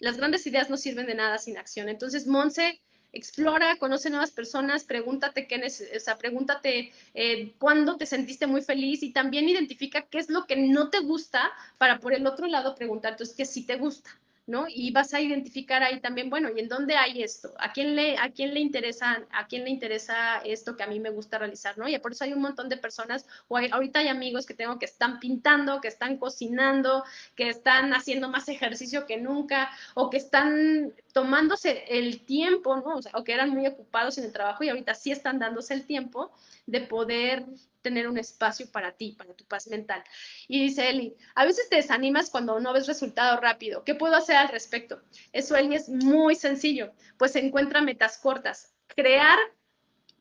Las 0.00 0.16
grandes 0.16 0.46
ideas 0.46 0.68
no 0.68 0.76
sirven 0.76 1.06
de 1.06 1.14
nada 1.14 1.38
sin 1.38 1.56
acción. 1.56 1.88
Entonces, 1.88 2.26
Monse 2.26 2.80
explora, 3.12 3.76
conoce 3.76 4.10
nuevas 4.10 4.32
personas, 4.32 4.84
pregúntate 4.84 5.46
qué 5.46 5.64
o 5.64 6.00
sea, 6.00 6.18
pregúntate 6.18 6.92
eh, 7.14 7.54
cuándo 7.58 7.96
te 7.96 8.06
sentiste 8.06 8.46
muy 8.46 8.60
feliz 8.60 9.02
y 9.02 9.12
también 9.12 9.48
identifica 9.48 10.02
qué 10.02 10.18
es 10.18 10.28
lo 10.28 10.46
que 10.46 10.56
no 10.56 10.90
te 10.90 11.00
gusta 11.00 11.50
para 11.78 12.00
por 12.00 12.12
el 12.12 12.26
otro 12.26 12.46
lado 12.46 12.74
preguntarte 12.74 13.24
qué 13.36 13.44
sí 13.44 13.64
te 13.64 13.76
gusta. 13.76 14.10
¿No? 14.48 14.66
Y 14.66 14.90
vas 14.92 15.12
a 15.12 15.20
identificar 15.20 15.82
ahí 15.82 16.00
también, 16.00 16.30
bueno, 16.30 16.48
¿y 16.54 16.58
en 16.58 16.68
dónde 16.68 16.96
hay 16.96 17.22
esto? 17.22 17.52
¿A 17.58 17.72
quién 17.72 17.94
le, 17.94 18.16
a 18.16 18.30
quién 18.30 18.54
le 18.54 18.60
interesa, 18.60 19.22
a 19.30 19.46
quién 19.46 19.64
le 19.64 19.70
interesa 19.70 20.38
esto 20.38 20.74
que 20.74 20.82
a 20.82 20.86
mí 20.86 20.98
me 20.98 21.10
gusta 21.10 21.38
realizar, 21.38 21.76
¿no? 21.76 21.86
Y 21.86 21.98
por 21.98 22.12
eso 22.12 22.24
hay 22.24 22.32
un 22.32 22.40
montón 22.40 22.70
de 22.70 22.78
personas, 22.78 23.26
o 23.48 23.58
ahorita 23.58 24.00
hay 24.00 24.08
amigos 24.08 24.46
que 24.46 24.54
tengo 24.54 24.78
que 24.78 24.86
están 24.86 25.20
pintando, 25.20 25.82
que 25.82 25.88
están 25.88 26.16
cocinando, 26.16 27.04
que 27.36 27.50
están 27.50 27.92
haciendo 27.92 28.30
más 28.30 28.48
ejercicio 28.48 29.04
que 29.04 29.18
nunca, 29.18 29.70
o 29.94 30.08
que 30.08 30.16
están 30.16 30.94
tomándose 31.12 31.84
el 31.88 32.24
tiempo, 32.24 32.76
¿no? 32.76 32.96
O, 32.96 33.02
sea, 33.02 33.12
o 33.16 33.24
que 33.24 33.34
eran 33.34 33.50
muy 33.50 33.66
ocupados 33.66 34.16
en 34.16 34.24
el 34.24 34.32
trabajo 34.32 34.64
y 34.64 34.70
ahorita 34.70 34.94
sí 34.94 35.12
están 35.12 35.38
dándose 35.38 35.74
el 35.74 35.84
tiempo 35.84 36.32
de 36.68 36.82
poder 36.82 37.46
tener 37.80 38.06
un 38.08 38.18
espacio 38.18 38.70
para 38.70 38.92
ti, 38.92 39.12
para 39.12 39.32
tu 39.32 39.46
paz 39.46 39.68
mental. 39.68 40.04
Y 40.46 40.62
dice 40.62 40.90
Eli, 40.90 41.16
a 41.34 41.46
veces 41.46 41.68
te 41.70 41.76
desanimas 41.76 42.28
cuando 42.28 42.60
no 42.60 42.74
ves 42.74 42.86
resultado 42.86 43.40
rápido. 43.40 43.84
¿Qué 43.84 43.94
puedo 43.94 44.14
hacer 44.14 44.36
al 44.36 44.48
respecto? 44.48 45.00
Eso, 45.32 45.56
Eli, 45.56 45.74
es 45.74 45.88
muy 45.88 46.34
sencillo. 46.34 46.92
Pues 47.16 47.34
encuentra 47.36 47.80
metas 47.80 48.18
cortas. 48.18 48.74
Crear 48.88 49.38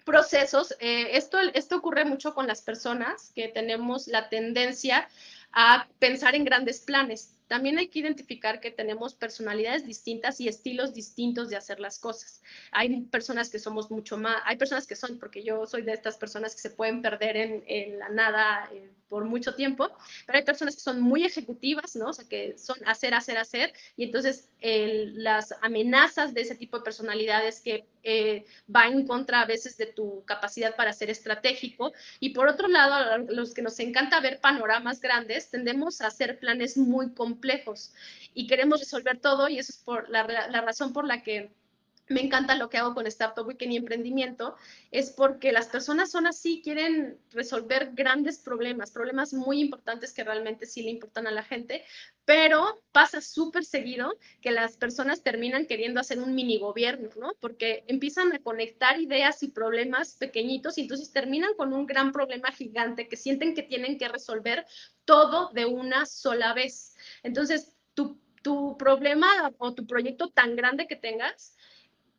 procesos. 0.05 0.73
Eh, 0.79 1.17
esto, 1.17 1.37
esto 1.53 1.75
ocurre 1.75 2.05
mucho 2.05 2.33
con 2.33 2.47
las 2.47 2.61
personas 2.61 3.31
que 3.35 3.49
tenemos 3.49 4.07
la 4.07 4.29
tendencia 4.29 5.09
a 5.51 5.89
pensar 5.99 6.33
en 6.33 6.45
grandes 6.45 6.79
planes 6.79 7.36
también 7.47 7.77
hay 7.77 7.87
que 7.87 7.99
identificar 7.99 8.59
que 8.59 8.71
tenemos 8.71 9.15
personalidades 9.15 9.85
distintas 9.85 10.39
y 10.41 10.47
estilos 10.47 10.93
distintos 10.93 11.49
de 11.49 11.55
hacer 11.55 11.79
las 11.79 11.97
cosas. 11.97 12.41
Hay 12.71 13.01
personas 13.05 13.49
que 13.49 13.59
somos 13.59 13.89
mucho 13.89 14.17
más, 14.17 14.41
hay 14.45 14.57
personas 14.57 14.85
que 14.85 14.95
son, 14.95 15.17
porque 15.17 15.43
yo 15.43 15.65
soy 15.65 15.83
de 15.83 15.93
estas 15.93 16.17
personas 16.17 16.55
que 16.55 16.61
se 16.61 16.71
pueden 16.71 17.01
perder 17.01 17.37
en, 17.37 17.99
la 17.99 18.09
nada 18.09 18.69
eh, 18.73 18.89
por 19.07 19.23
mucho 19.23 19.55
tiempo, 19.55 19.89
pero 20.25 20.37
hay 20.37 20.43
personas 20.43 20.75
que 20.75 20.81
son 20.81 20.99
muy 20.99 21.23
ejecutivas, 21.23 21.95
¿no? 21.95 22.09
O 22.09 22.13
sea, 22.13 22.27
que 22.27 22.57
son 22.57 22.75
hacer, 22.85 23.13
hacer, 23.13 23.37
hacer, 23.37 23.73
y 23.95 24.03
entonces 24.03 24.49
las 24.61 25.53
amenazas 25.61 26.33
de 26.33 26.41
ese 26.41 26.55
tipo 26.55 26.77
de 26.77 26.83
personalidades 26.83 27.61
que 27.61 27.85
eh, 28.03 28.45
va 28.73 28.87
en 28.87 29.07
contra 29.07 29.41
a 29.41 29.45
veces 29.45 29.77
de 29.77 29.85
tu 29.85 30.23
capacidad 30.25 30.75
para 30.75 30.91
ser 30.91 31.09
estratégico, 31.09 31.93
y 32.19 32.29
por 32.29 32.49
otro 32.49 32.67
lado, 32.67 33.19
los 33.29 33.53
que 33.53 33.61
nos 33.61 33.79
encanta 33.79 34.19
ver 34.19 34.39
panoramas 34.41 34.99
grandes, 34.99 35.49
tendemos 35.49 36.01
a 36.01 36.07
hacer 36.07 36.39
planes 36.39 36.75
muy 36.75 37.13
complejos 37.13 37.36
y 38.33 38.47
queremos 38.47 38.79
resolver 38.79 39.19
todo, 39.19 39.49
y 39.49 39.59
eso 39.59 39.71
es 39.71 39.79
por 39.79 40.09
la, 40.09 40.23
la 40.25 40.61
razón 40.61 40.93
por 40.93 41.05
la 41.05 41.23
que 41.23 41.51
me 42.09 42.21
encanta 42.21 42.55
lo 42.55 42.69
que 42.69 42.77
hago 42.77 42.93
con 42.93 43.07
Startup 43.07 43.45
Weekend 43.45 43.73
y 43.73 43.77
emprendimiento, 43.77 44.55
es 44.91 45.11
porque 45.11 45.51
las 45.51 45.67
personas 45.67 46.11
son 46.11 46.25
así, 46.25 46.61
quieren 46.63 47.17
resolver 47.31 47.91
grandes 47.93 48.39
problemas, 48.39 48.91
problemas 48.91 49.33
muy 49.33 49.59
importantes 49.59 50.13
que 50.13 50.23
realmente 50.23 50.65
sí 50.65 50.83
le 50.83 50.91
importan 50.91 51.27
a 51.27 51.31
la 51.31 51.43
gente, 51.43 51.83
pero 52.23 52.81
pasa 52.91 53.21
súper 53.21 53.65
seguido 53.65 54.15
que 54.41 54.51
las 54.51 54.77
personas 54.77 55.21
terminan 55.21 55.65
queriendo 55.65 55.99
hacer 55.99 56.19
un 56.19 56.33
mini 56.33 56.59
gobierno, 56.59 57.09
¿no? 57.17 57.33
Porque 57.39 57.83
empiezan 57.87 58.33
a 58.33 58.39
conectar 58.39 58.99
ideas 58.99 59.43
y 59.43 59.49
problemas 59.49 60.15
pequeñitos 60.15 60.77
y 60.77 60.81
entonces 60.81 61.11
terminan 61.11 61.53
con 61.55 61.73
un 61.73 61.85
gran 61.85 62.11
problema 62.11 62.51
gigante 62.51 63.07
que 63.07 63.17
sienten 63.17 63.53
que 63.53 63.63
tienen 63.63 63.97
que 63.97 64.07
resolver 64.07 64.65
todo 65.05 65.51
de 65.53 65.65
una 65.65 66.05
sola 66.05 66.53
vez. 66.53 66.96
Entonces, 67.23 67.73
tu, 67.93 68.19
tu 68.41 68.77
problema 68.77 69.53
o 69.57 69.73
tu 69.73 69.85
proyecto 69.85 70.29
tan 70.29 70.55
grande 70.55 70.87
que 70.87 70.95
tengas, 70.95 71.55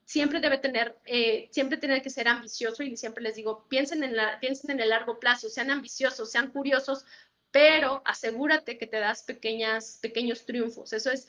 siempre 0.04 0.40
debe 0.40 0.56
tener, 0.56 0.96
eh, 1.04 1.48
siempre 1.52 1.76
tener 1.76 2.00
que 2.00 2.08
ser 2.08 2.28
ambicioso 2.28 2.82
y 2.82 2.96
siempre 2.96 3.22
les 3.22 3.36
digo, 3.36 3.66
piensen 3.68 4.02
en, 4.02 4.16
la, 4.16 4.40
piensen 4.40 4.70
en 4.70 4.80
el 4.80 4.88
largo 4.88 5.20
plazo, 5.20 5.50
sean 5.50 5.70
ambiciosos, 5.70 6.32
sean 6.32 6.50
curiosos, 6.50 7.04
pero 7.50 8.00
asegúrate 8.06 8.78
que 8.78 8.86
te 8.86 8.98
das 8.98 9.22
pequeñas, 9.22 9.98
pequeños 10.00 10.46
triunfos. 10.46 10.94
Eso 10.94 11.10
es, 11.10 11.28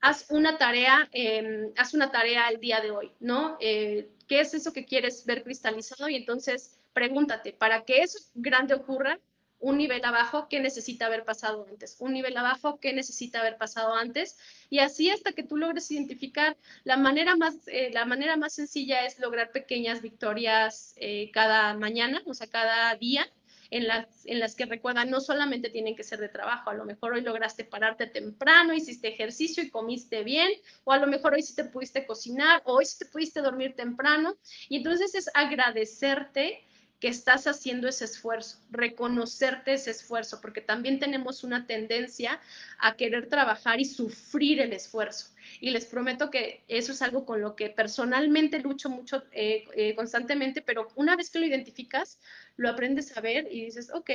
haz 0.00 0.26
una 0.30 0.58
tarea, 0.58 1.08
em, 1.12 1.72
haz 1.76 1.94
una 1.94 2.10
tarea 2.10 2.48
el 2.48 2.58
día 2.58 2.80
de 2.80 2.90
hoy, 2.90 3.12
¿no? 3.20 3.56
Eh, 3.60 4.10
¿Qué 4.26 4.40
es 4.40 4.54
eso 4.54 4.72
que 4.72 4.86
quieres 4.86 5.24
ver 5.24 5.44
cristalizado? 5.44 6.08
Y 6.08 6.16
entonces 6.16 6.78
pregúntate, 6.92 7.52
para 7.52 7.84
que 7.84 8.02
eso 8.02 8.18
grande 8.34 8.74
ocurra, 8.74 9.20
un 9.60 9.76
nivel 9.76 10.04
abajo, 10.04 10.48
¿qué 10.48 10.58
necesita 10.60 11.06
haber 11.06 11.24
pasado 11.24 11.66
antes? 11.68 11.96
Un 12.00 12.14
nivel 12.14 12.36
abajo, 12.36 12.80
¿qué 12.80 12.92
necesita 12.92 13.40
haber 13.40 13.58
pasado 13.58 13.94
antes? 13.94 14.38
Y 14.70 14.78
así 14.78 15.10
hasta 15.10 15.32
que 15.32 15.42
tú 15.42 15.56
logres 15.56 15.90
identificar 15.90 16.56
la 16.84 16.96
manera 16.96 17.36
más, 17.36 17.56
eh, 17.66 17.90
la 17.92 18.06
manera 18.06 18.36
más 18.36 18.54
sencilla 18.54 19.04
es 19.04 19.18
lograr 19.18 19.52
pequeñas 19.52 20.00
victorias 20.00 20.94
eh, 20.96 21.30
cada 21.32 21.74
mañana, 21.74 22.22
o 22.26 22.34
sea, 22.34 22.46
cada 22.46 22.94
día, 22.96 23.26
en 23.70 23.86
las, 23.86 24.26
en 24.26 24.40
las 24.40 24.56
que 24.56 24.66
recuerda, 24.66 25.04
no 25.04 25.20
solamente 25.20 25.70
tienen 25.70 25.94
que 25.94 26.02
ser 26.02 26.18
de 26.18 26.28
trabajo, 26.28 26.70
a 26.70 26.74
lo 26.74 26.84
mejor 26.84 27.12
hoy 27.12 27.20
lograste 27.20 27.64
pararte 27.64 28.06
temprano, 28.06 28.74
hiciste 28.74 29.08
ejercicio 29.08 29.62
y 29.62 29.70
comiste 29.70 30.24
bien, 30.24 30.50
o 30.82 30.92
a 30.92 30.98
lo 30.98 31.06
mejor 31.06 31.34
hoy 31.34 31.42
sí 31.42 31.54
te 31.54 31.64
pudiste 31.64 32.04
cocinar, 32.04 32.62
o 32.64 32.78
hoy 32.78 32.86
sí 32.86 32.98
te 32.98 33.06
pudiste 33.06 33.40
dormir 33.40 33.76
temprano. 33.76 34.36
Y 34.68 34.78
entonces 34.78 35.14
es 35.14 35.30
agradecerte 35.34 36.64
que 37.00 37.08
estás 37.08 37.46
haciendo 37.46 37.88
ese 37.88 38.04
esfuerzo, 38.04 38.58
reconocerte 38.70 39.72
ese 39.72 39.90
esfuerzo, 39.90 40.40
porque 40.40 40.60
también 40.60 41.00
tenemos 41.00 41.42
una 41.42 41.66
tendencia 41.66 42.38
a 42.78 42.94
querer 42.96 43.28
trabajar 43.28 43.80
y 43.80 43.86
sufrir 43.86 44.60
el 44.60 44.74
esfuerzo. 44.74 45.30
Y 45.60 45.70
les 45.70 45.86
prometo 45.86 46.30
que 46.30 46.62
eso 46.68 46.92
es 46.92 47.00
algo 47.00 47.24
con 47.24 47.40
lo 47.40 47.56
que 47.56 47.70
personalmente 47.70 48.60
lucho 48.60 48.90
mucho 48.90 49.24
eh, 49.32 49.64
eh, 49.74 49.94
constantemente, 49.94 50.60
pero 50.60 50.88
una 50.94 51.16
vez 51.16 51.30
que 51.30 51.38
lo 51.38 51.46
identificas, 51.46 52.20
lo 52.56 52.68
aprendes 52.68 53.16
a 53.16 53.20
ver 53.22 53.48
y 53.50 53.64
dices, 53.64 53.90
ok, 53.92 54.10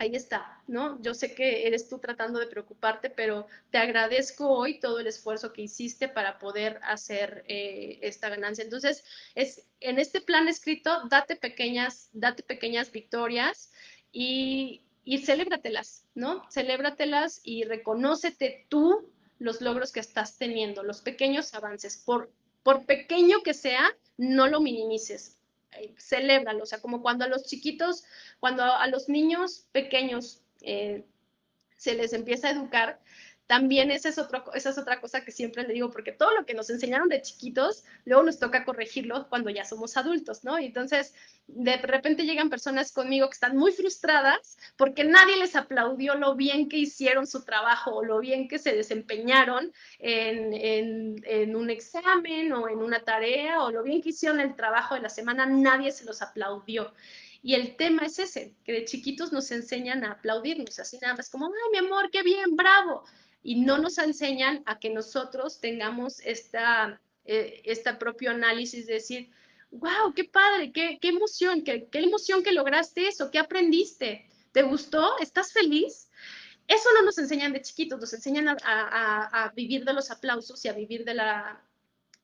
ahí 0.00 0.16
está, 0.16 0.62
¿no? 0.66 1.00
Yo 1.02 1.12
sé 1.12 1.34
que 1.34 1.66
eres 1.66 1.86
tú 1.90 1.98
tratando 1.98 2.40
de 2.40 2.46
preocuparte, 2.46 3.10
pero 3.10 3.46
te 3.70 3.76
agradezco 3.76 4.48
hoy 4.48 4.80
todo 4.80 4.98
el 4.98 5.06
esfuerzo 5.06 5.52
que 5.52 5.60
hiciste 5.60 6.08
para 6.08 6.38
poder 6.38 6.80
hacer 6.82 7.44
eh, 7.46 7.98
esta 8.00 8.30
ganancia. 8.30 8.64
Entonces, 8.64 9.04
es 9.34 9.68
en 9.78 9.98
este 9.98 10.22
plan 10.22 10.48
escrito, 10.48 11.06
date 11.10 11.36
pequeñas, 11.36 12.08
date 12.14 12.42
pequeñas 12.42 12.90
victorias 12.92 13.72
y, 14.10 14.86
y 15.04 15.18
celébratelas, 15.18 16.06
¿no? 16.14 16.48
Celébratelas 16.50 17.42
y 17.44 17.64
reconócete 17.64 18.64
tú 18.70 19.12
los 19.38 19.60
logros 19.60 19.92
que 19.92 20.00
estás 20.00 20.38
teniendo, 20.38 20.82
los 20.82 21.02
pequeños 21.02 21.52
avances. 21.52 21.98
Por, 21.98 22.32
por 22.62 22.86
pequeño 22.86 23.42
que 23.42 23.52
sea, 23.52 23.94
no 24.16 24.48
lo 24.48 24.62
minimices 24.62 25.39
eh, 25.72 25.94
celébralo, 25.98 26.62
o 26.62 26.66
sea, 26.66 26.80
como 26.80 27.02
cuando 27.02 27.24
a 27.24 27.28
los 27.28 27.44
chiquitos, 27.44 28.04
cuando 28.38 28.62
a 28.64 28.86
los 28.88 29.08
niños 29.08 29.66
pequeños 29.72 30.40
eh, 30.62 31.04
se 31.76 31.94
les 31.94 32.12
empieza 32.12 32.48
a 32.48 32.52
educar, 32.52 33.00
también 33.50 33.90
esa 33.90 34.10
es, 34.10 34.18
esa 34.54 34.70
es 34.70 34.78
otra 34.78 35.00
cosa 35.00 35.24
que 35.24 35.32
siempre 35.32 35.64
le 35.64 35.74
digo, 35.74 35.90
porque 35.90 36.12
todo 36.12 36.30
lo 36.38 36.46
que 36.46 36.54
nos 36.54 36.70
enseñaron 36.70 37.08
de 37.08 37.20
chiquitos, 37.20 37.82
luego 38.04 38.22
nos 38.22 38.38
toca 38.38 38.64
corregirlo 38.64 39.28
cuando 39.28 39.50
ya 39.50 39.64
somos 39.64 39.96
adultos, 39.96 40.44
¿no? 40.44 40.56
Entonces, 40.56 41.14
de 41.48 41.76
repente 41.78 42.26
llegan 42.26 42.48
personas 42.48 42.92
conmigo 42.92 43.28
que 43.28 43.34
están 43.34 43.56
muy 43.56 43.72
frustradas 43.72 44.56
porque 44.76 45.02
nadie 45.02 45.36
les 45.36 45.56
aplaudió 45.56 46.14
lo 46.14 46.36
bien 46.36 46.68
que 46.68 46.76
hicieron 46.76 47.26
su 47.26 47.44
trabajo 47.44 47.96
o 47.96 48.04
lo 48.04 48.20
bien 48.20 48.46
que 48.46 48.60
se 48.60 48.72
desempeñaron 48.72 49.72
en, 49.98 50.54
en, 50.54 51.16
en 51.24 51.56
un 51.56 51.70
examen 51.70 52.52
o 52.52 52.68
en 52.68 52.78
una 52.78 53.00
tarea 53.00 53.64
o 53.64 53.72
lo 53.72 53.82
bien 53.82 54.00
que 54.00 54.10
hicieron 54.10 54.38
el 54.38 54.54
trabajo 54.54 54.94
de 54.94 55.00
la 55.00 55.08
semana, 55.08 55.44
nadie 55.44 55.90
se 55.90 56.04
los 56.04 56.22
aplaudió. 56.22 56.94
Y 57.42 57.54
el 57.54 57.74
tema 57.74 58.02
es 58.02 58.20
ese, 58.20 58.54
que 58.64 58.70
de 58.70 58.84
chiquitos 58.84 59.32
nos 59.32 59.50
enseñan 59.50 60.04
a 60.04 60.12
aplaudirnos, 60.12 60.78
así 60.78 60.98
nada 61.02 61.16
más 61.16 61.28
como, 61.28 61.46
ay, 61.46 61.52
mi 61.72 61.78
amor, 61.78 62.12
qué 62.12 62.22
bien, 62.22 62.54
bravo. 62.54 63.02
Y 63.42 63.60
no 63.60 63.78
nos 63.78 63.98
enseñan 63.98 64.62
a 64.66 64.78
que 64.78 64.90
nosotros 64.90 65.60
tengamos 65.60 66.20
esta, 66.20 67.00
eh, 67.24 67.62
este 67.64 67.94
propio 67.94 68.30
análisis 68.30 68.86
de 68.86 68.94
decir, 68.94 69.30
wow, 69.70 70.12
qué 70.14 70.24
padre, 70.24 70.72
qué, 70.72 70.98
qué 71.00 71.08
emoción, 71.08 71.62
qué, 71.62 71.88
qué 71.90 72.00
emoción 72.00 72.42
que 72.42 72.52
lograste 72.52 73.08
eso, 73.08 73.30
qué 73.30 73.38
aprendiste, 73.38 74.26
¿te 74.52 74.62
gustó? 74.62 75.18
¿Estás 75.20 75.52
feliz? 75.52 76.10
Eso 76.66 76.88
no 76.94 77.02
nos 77.02 77.18
enseñan 77.18 77.52
de 77.52 77.62
chiquitos, 77.62 78.00
nos 78.00 78.12
enseñan 78.12 78.48
a, 78.48 78.56
a, 78.62 79.44
a 79.44 79.50
vivir 79.52 79.84
de 79.84 79.92
los 79.92 80.10
aplausos 80.10 80.64
y 80.64 80.68
a 80.68 80.72
vivir 80.72 81.04
de 81.04 81.14
la, 81.14 81.60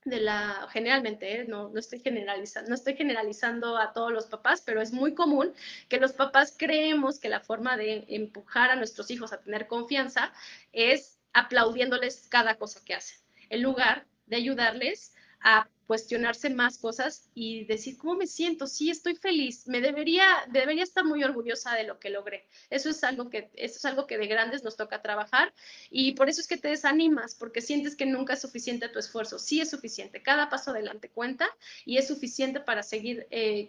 de 0.07 0.21
la, 0.21 0.69
generalmente, 0.71 1.41
¿eh? 1.41 1.45
no, 1.47 1.69
no, 1.69 1.79
estoy 1.79 2.01
generalizando, 2.01 2.69
no 2.69 2.77
estoy 2.77 2.95
generalizando 2.95 3.77
a 3.77 3.93
todos 3.93 4.13
los 4.13 4.27
papás, 4.27 4.63
pero 4.65 4.81
es 4.81 4.93
muy 4.93 5.15
común 5.15 5.53
que 5.89 5.99
los 5.99 6.13
papás 6.13 6.55
creemos 6.57 7.19
que 7.19 7.29
la 7.29 7.41
forma 7.41 7.77
de 7.77 8.05
empujar 8.09 8.71
a 8.71 8.77
nuestros 8.77 9.11
hijos 9.11 9.33
a 9.33 9.41
tener 9.41 9.67
confianza 9.67 10.33
es 10.73 11.19
aplaudiéndoles 11.33 12.29
cada 12.29 12.55
cosa 12.55 12.81
que 12.85 12.95
hacen, 12.95 13.19
en 13.51 13.63
lugar 13.63 14.07
de 14.27 14.37
ayudarles 14.37 15.13
a 15.41 15.69
cuestionarse 15.87 16.51
más 16.51 16.78
cosas 16.78 17.28
y 17.34 17.64
decir, 17.64 17.97
¿cómo 17.97 18.16
me 18.16 18.26
siento? 18.26 18.66
Sí, 18.66 18.91
estoy 18.91 19.14
feliz, 19.14 19.68
me 19.68 19.80
debería, 19.80 20.26
debería 20.49 20.82
estar 20.82 21.05
muy 21.05 21.22
orgullosa 21.22 21.74
de 21.74 21.84
lo 21.84 21.99
que 21.99 22.11
logré. 22.11 22.47
Eso 22.70 22.91
es 22.91 23.05
algo 23.05 23.30
que, 23.30 23.51
eso 23.55 23.76
es 23.76 23.84
algo 23.84 24.07
que 24.07 24.18
de 24.18 24.26
grandes 24.26 24.64
nos 24.64 24.76
toca 24.76 25.03
trabajar 25.03 25.55
y 25.91 26.12
por 26.12 26.28
eso 26.28 26.41
es 26.41 26.49
que 26.49 26.57
te 26.57 26.68
desanimas, 26.68 27.34
porque 27.34 27.61
sientes 27.61 27.95
que 27.95 28.07
nunca 28.07 28.34
es 28.34 28.41
suficiente 28.41 28.89
tu 28.89 28.99
esfuerzo. 28.99 29.39
Sí 29.39 29.61
es 29.61 29.70
suficiente, 29.70 30.22
cada 30.22 30.49
paso 30.49 30.72
adelante 30.72 31.09
cuenta 31.09 31.49
y 31.84 31.99
es 31.99 32.09
suficiente 32.09 32.61
para 32.61 32.82
seguir 32.82 33.26
eh, 33.30 33.68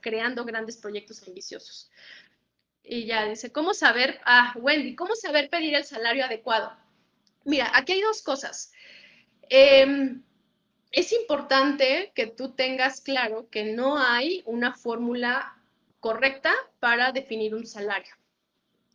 creando 0.00 0.44
grandes 0.44 0.76
proyectos 0.76 1.22
ambiciosos. 1.26 1.90
Y 2.82 3.06
ya 3.06 3.26
dice, 3.26 3.50
¿cómo 3.50 3.72
saber, 3.74 4.20
ah, 4.24 4.52
Wendy, 4.56 4.94
cómo 4.94 5.14
saber 5.14 5.48
pedir 5.48 5.74
el 5.74 5.84
salario 5.84 6.24
adecuado? 6.24 6.76
Mira, 7.44 7.70
aquí 7.74 7.92
hay 7.92 8.00
dos 8.02 8.22
cosas. 8.22 8.72
Eh, 9.48 10.18
es 10.94 11.12
importante 11.12 12.12
que 12.14 12.28
tú 12.28 12.52
tengas 12.52 13.00
claro 13.00 13.48
que 13.50 13.64
no 13.64 13.98
hay 13.98 14.42
una 14.46 14.74
fórmula 14.74 15.60
correcta 15.98 16.52
para 16.78 17.10
definir 17.10 17.54
un 17.54 17.66
salario. 17.66 18.14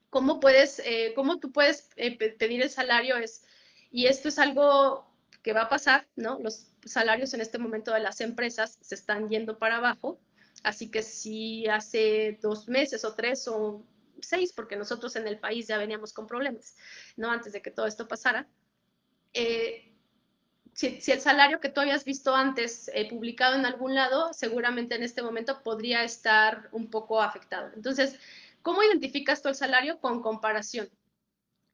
¿Cómo 0.10 0.40
puedes, 0.40 0.80
eh, 0.80 1.12
cómo 1.14 1.40
tú 1.40 1.52
puedes 1.52 1.90
eh, 1.98 2.18
pedir 2.18 2.62
el 2.62 2.70
salario? 2.70 3.18
Es, 3.18 3.44
y 3.92 4.06
esto 4.06 4.30
es 4.30 4.40
algo 4.40 5.08
que 5.44 5.54
va 5.54 5.64
a 5.64 5.70
pasar, 5.70 6.08
¿no? 6.16 6.40
Los 6.40 6.72
salarios 6.86 7.34
en 7.34 7.42
este 7.42 7.58
momento 7.58 7.94
de 7.94 8.00
las 8.00 8.22
empresas 8.22 8.78
se 8.82 8.96
están 8.96 9.30
yendo 9.30 9.60
para 9.60 9.78
abajo, 9.78 10.20
así 10.64 10.90
que 10.90 11.04
si 11.04 11.68
hace 11.68 12.40
dos 12.42 12.68
meses 12.70 13.04
o 13.04 13.14
tres 13.14 13.48
o 13.48 13.84
seis, 14.22 14.54
porque 14.54 14.78
nosotros 14.78 15.16
en 15.16 15.28
el 15.28 15.38
país 15.38 15.68
ya 15.68 15.78
veníamos 15.78 16.14
con 16.14 16.28
problemas, 16.28 16.76
¿no? 17.18 17.30
Antes 17.30 17.54
de 17.54 17.62
que 17.62 17.72
todo 17.72 17.88
esto 17.88 18.08
pasara, 18.08 18.48
eh, 19.34 19.89
si, 20.80 21.12
el 21.12 21.20
salario 21.20 21.60
que 21.60 21.68
tú 21.68 21.82
habías 21.82 22.06
visto 22.06 22.34
antes 22.34 22.90
eh, 22.94 23.10
publicado 23.10 23.56
en 23.56 23.66
algún 23.66 23.96
lado, 23.96 24.32
seguramente 24.32 24.96
en 24.96 25.04
este 25.04 25.22
momento 25.22 25.62
podría 25.62 26.06
estar 26.06 26.70
un 26.72 26.90
poco 26.90 27.22
afectado. 27.22 27.70
Entonces, 27.76 28.18
¿cómo 28.62 28.82
identificas 28.82 29.42
tú 29.42 29.50
el 29.50 29.56
salario? 29.56 30.00
Con 30.00 30.22
comparación. 30.22 30.90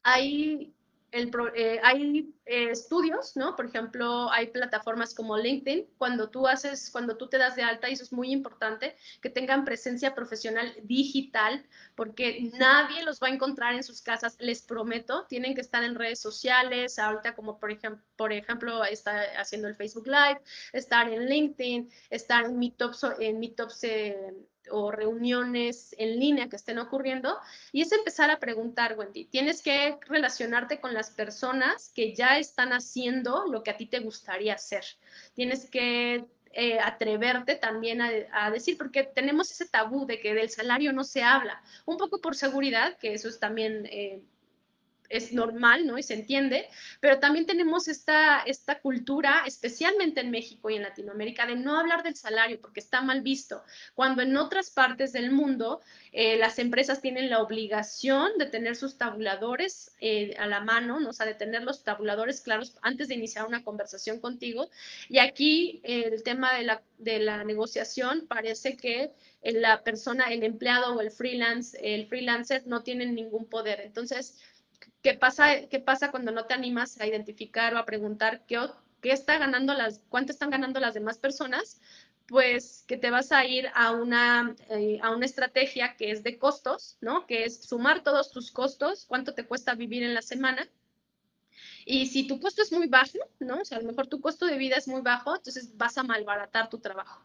Hay 0.01 0.74
eh, 1.15 1.79
hay 1.81 2.33
eh, 2.45 2.71
estudios, 2.71 3.35
¿no? 3.37 3.55
Por 3.55 3.67
ejemplo, 3.67 4.29
hay 4.31 4.47
plataformas 4.47 5.15
como 5.15 5.37
LinkedIn, 5.37 5.87
cuando 5.97 6.29
tú 6.29 6.47
haces, 6.47 6.89
cuando 6.91 7.15
tú 7.15 7.27
te 7.27 7.37
das 7.37 7.55
de 7.55 7.63
alta, 7.63 7.89
y 7.89 7.93
eso 7.93 8.03
es 8.03 8.11
muy 8.11 8.31
importante, 8.31 8.95
que 9.21 9.29
tengan 9.29 9.63
presencia 9.63 10.13
profesional 10.13 10.73
digital, 10.83 11.65
porque 11.95 12.51
nadie 12.53 13.03
los 13.03 13.21
va 13.21 13.27
a 13.27 13.31
encontrar 13.31 13.75
en 13.75 13.83
sus 13.83 14.01
casas, 14.01 14.35
les 14.39 14.61
prometo, 14.61 15.25
tienen 15.27 15.55
que 15.55 15.61
estar 15.61 15.83
en 15.83 15.95
redes 15.95 16.19
sociales, 16.19 16.99
ahorita 16.99 17.33
como 17.35 17.59
por 17.59 17.71
ejemplo, 17.71 18.03
por 18.17 18.33
ejemplo, 18.33 18.83
está 18.83 19.21
haciendo 19.39 19.67
el 19.67 19.75
Facebook 19.75 20.07
Live, 20.07 20.41
estar 20.73 21.09
en 21.09 21.27
LinkedIn, 21.27 21.89
estar 22.09 22.45
en 22.45 22.59
Meetups, 22.59 23.05
en 23.19 23.39
Meetups 23.39 23.83
eh, 23.83 24.33
o 24.71 24.91
reuniones 24.91 25.95
en 25.97 26.19
línea 26.19 26.49
que 26.49 26.55
estén 26.55 26.77
ocurriendo 26.79 27.37
y 27.71 27.81
es 27.81 27.91
empezar 27.91 28.29
a 28.31 28.39
preguntar, 28.39 28.97
Wendy, 28.97 29.25
tienes 29.25 29.61
que 29.61 29.97
relacionarte 30.07 30.79
con 30.79 30.93
las 30.93 31.09
personas 31.09 31.91
que 31.93 32.13
ya 32.13 32.37
están 32.37 32.73
haciendo 32.73 33.45
lo 33.47 33.63
que 33.63 33.71
a 33.71 33.77
ti 33.77 33.85
te 33.85 33.99
gustaría 33.99 34.53
hacer. 34.53 34.83
Tienes 35.33 35.69
que 35.69 36.25
eh, 36.51 36.79
atreverte 36.79 37.55
también 37.55 38.01
a, 38.01 38.49
decir, 38.49 38.77
porque 38.77 39.03
tenemos 39.03 39.51
ese 39.51 39.67
tabú 39.67 40.05
de 40.05 40.21
que 40.21 40.33
del 40.33 40.49
salario 40.49 40.93
no 40.93 41.03
se 41.03 41.21
habla, 41.21 41.61
un 41.85 41.97
poco 41.97 42.21
por 42.21 42.35
seguridad, 42.35 42.97
que 42.97 43.13
eso 43.13 43.27
es 43.27 43.39
también... 43.39 43.85
Eh, 43.87 44.21
es 45.09 45.33
normal, 45.33 45.85
¿no? 45.85 45.97
Y 45.97 46.03
se 46.03 46.13
entiende, 46.13 46.67
pero 46.99 47.19
también 47.19 47.45
tenemos 47.45 47.87
esta, 47.87 48.39
esta 48.41 48.79
cultura, 48.79 49.43
especialmente 49.45 50.21
en 50.21 50.31
México 50.31 50.69
y 50.69 50.75
en 50.75 50.83
Latinoamérica, 50.83 51.45
de 51.45 51.55
no 51.55 51.79
hablar 51.79 52.03
del 52.03 52.15
salario 52.15 52.59
porque 52.59 52.79
está 52.79 53.01
mal 53.01 53.21
visto, 53.21 53.63
cuando 53.93 54.21
en 54.21 54.35
otras 54.37 54.71
partes 54.71 55.11
del 55.11 55.31
mundo 55.31 55.81
eh, 56.11 56.37
las 56.37 56.59
empresas 56.59 57.01
tienen 57.01 57.29
la 57.29 57.41
obligación 57.41 58.37
de 58.37 58.45
tener 58.45 58.75
sus 58.75 58.97
tabuladores 58.97 59.91
eh, 59.99 60.35
a 60.37 60.47
la 60.47 60.61
mano, 60.61 60.99
¿no? 60.99 61.09
o 61.09 61.13
sea, 61.13 61.25
de 61.25 61.33
tener 61.33 61.63
los 61.63 61.83
tabuladores 61.83 62.41
claros 62.41 62.77
antes 62.81 63.07
de 63.07 63.15
iniciar 63.15 63.45
una 63.45 63.63
conversación 63.63 64.19
contigo. 64.19 64.69
Y 65.09 65.19
aquí 65.19 65.81
eh, 65.83 66.09
el 66.13 66.23
tema 66.23 66.55
de 66.55 66.63
la, 66.63 66.81
de 66.97 67.19
la 67.19 67.43
negociación 67.43 68.27
parece 68.27 68.77
que 68.77 69.11
la 69.43 69.83
persona, 69.83 70.25
el 70.25 70.43
empleado 70.43 70.95
o 70.95 71.01
el 71.01 71.11
freelance, 71.11 71.77
el 71.81 72.07
freelancer 72.07 72.65
no 72.65 72.81
tienen 72.81 73.13
ningún 73.13 73.45
poder. 73.45 73.81
Entonces, 73.81 74.37
¿Qué 75.05 75.13
pasa, 75.13 75.67
qué 75.69 75.79
pasa 75.79 76.09
cuando 76.09 76.31
no 76.31 76.45
te 76.45 76.55
animas 76.55 76.99
a 76.99 77.05
identificar 77.05 77.75
o 77.75 77.77
a 77.77 77.85
preguntar 77.85 78.43
qué, 78.47 78.59
qué 79.01 79.11
está 79.11 79.37
ganando 79.37 79.75
las, 79.75 80.01
cuánto 80.09 80.31
están 80.31 80.49
ganando 80.49 80.79
las 80.79 80.95
demás 80.95 81.19
personas? 81.19 81.79
Pues 82.27 82.83
que 82.87 82.97
te 82.97 83.11
vas 83.11 83.31
a 83.31 83.45
ir 83.45 83.67
a 83.75 83.91
una, 83.91 84.55
eh, 84.71 84.97
a 85.03 85.11
una 85.11 85.27
estrategia 85.27 85.95
que 85.95 86.09
es 86.09 86.23
de 86.23 86.39
costos, 86.39 86.97
¿no? 87.01 87.27
Que 87.27 87.43
es 87.43 87.65
sumar 87.65 88.01
todos 88.01 88.31
tus 88.31 88.49
costos, 88.49 89.05
cuánto 89.05 89.35
te 89.35 89.45
cuesta 89.45 89.75
vivir 89.75 90.01
en 90.01 90.15
la 90.15 90.23
semana. 90.23 90.67
Y 91.85 92.07
si 92.07 92.25
tu 92.25 92.39
costo 92.39 92.63
es 92.63 92.71
muy 92.71 92.87
bajo, 92.87 93.19
¿no? 93.37 93.61
O 93.61 93.65
sea, 93.65 93.77
a 93.77 93.81
lo 93.81 93.87
mejor 93.87 94.07
tu 94.07 94.19
costo 94.19 94.47
de 94.47 94.57
vida 94.57 94.77
es 94.77 94.87
muy 94.87 95.01
bajo, 95.01 95.35
entonces 95.35 95.77
vas 95.77 95.99
a 95.99 96.03
malbaratar 96.03 96.67
tu 96.67 96.79
trabajo. 96.79 97.23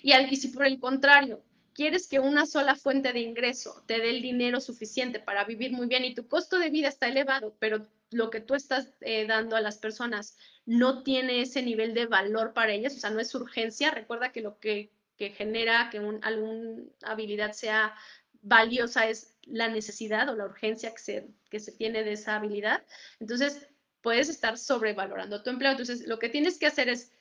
Y, 0.00 0.14
y 0.14 0.36
si 0.36 0.46
por 0.46 0.64
el 0.64 0.78
contrario, 0.78 1.42
quieres 1.76 2.08
que 2.08 2.18
una 2.18 2.46
sola 2.46 2.74
fuente 2.74 3.12
de 3.12 3.20
ingreso 3.20 3.84
te 3.86 4.00
dé 4.00 4.08
el 4.10 4.22
dinero 4.22 4.60
suficiente 4.60 5.20
para 5.20 5.44
vivir 5.44 5.72
muy 5.72 5.86
bien 5.86 6.06
y 6.06 6.14
tu 6.14 6.26
costo 6.26 6.58
de 6.58 6.70
vida 6.70 6.88
está 6.88 7.06
elevado, 7.06 7.54
pero 7.60 7.86
lo 8.10 8.30
que 8.30 8.40
tú 8.40 8.54
estás 8.54 8.88
eh, 9.02 9.26
dando 9.26 9.56
a 9.56 9.60
las 9.60 9.76
personas 9.76 10.38
no 10.64 11.02
tiene 11.02 11.42
ese 11.42 11.62
nivel 11.62 11.92
de 11.92 12.06
valor 12.06 12.54
para 12.54 12.72
ellas, 12.72 12.96
o 12.96 12.98
sea, 12.98 13.10
no 13.10 13.20
es 13.20 13.34
urgencia. 13.34 13.90
Recuerda 13.90 14.32
que 14.32 14.40
lo 14.40 14.58
que, 14.58 14.90
genera 15.18 15.90
que 15.90 15.98
alguna 16.22 16.82
habilidad 17.02 17.52
sea 17.52 17.94
valiosa 18.40 19.08
es 19.08 19.36
la 19.42 19.68
necesidad 19.68 20.28
o 20.30 20.36
la 20.36 20.46
urgencia 20.46 20.92
que 20.92 20.98
se, 20.98 21.28
que 21.50 21.60
se 21.60 21.72
tiene 21.72 22.04
de 22.04 22.12
esa 22.12 22.36
habilidad. 22.36 22.84
Entonces, 23.20 23.68
puedes 24.00 24.28
estar 24.30 24.56
sobrevalorando 24.56 25.42
tu 25.42 25.50
empleo. 25.50 25.72
Entonces, 25.72 26.06
lo 26.06 26.18
que 26.18 26.30
tienes 26.30 26.58
que 26.58 26.66
hacer 26.66 26.88
es 26.88 27.12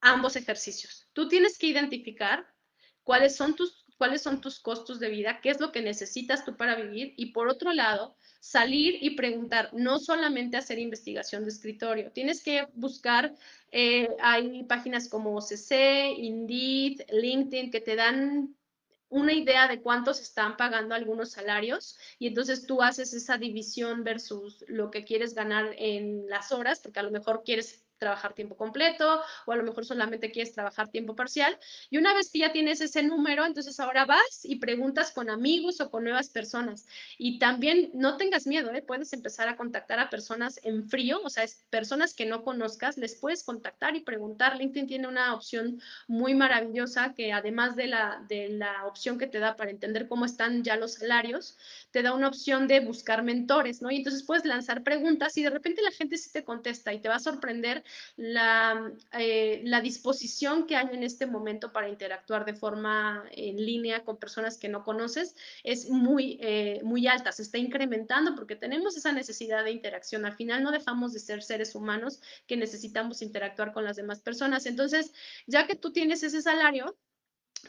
ambos 0.00 0.36
ejercicios. 0.36 1.08
Tú 1.12 1.28
tienes 1.28 1.58
que 1.58 1.66
identificar 1.66 2.46
cuáles 3.02 3.36
son 3.36 3.54
tus 3.56 3.81
cuáles 4.02 4.22
son 4.22 4.40
tus 4.40 4.58
costos 4.58 4.98
de 4.98 5.10
vida, 5.10 5.38
qué 5.40 5.50
es 5.50 5.60
lo 5.60 5.70
que 5.70 5.80
necesitas 5.80 6.44
tú 6.44 6.56
para 6.56 6.74
vivir 6.74 7.14
y 7.16 7.26
por 7.26 7.46
otro 7.46 7.72
lado, 7.72 8.16
salir 8.40 8.98
y 9.00 9.10
preguntar, 9.10 9.70
no 9.72 10.00
solamente 10.00 10.56
hacer 10.56 10.80
investigación 10.80 11.44
de 11.44 11.50
escritorio, 11.50 12.10
tienes 12.10 12.42
que 12.42 12.66
buscar, 12.74 13.32
eh, 13.70 14.08
hay 14.20 14.64
páginas 14.64 15.08
como 15.08 15.40
CC, 15.40 16.16
Indeed, 16.18 17.02
LinkedIn, 17.12 17.70
que 17.70 17.80
te 17.80 17.94
dan 17.94 18.56
una 19.08 19.34
idea 19.34 19.68
de 19.68 19.80
cuántos 19.80 20.20
están 20.20 20.56
pagando 20.56 20.96
algunos 20.96 21.30
salarios 21.30 21.96
y 22.18 22.26
entonces 22.26 22.66
tú 22.66 22.82
haces 22.82 23.14
esa 23.14 23.38
división 23.38 24.02
versus 24.02 24.64
lo 24.66 24.90
que 24.90 25.04
quieres 25.04 25.32
ganar 25.32 25.76
en 25.78 26.28
las 26.28 26.50
horas, 26.50 26.80
porque 26.80 26.98
a 26.98 27.04
lo 27.04 27.12
mejor 27.12 27.44
quieres 27.44 27.84
trabajar 28.02 28.34
tiempo 28.34 28.56
completo 28.56 29.22
o 29.46 29.52
a 29.52 29.56
lo 29.56 29.62
mejor 29.62 29.84
solamente 29.84 30.32
quieres 30.32 30.52
trabajar 30.52 30.88
tiempo 30.88 31.14
parcial. 31.14 31.56
Y 31.88 31.98
una 31.98 32.12
vez 32.14 32.30
que 32.30 32.40
ya 32.40 32.52
tienes 32.52 32.80
ese 32.80 33.04
número, 33.04 33.46
entonces 33.46 33.78
ahora 33.78 34.04
vas 34.06 34.40
y 34.42 34.56
preguntas 34.56 35.12
con 35.12 35.30
amigos 35.30 35.80
o 35.80 35.88
con 35.88 36.02
nuevas 36.02 36.28
personas. 36.28 36.86
Y 37.16 37.38
también 37.38 37.90
no 37.94 38.16
tengas 38.16 38.48
miedo, 38.48 38.72
¿eh? 38.72 38.82
puedes 38.82 39.12
empezar 39.12 39.48
a 39.48 39.56
contactar 39.56 40.00
a 40.00 40.10
personas 40.10 40.58
en 40.64 40.88
frío, 40.88 41.20
o 41.22 41.30
sea, 41.30 41.44
es 41.44 41.62
personas 41.70 42.14
que 42.14 42.26
no 42.26 42.42
conozcas, 42.42 42.98
les 42.98 43.14
puedes 43.14 43.44
contactar 43.44 43.94
y 43.94 44.00
preguntar. 44.00 44.56
LinkedIn 44.56 44.88
tiene 44.88 45.06
una 45.06 45.32
opción 45.34 45.80
muy 46.08 46.34
maravillosa 46.34 47.14
que 47.14 47.32
además 47.32 47.76
de 47.76 47.86
la, 47.86 48.24
de 48.28 48.48
la 48.48 48.84
opción 48.86 49.16
que 49.16 49.28
te 49.28 49.38
da 49.38 49.54
para 49.54 49.70
entender 49.70 50.08
cómo 50.08 50.24
están 50.24 50.64
ya 50.64 50.76
los 50.76 50.94
salarios, 50.94 51.56
te 51.92 52.02
da 52.02 52.14
una 52.14 52.26
opción 52.26 52.66
de 52.66 52.80
buscar 52.80 53.22
mentores, 53.22 53.80
¿no? 53.80 53.90
Y 53.92 53.98
entonces 53.98 54.24
puedes 54.24 54.44
lanzar 54.44 54.82
preguntas 54.82 55.36
y 55.36 55.42
de 55.44 55.50
repente 55.50 55.82
la 55.82 55.92
gente 55.92 56.18
sí 56.18 56.32
te 56.32 56.42
contesta 56.42 56.92
y 56.92 57.00
te 57.00 57.08
va 57.08 57.16
a 57.16 57.20
sorprender 57.20 57.84
la, 58.16 58.92
eh, 59.12 59.62
la 59.64 59.80
disposición 59.80 60.66
que 60.66 60.76
hay 60.76 60.88
en 60.92 61.02
este 61.02 61.26
momento 61.26 61.72
para 61.72 61.88
interactuar 61.88 62.44
de 62.44 62.54
forma 62.54 63.24
en 63.30 63.56
línea 63.56 64.04
con 64.04 64.18
personas 64.18 64.58
que 64.58 64.68
no 64.68 64.84
conoces 64.84 65.34
es 65.64 65.88
muy, 65.90 66.38
eh, 66.40 66.80
muy 66.84 67.06
alta, 67.06 67.32
se 67.32 67.42
está 67.42 67.58
incrementando 67.58 68.34
porque 68.34 68.56
tenemos 68.56 68.96
esa 68.96 69.12
necesidad 69.12 69.64
de 69.64 69.72
interacción. 69.72 70.24
Al 70.24 70.36
final 70.36 70.62
no 70.62 70.72
dejamos 70.72 71.12
de 71.12 71.20
ser 71.20 71.42
seres 71.42 71.74
humanos 71.74 72.20
que 72.46 72.56
necesitamos 72.56 73.22
interactuar 73.22 73.72
con 73.72 73.84
las 73.84 73.96
demás 73.96 74.20
personas. 74.20 74.66
Entonces, 74.66 75.12
ya 75.46 75.66
que 75.66 75.76
tú 75.76 75.92
tienes 75.92 76.22
ese 76.22 76.42
salario, 76.42 76.96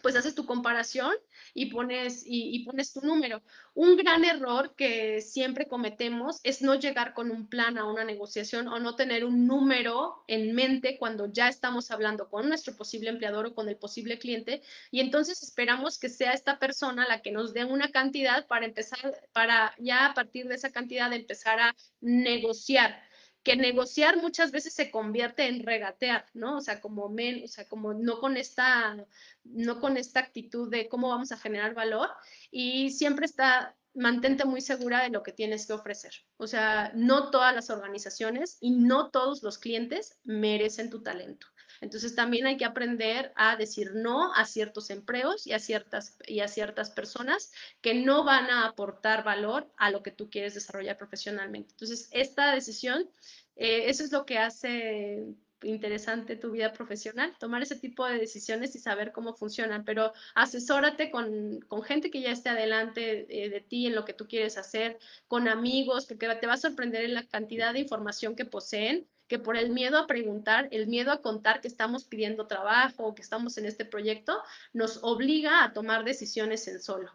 pues 0.02 0.16
haces 0.16 0.36
tu 0.36 0.46
comparación 0.46 1.14
y 1.54 1.68
pones, 1.68 2.24
y, 2.26 2.64
pones 2.66 2.94
tu 2.94 3.02
número. 3.02 3.42
Un 3.74 3.96
gran 3.96 4.26
error 4.26 4.76
que 4.76 5.22
siempre 5.22 5.68
cometemos 5.68 6.40
es 6.44 6.62
no 6.62 6.76
llegar 6.76 7.14
con 7.14 7.32
un 7.32 7.48
plan 7.48 7.78
a 7.78 7.86
una 7.86 8.04
negociación 8.04 8.68
o 8.68 8.80
no 8.80 8.96
tener 8.96 9.26
un 9.26 9.48
número 9.48 10.24
en 10.28 10.54
mente 10.54 10.98
cuando 10.98 11.32
ya 11.32 11.48
estamos 11.48 11.92
hablando 11.92 12.30
con 12.30 12.50
nuestro 12.50 12.76
posible 12.76 13.10
empleador 13.10 13.48
o 13.48 13.56
con 13.56 13.70
el 13.70 13.78
posible 13.78 14.20
cliente 14.20 14.62
y 14.92 15.00
entonces 15.00 15.44
esperamos 15.44 16.00
que 16.00 16.10
sea 16.10 16.34
esta 16.34 16.60
persona 16.60 17.08
la 17.08 17.22
que 17.22 17.32
nos 17.32 17.54
dé 17.54 17.66
una 17.66 17.92
cantidad 17.92 18.48
para 18.48 18.66
empezar, 18.66 19.16
para 19.32 19.74
ya 19.80 20.08
a 20.08 20.14
partir 20.14 20.48
de 20.48 20.56
esa 20.56 20.72
cantidad 20.72 21.12
empezar 21.14 21.60
a 21.60 21.76
negociar 22.02 23.13
que 23.44 23.56
negociar 23.56 24.18
muchas 24.18 24.52
veces 24.52 24.74
se 24.74 24.90
convierte 24.90 25.48
en 25.48 25.64
regatear, 25.64 26.26
¿no? 26.34 26.58
O 26.58 26.62
sea, 26.62 26.82
como 26.82 27.10
men, 27.10 27.44
o 27.44 27.48
sea, 27.48 27.68
como 27.68 27.94
no 27.94 28.20
con 28.20 28.38
esta, 28.38 29.06
no 29.44 29.80
con 29.80 29.98
esta 29.98 30.22
actitud 30.22 30.70
de 30.70 30.88
cómo 30.88 31.10
vamos 31.10 31.32
a 31.32 31.38
generar 31.38 31.74
valor 31.74 32.10
y 32.52 32.92
siempre 32.92 33.26
está, 33.26 33.76
mantente 33.94 34.46
muy 34.46 34.62
segura 34.62 35.04
de 35.04 35.10
lo 35.10 35.24
que 35.24 35.32
tienes 35.32 35.68
que 35.68 35.74
ofrecer. 35.74 36.14
O 36.38 36.48
sea, 36.48 36.92
no 36.96 37.30
todas 37.30 37.54
las 37.54 37.70
organizaciones 37.70 38.58
y 38.60 38.72
no 38.72 39.10
todos 39.12 39.44
los 39.44 39.58
clientes 39.58 40.18
merecen 40.24 40.90
tu 40.90 41.04
talento. 41.04 41.48
Entonces 41.84 42.16
también 42.16 42.46
hay 42.46 42.58
que 42.58 42.66
aprender 42.66 43.34
a 43.36 43.58
decir 43.58 43.92
no 43.94 44.34
a 44.34 44.46
ciertos 44.46 44.90
empleos 44.90 45.46
y 45.46 45.52
a 45.52 45.60
ciertas, 45.60 46.18
y 46.28 46.40
a 46.40 46.48
ciertas 46.48 46.90
personas 46.90 47.52
que 47.82 47.94
no 47.94 48.24
van 48.24 48.50
a 48.50 48.66
aportar 48.66 49.24
valor 49.24 49.70
a 49.78 49.92
lo 49.92 50.02
que 50.02 50.12
tú 50.12 50.30
quieres 50.30 50.54
desarrollar 50.54 50.98
profesionalmente. 50.98 51.72
Entonces, 51.72 52.08
esta 52.12 52.56
decisión, 52.56 53.10
eh, 53.58 53.90
eso 53.90 54.04
es 54.04 54.12
lo 54.12 54.26
que 54.26 54.38
hace 54.38 55.36
interesante 55.64 56.36
tu 56.36 56.52
vida 56.52 56.74
profesional, 56.74 57.36
tomar 57.40 57.62
ese 57.62 57.76
tipo 57.76 58.06
de 58.06 58.18
decisiones 58.18 58.76
y 58.76 58.80
saber 58.80 59.12
cómo 59.12 59.34
funcionan, 59.34 59.86
pero 59.86 60.14
asesórate 60.36 61.12
con, 61.12 61.60
con 61.68 61.84
gente 61.84 62.12
que 62.12 62.22
ya 62.22 62.32
esté 62.32 62.50
adelante 62.50 63.26
eh, 63.30 63.50
de 63.50 63.62
ti 63.62 63.88
en 63.88 63.96
lo 63.96 64.06
que 64.06 64.14
tú 64.14 64.28
quieres 64.28 64.58
hacer, 64.58 65.00
con 65.28 65.48
amigos, 65.48 66.06
porque 66.06 66.28
te 66.36 66.48
va 66.48 66.54
a 66.54 66.58
sorprender 66.58 67.04
en 67.06 67.14
la 67.14 67.28
cantidad 67.28 67.74
de 67.74 67.80
información 67.80 68.36
que 68.36 68.46
poseen 68.46 69.08
que 69.28 69.40
por 69.40 69.58
el 69.58 69.72
miedo 69.72 69.98
a 69.98 70.08
preguntar, 70.08 70.68
el 70.72 70.88
miedo 70.88 71.12
a 71.12 71.22
contar 71.22 71.62
que 71.62 71.68
estamos 71.68 72.06
pidiendo 72.06 72.48
trabajo 72.48 73.06
o 73.06 73.16
que 73.16 73.22
estamos 73.22 73.58
en 73.58 73.66
este 73.66 73.86
proyecto, 73.86 74.42
nos 74.74 75.00
obliga 75.04 75.64
a 75.64 75.74
tomar 75.74 76.04
decisiones 76.04 76.68
en 76.68 76.82
solo. 76.82 77.12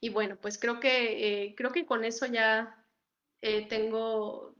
Y 0.00 0.10
bueno, 0.10 0.36
pues 0.40 0.58
creo 0.58 0.80
que, 0.80 1.44
eh, 1.44 1.54
creo 1.56 1.72
que 1.72 1.86
con 1.86 2.04
eso 2.04 2.26
ya 2.26 2.76
eh, 3.40 3.66
tengo, 3.68 4.54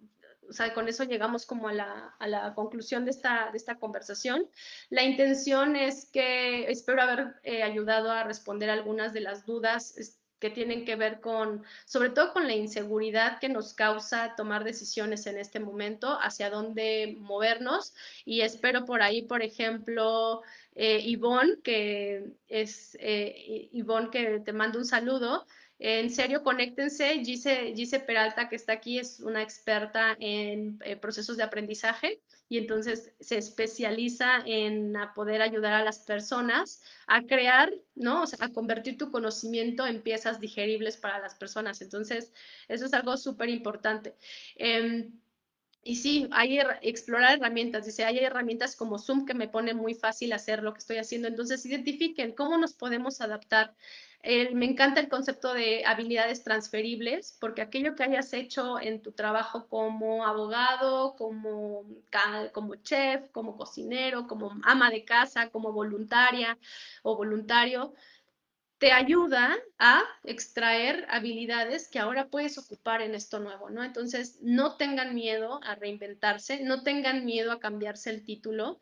o 0.49 0.53
sea, 0.53 0.73
con 0.73 0.89
eso 0.89 1.05
llegamos 1.05 1.47
como 1.47 1.69
a 1.69 1.73
la, 1.73 2.15
a 2.19 2.27
la 2.27 2.55
conclusión 2.55 3.05
de 3.05 3.11
esta, 3.11 3.51
de 3.51 3.59
esta, 3.59 3.79
conversación. 3.79 4.49
La 4.89 5.03
intención 5.03 5.77
es 5.77 6.11
que 6.11 6.71
espero 6.71 7.03
haber 7.03 7.35
eh, 7.43 7.63
ayudado 7.63 8.11
a 8.11 8.25
responder 8.25 8.71
algunas 8.71 9.13
de 9.13 9.21
las 9.21 9.45
dudas 9.45 10.19
que 10.45 10.51
tienen 10.51 10.85
que 10.85 10.95
ver 10.95 11.23
con, 11.23 11.65
sobre 11.87 12.11
todo 12.11 12.35
con 12.35 12.47
la 12.47 12.55
inseguridad 12.55 13.39
que 13.41 13.49
nos 13.49 13.73
causa 13.73 14.35
tomar 14.37 14.63
decisiones 14.63 15.27
en 15.27 15.39
este 15.39 15.59
momento, 15.59 16.19
hacia 16.21 16.51
dónde 16.51 17.17
movernos. 17.19 17.95
Y 18.27 18.43
espero 18.43 18.85
por 18.85 19.01
ahí, 19.01 19.23
por 19.23 19.41
ejemplo, 19.41 20.43
eh, 20.75 21.01
Ivonne, 21.03 21.63
que 21.65 22.27
es 22.47 22.95
eh, 23.01 23.71
Ivonne, 23.73 24.11
que 24.11 24.41
te 24.41 24.53
mando 24.53 24.79
un 24.79 24.85
saludo. 24.85 25.47
En 25.79 26.11
serio, 26.11 26.43
conéctense. 26.43 27.25
Gise, 27.25 28.01
Peralta, 28.01 28.51
que 28.51 28.57
está 28.57 28.75
aquí, 28.75 28.99
es 28.99 29.21
una 29.21 29.41
experta 29.41 30.15
en 30.21 30.79
eh, 30.85 30.97
procesos 30.97 31.39
de 31.39 31.45
aprendizaje 31.45 32.21
y 32.49 32.59
entonces 32.59 33.15
se 33.21 33.39
especializa 33.39 34.43
en 34.47 34.95
poder 35.15 35.43
ayudar 35.43 35.73
a 35.73 35.85
las 35.85 36.01
personas 36.01 36.83
a 37.07 37.23
crear, 37.23 37.73
¿no? 37.95 38.23
O 38.23 38.27
sea, 38.27 38.39
a 38.47 38.53
convertir 38.53 38.99
tu 38.99 39.11
conocimiento 39.11 39.87
en 39.87 40.03
piezas 40.03 40.41
digeribles 40.41 40.97
para 40.97 41.19
las 41.19 41.35
personas. 41.35 41.81
Entonces, 41.81 42.33
eso 42.69 42.87
es 42.87 42.95
algo 42.95 43.17
súper 43.17 43.49
importante. 43.49 44.17
Em, 44.57 45.21
y 45.85 45.97
sí, 45.97 46.28
hay 46.32 46.59
explorar 46.82 47.39
herramientas. 47.39 47.87
Dice, 47.87 48.05
hay 48.05 48.18
herramientas 48.18 48.76
como 48.76 48.99
Zoom 48.99 49.26
que 49.26 49.35
me 49.35 49.49
pone 49.49 49.74
muy 49.74 49.95
fácil 49.95 50.32
hacer 50.32 50.62
lo 50.62 50.72
que 50.72 50.80
estoy 50.80 50.97
haciendo. 50.97 51.28
Entonces, 51.28 51.64
identifiquen 51.66 52.32
cómo 52.32 52.57
nos 52.59 52.72
podemos 52.74 53.20
adaptar 53.20 53.74
me 54.55 54.64
encanta 54.64 55.01
el 55.01 55.09
concepto 55.09 55.53
de 55.53 55.85
habilidades 55.85 56.43
transferibles, 56.43 57.37
porque 57.41 57.61
aquello 57.61 57.95
que 57.95 58.05
hayas 58.05 58.32
hecho 58.32 58.80
en 58.80 59.03
tu 59.03 59.12
trabajo 59.12 59.68
como 59.68 60.24
abogado, 60.24 61.14
como, 61.16 61.85
como 62.53 62.76
chef, 62.76 63.28
como 63.32 63.57
cocinero, 63.57 64.26
como 64.26 64.53
ama 64.62 64.91
de 64.91 65.05
casa, 65.05 65.51
como 65.51 65.72
voluntaria 65.72 66.59
o 67.03 67.16
voluntario, 67.16 67.95
te 68.85 68.93
ayuda 68.93 69.57
a 69.78 70.03
extraer 70.24 71.07
habilidades 71.09 71.89
que 71.89 71.99
ahora 71.99 72.28
puedes 72.28 72.59
ocupar 72.59 73.01
en 73.01 73.14
esto 73.14 73.41
nuevo, 73.41 73.70
¿no? 73.70 73.82
Entonces, 73.82 74.37
no 74.43 74.76
tengan 74.76 75.14
miedo 75.14 75.59
a 75.64 75.74
reinventarse, 75.74 76.62
no 76.62 76.82
tengan 76.82 77.24
miedo 77.24 77.51
a 77.51 77.61
cambiarse 77.61 78.11
el 78.11 78.26
título, 78.26 78.78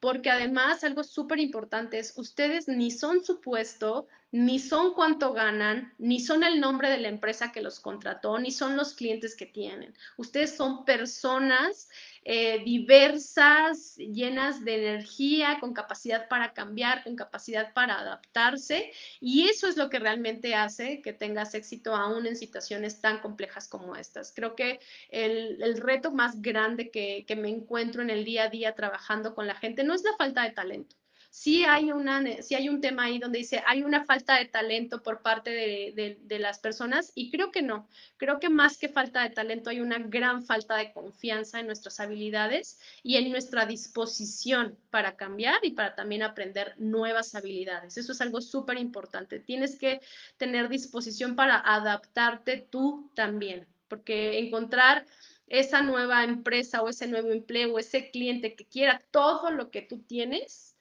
porque 0.00 0.28
además 0.28 0.82
algo 0.82 1.04
súper 1.04 1.38
importante 1.38 2.00
es, 2.00 2.14
ustedes 2.16 2.66
ni 2.66 2.90
son 2.90 3.24
su 3.24 3.40
puesto, 3.40 4.08
ni 4.34 4.58
son 4.58 4.94
cuánto 4.94 5.32
ganan, 5.32 5.94
ni 5.96 6.18
son 6.18 6.42
el 6.42 6.58
nombre 6.58 6.90
de 6.90 6.98
la 6.98 7.06
empresa 7.06 7.52
que 7.52 7.62
los 7.62 7.78
contrató, 7.78 8.36
ni 8.40 8.50
son 8.50 8.76
los 8.76 8.94
clientes 8.94 9.36
que 9.36 9.46
tienen. 9.46 9.94
Ustedes 10.16 10.56
son 10.56 10.84
personas 10.84 11.88
eh, 12.24 12.60
diversas, 12.64 13.94
llenas 13.94 14.64
de 14.64 14.88
energía, 14.88 15.58
con 15.60 15.72
capacidad 15.72 16.26
para 16.26 16.52
cambiar, 16.52 17.04
con 17.04 17.14
capacidad 17.14 17.72
para 17.74 18.00
adaptarse, 18.00 18.90
y 19.20 19.48
eso 19.48 19.68
es 19.68 19.76
lo 19.76 19.88
que 19.88 20.00
realmente 20.00 20.56
hace 20.56 21.00
que 21.00 21.12
tengas 21.12 21.54
éxito 21.54 21.94
aún 21.94 22.26
en 22.26 22.34
situaciones 22.34 23.00
tan 23.00 23.20
complejas 23.20 23.68
como 23.68 23.94
estas. 23.94 24.32
Creo 24.34 24.56
que 24.56 24.80
el, 25.10 25.80
reto 25.80 26.10
más 26.10 26.42
grande 26.42 26.90
que 26.90 27.36
me 27.36 27.50
encuentro 27.50 28.02
en 28.02 28.10
el 28.10 28.24
día 28.24 28.44
a 28.44 28.48
día 28.48 28.74
trabajando 28.74 29.32
con 29.36 29.46
la 29.46 29.54
gente 29.54 29.84
no 29.84 29.94
es 29.94 30.02
la 30.02 30.16
falta 30.16 30.42
de 30.42 30.50
talento 30.50 30.96
sí 31.34 31.64
hay, 31.64 31.90
una, 31.90 32.22
sí 32.42 32.54
hay 32.54 32.68
un 32.68 32.80
tema 32.80 33.04
ahí 33.04 33.18
donde 33.18 33.40
dice, 33.40 33.60
hay 33.66 33.82
una 33.82 34.04
falta 34.04 34.38
de 34.38 34.44
talento 34.44 35.02
por 35.02 35.20
parte 35.20 35.50
de, 35.50 36.16
de, 36.22 36.38
las 36.38 36.60
personas 36.60 37.10
y 37.16 37.32
creo 37.32 37.50
que 37.50 37.60
no, 37.60 37.88
creo 38.18 38.38
que 38.38 38.48
más 38.48 38.78
que 38.78 38.88
falta 38.88 39.20
de 39.20 39.30
talento 39.30 39.68
hay 39.68 39.80
una 39.80 39.98
gran 39.98 40.44
falta 40.44 40.76
de 40.76 40.92
confianza 40.92 41.58
en 41.58 41.66
nuestras 41.66 41.98
habilidades 41.98 42.78
y 43.02 43.16
en 43.16 43.32
nuestra 43.32 43.66
disposición 43.66 44.78
para 44.90 45.16
cambiar 45.16 45.56
y 45.64 45.72
para 45.72 45.96
también 45.96 46.22
aprender 46.22 46.74
nuevas 46.78 47.34
habilidades. 47.34 47.96
Eso 47.96 48.12
es 48.12 48.20
algo 48.20 48.40
súper 48.40 48.78
importante. 48.78 49.40
Tienes 49.40 49.76
que 49.76 50.00
tener 50.36 50.68
disposición 50.68 51.34
para 51.34 51.58
adaptarte 51.58 52.58
tú 52.70 53.10
también, 53.16 53.66
porque 53.88 54.38
encontrar 54.38 55.04
esa 55.48 55.82
nueva 55.82 56.22
empresa 56.22 56.80
o 56.80 56.88
ese 56.88 57.08
nuevo 57.08 57.32
empleo 57.32 57.74
o 57.74 57.80
ese 57.80 58.12
cliente 58.12 58.54
que 58.54 58.66
quiera 58.66 59.02
todo 59.10 59.50
lo 59.50 59.72
que 59.72 59.82
tú 59.82 59.98
tienes, 59.98 60.73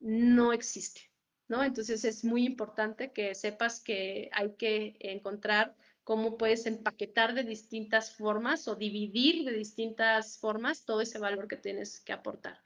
no 0.00 0.52
existe, 0.52 1.10
¿no? 1.48 1.62
Entonces 1.64 2.04
es 2.04 2.24
muy 2.24 2.44
importante 2.44 3.12
que 3.12 3.34
sepas 3.34 3.80
que 3.80 4.30
hay 4.32 4.54
que 4.54 4.96
encontrar 5.00 5.74
cómo 6.06 6.38
puedes 6.38 6.66
empaquetar 6.66 7.34
de 7.34 7.42
distintas 7.42 8.14
formas 8.14 8.68
o 8.68 8.76
dividir 8.76 9.44
de 9.44 9.52
distintas 9.52 10.38
formas 10.38 10.84
todo 10.84 11.00
ese 11.00 11.18
valor 11.18 11.48
que 11.48 11.56
tienes 11.56 12.00
que 12.00 12.12
aportar. 12.12 12.62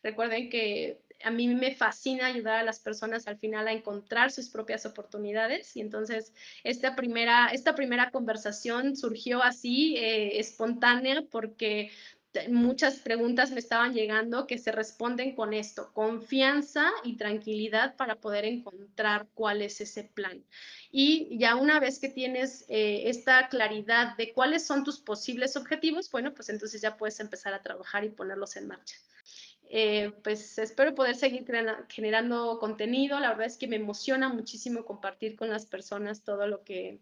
Recuerden 0.00 0.48
que 0.48 1.02
a 1.24 1.32
mí 1.32 1.48
me 1.48 1.74
fascina 1.74 2.26
ayudar 2.26 2.58
a 2.60 2.62
las 2.62 2.78
personas 2.78 3.26
al 3.26 3.38
final 3.38 3.66
a 3.66 3.72
encontrar 3.72 4.30
sus 4.30 4.48
propias 4.48 4.86
oportunidades 4.86 5.76
y 5.76 5.80
entonces 5.80 6.32
esta 6.62 6.94
primera, 6.94 7.48
esta 7.48 7.74
primera 7.74 8.12
conversación 8.12 8.96
surgió 8.96 9.42
así, 9.42 9.96
eh, 9.96 10.38
espontánea, 10.38 11.24
porque 11.30 11.90
muchas 12.48 12.96
preguntas 12.96 13.50
me 13.50 13.58
estaban 13.58 13.94
llegando 13.94 14.46
que 14.46 14.58
se 14.58 14.72
responden 14.72 15.34
con 15.34 15.54
esto, 15.54 15.90
confianza 15.92 16.90
y 17.04 17.16
tranquilidad 17.16 17.96
para 17.96 18.16
poder 18.16 18.44
encontrar 18.44 19.28
cuál 19.34 19.62
es 19.62 19.80
ese 19.80 20.04
plan. 20.04 20.44
Y 20.90 21.38
ya 21.38 21.56
una 21.56 21.80
vez 21.80 21.98
que 21.98 22.08
tienes 22.08 22.64
eh, 22.68 23.08
esta 23.08 23.48
claridad 23.48 24.16
de 24.16 24.32
cuáles 24.32 24.66
son 24.66 24.84
tus 24.84 25.00
posibles 25.00 25.56
objetivos, 25.56 26.10
bueno, 26.10 26.34
pues 26.34 26.48
entonces 26.48 26.80
ya 26.80 26.96
puedes 26.96 27.18
empezar 27.20 27.54
a 27.54 27.62
trabajar 27.62 28.04
y 28.04 28.10
ponerlos 28.10 28.56
en 28.56 28.68
marcha. 28.68 28.96
Eh, 29.70 30.12
pues 30.24 30.58
espero 30.58 30.94
poder 30.94 31.14
seguir 31.14 31.44
generando 31.88 32.58
contenido. 32.58 33.20
La 33.20 33.30
verdad 33.30 33.46
es 33.46 33.58
que 33.58 33.68
me 33.68 33.76
emociona 33.76 34.28
muchísimo 34.28 34.84
compartir 34.84 35.36
con 35.36 35.50
las 35.50 35.66
personas 35.66 36.24
todo 36.24 36.46
lo 36.46 36.62
que, 36.64 37.00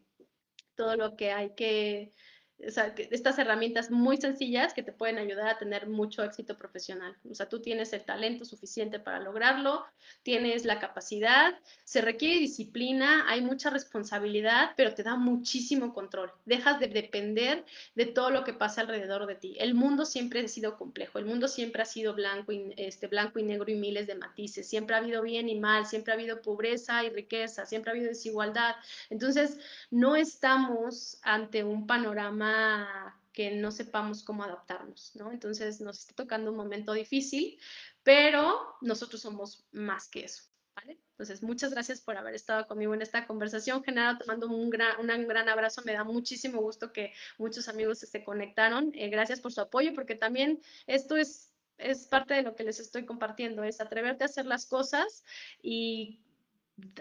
todo 0.75 0.97
lo 0.97 1.17
que 1.17 1.31
hay 1.31 1.55
que 1.55 2.13
estas 2.59 3.39
herramientas 3.39 3.91
muy 3.91 4.17
sencillas 4.17 4.73
que 4.73 4.83
te 4.83 4.93
pueden 4.93 5.19
ayudar 5.19 5.49
a 5.49 5.59
tener 5.59 5.87
mucho 5.89 6.25
éxito 6.25 6.57
profesional. 6.57 7.15
O 7.31 7.35
sea, 7.35 7.49
tú 7.49 7.61
tienes 7.61 7.93
el 7.93 8.05
talento 8.05 8.45
suficiente 8.47 8.99
para 8.99 9.21
lograrlo, 9.21 9.85
tienes 10.23 10.65
la 10.65 10.79
capacidad, 10.79 11.59
se 11.85 12.01
requiere 12.01 12.41
disciplina, 12.41 13.27
hay 13.29 13.43
mucha 13.43 13.69
responsabilidad, 13.69 14.71
pero 14.77 14.95
te 14.95 15.03
da 15.03 15.17
muchísimo 15.17 15.93
control. 15.93 16.33
Dejas 16.47 16.81
de 16.81 16.89
depender 16.89 17.65
de 17.95 18.07
todo 18.07 18.31
lo 18.31 18.43
que 18.43 18.55
pasa 18.55 18.81
alrededor 18.81 19.27
de 19.27 19.35
ti. 19.35 19.57
El 19.59 19.75
mundo 19.75 20.07
siempre 20.07 20.41
ha 20.41 20.49
sido 20.49 20.79
complejo, 20.79 21.19
el 21.19 21.27
mundo 21.27 21.49
siempre 21.49 21.83
ha 21.83 21.87
sido 21.87 22.15
blanco 22.15 22.53
y, 22.53 22.73
este, 22.79 23.07
blanco 23.07 23.39
y 23.39 23.43
negro 23.43 23.71
y 23.71 23.75
miles 23.75 24.07
de 24.07 24.15
matices, 24.15 24.67
siempre 24.67 24.97
ha 24.97 25.01
habido 25.01 25.21
bien 25.23 25.49
y 25.51 25.61
mal, 25.61 25.85
siempre 25.87 26.13
ha 26.13 26.17
habido 26.17 26.41
pobreza 26.41 27.05
y 27.05 27.11
riqueza, 27.11 27.67
siempre 27.67 27.91
ha 27.91 27.93
habido 27.93 28.09
desigualdad. 28.09 28.77
Entonces, 29.11 29.59
no 29.91 30.17
estamos 30.17 31.19
ante 31.23 31.63
un 31.63 31.87
panorama 31.87 32.46
que 33.33 33.51
no 33.51 33.71
sepamos 33.71 34.23
cómo 34.23 34.45
adaptarnos, 34.45 35.15
¿no? 35.15 35.31
Entonces 35.31 35.81
nos 35.81 35.99
está 36.01 36.15
tocando 36.15 36.51
un 36.51 36.57
momento 36.57 36.93
difícil, 36.93 37.61
pero 38.03 38.77
nosotros 38.81 39.21
somos 39.21 39.67
más 39.73 40.09
que 40.09 40.25
eso, 40.25 40.45
¿vale? 40.75 40.99
Entonces, 41.17 41.43
muchas 41.43 41.71
gracias 41.71 42.03
por 42.03 42.19
haber 42.19 42.35
estado 42.35 42.67
conmigo 42.67 42.93
en 42.93 43.01
esta 43.01 43.27
conversación. 43.27 43.83
Genaro, 43.83 44.19
te 44.19 44.27
mando 44.27 44.49
un 44.49 44.69
gran, 44.69 45.01
un 45.01 45.27
gran 45.27 45.49
abrazo. 45.49 45.81
Me 45.87 45.95
da 45.95 46.05
muchísimo 46.05 46.61
gusto 46.61 46.93
que 46.93 47.15
muchos 47.39 47.69
amigos 47.69 48.01
se 48.01 48.23
conectaron. 48.23 48.93
Eh, 48.95 49.09
gracias 49.09 49.41
por 49.41 49.51
su 49.51 49.63
apoyo, 49.63 49.95
porque 49.95 50.15
también 50.15 50.61
esto 50.87 51.17
es, 51.17 51.55
es 51.79 52.07
parte 52.07 52.35
de 52.35 52.43
lo 52.43 52.55
que 52.55 52.65
les 52.65 52.81
estoy 52.81 53.07
compartiendo, 53.07 53.65
es 53.65 53.81
atreverte 53.81 54.25
a 54.25 54.27
hacer 54.27 54.45
las 54.45 54.67
cosas 54.67 55.25
y 55.63 56.21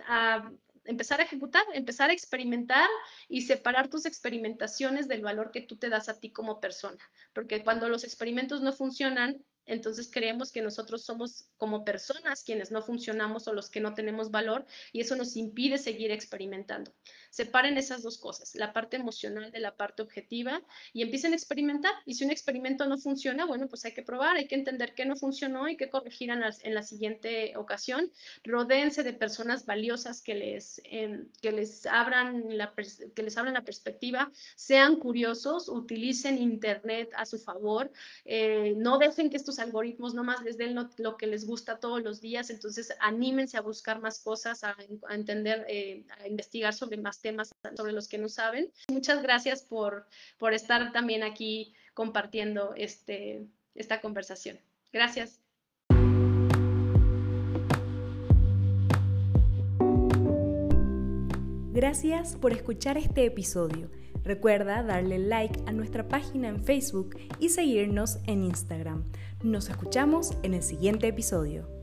a 0.08 0.50
empezar 0.86 1.20
a 1.20 1.24
ejecutar, 1.24 1.64
empezar 1.74 2.10
a 2.10 2.14
experimentar 2.14 2.90
y 3.28 3.42
separar 3.42 3.90
tus 3.90 4.06
experimentaciones 4.06 5.08
del 5.08 5.22
valor 5.22 5.52
que 5.52 5.62
tú 5.62 5.78
te 5.78 5.90
das 5.90 6.10
a 6.10 6.20
ti 6.20 6.32
como 6.32 6.60
persona. 6.60 7.04
Porque 7.34 7.64
cuando 7.64 7.90
los 7.90 8.04
experimentos 8.04 8.62
no 8.62 8.72
funcionan, 8.74 9.44
entonces 9.66 10.10
creemos 10.12 10.52
que 10.52 10.62
nosotros 10.62 11.04
somos 11.04 11.50
como 11.58 11.84
personas 11.84 12.44
quienes 12.44 12.72
no 12.72 12.82
funcionamos 12.84 13.48
o 13.48 13.54
los 13.54 13.70
que 13.70 13.80
no 13.80 13.94
tenemos 13.94 14.30
valor 14.30 14.66
y 14.92 15.02
eso 15.02 15.16
nos 15.16 15.36
impide 15.36 15.78
seguir 15.78 16.12
experimentando. 16.12 16.94
Separen 17.36 17.78
esas 17.78 18.02
dos 18.02 18.18
cosas, 18.18 18.56
la 18.56 18.72
parte 18.72 18.96
emocional 18.96 19.52
de 19.52 19.60
la 19.60 19.76
parte 19.76 20.02
objetiva 20.02 20.62
y 20.94 21.02
empiecen 21.02 21.34
a 21.34 21.36
experimentar. 21.36 21.92
Y 22.06 22.14
si 22.14 22.24
un 22.24 22.32
experimento 22.32 22.86
no 22.86 22.98
funciona, 22.98 23.46
bueno, 23.46 23.68
pues 23.68 23.84
hay 23.84 23.94
que 23.94 24.04
probar, 24.04 24.38
hay 24.38 24.48
que 24.48 24.56
entender 24.56 24.94
qué 24.96 25.04
no 25.04 25.18
funcionó 25.18 25.68
y 25.68 25.76
qué 25.76 25.90
corregir 25.90 26.30
en 26.30 26.40
la, 26.40 26.84
siguiente 26.84 27.58
ocasión. 27.58 28.10
Rodéense 28.46 29.04
de 29.04 29.12
personas 29.12 29.66
valiosas 29.66 30.22
que 30.22 30.34
les, 30.34 30.82
em, 30.86 31.28
que 31.42 31.52
les, 31.52 31.86
abran 31.88 32.58
la, 32.58 32.74
que 32.74 33.24
les 33.24 33.36
abran 33.36 33.54
la 33.54 33.66
perspectiva, 33.66 34.32
sean 34.56 34.96
curiosos, 34.96 35.68
utilicen 35.68 36.38
Internet 36.38 37.12
a 37.18 37.26
su 37.26 37.38
favor, 37.38 37.92
eh, 38.24 38.76
no 38.78 38.98
dejen 38.98 39.30
que 39.30 39.36
estos 39.36 39.60
algoritmos 39.60 40.14
nomás 40.14 40.42
les 40.42 40.58
den 40.58 40.74
lo, 40.74 41.18
que 41.18 41.28
les 41.28 41.46
gusta 41.46 41.82
todos 41.82 42.02
los 42.02 42.22
días, 42.22 42.50
entonces 42.50 42.94
anímense 43.02 43.58
a 43.58 43.62
buscar 43.62 44.00
más 44.00 44.20
cosas, 44.20 44.64
a, 44.64 44.78
entender, 45.10 45.66
eh, 45.68 46.06
a 46.18 46.30
investigar 46.30 46.74
sobre 46.74 46.96
más 46.96 47.25
temas 47.26 47.50
sobre 47.76 47.92
los 47.92 48.08
que 48.08 48.20
no 48.20 48.30
saben. 48.30 48.72
Muchas 48.88 49.24
gracias 49.24 49.64
por, 49.64 50.06
por 50.38 50.54
estar 50.54 50.92
también 50.92 51.24
aquí 51.24 51.74
compartiendo 51.96 52.76
este, 52.76 53.48
esta 53.74 54.00
conversación. 54.00 54.60
Gracias. 54.94 55.42
Gracias 61.74 62.36
por 62.36 62.54
escuchar 62.54 63.00
este 63.00 63.26
episodio. 63.26 63.90
Recuerda 64.24 64.84
darle 64.84 65.18
like 65.18 65.60
a 65.66 65.72
nuestra 65.72 66.08
página 66.08 66.48
en 66.48 66.64
Facebook 66.64 67.18
y 67.40 67.50
seguirnos 67.50 68.20
en 68.28 68.44
Instagram. 68.44 69.12
Nos 69.44 69.70
escuchamos 69.70 70.32
en 70.44 70.54
el 70.54 70.62
siguiente 70.62 71.08
episodio. 71.08 71.75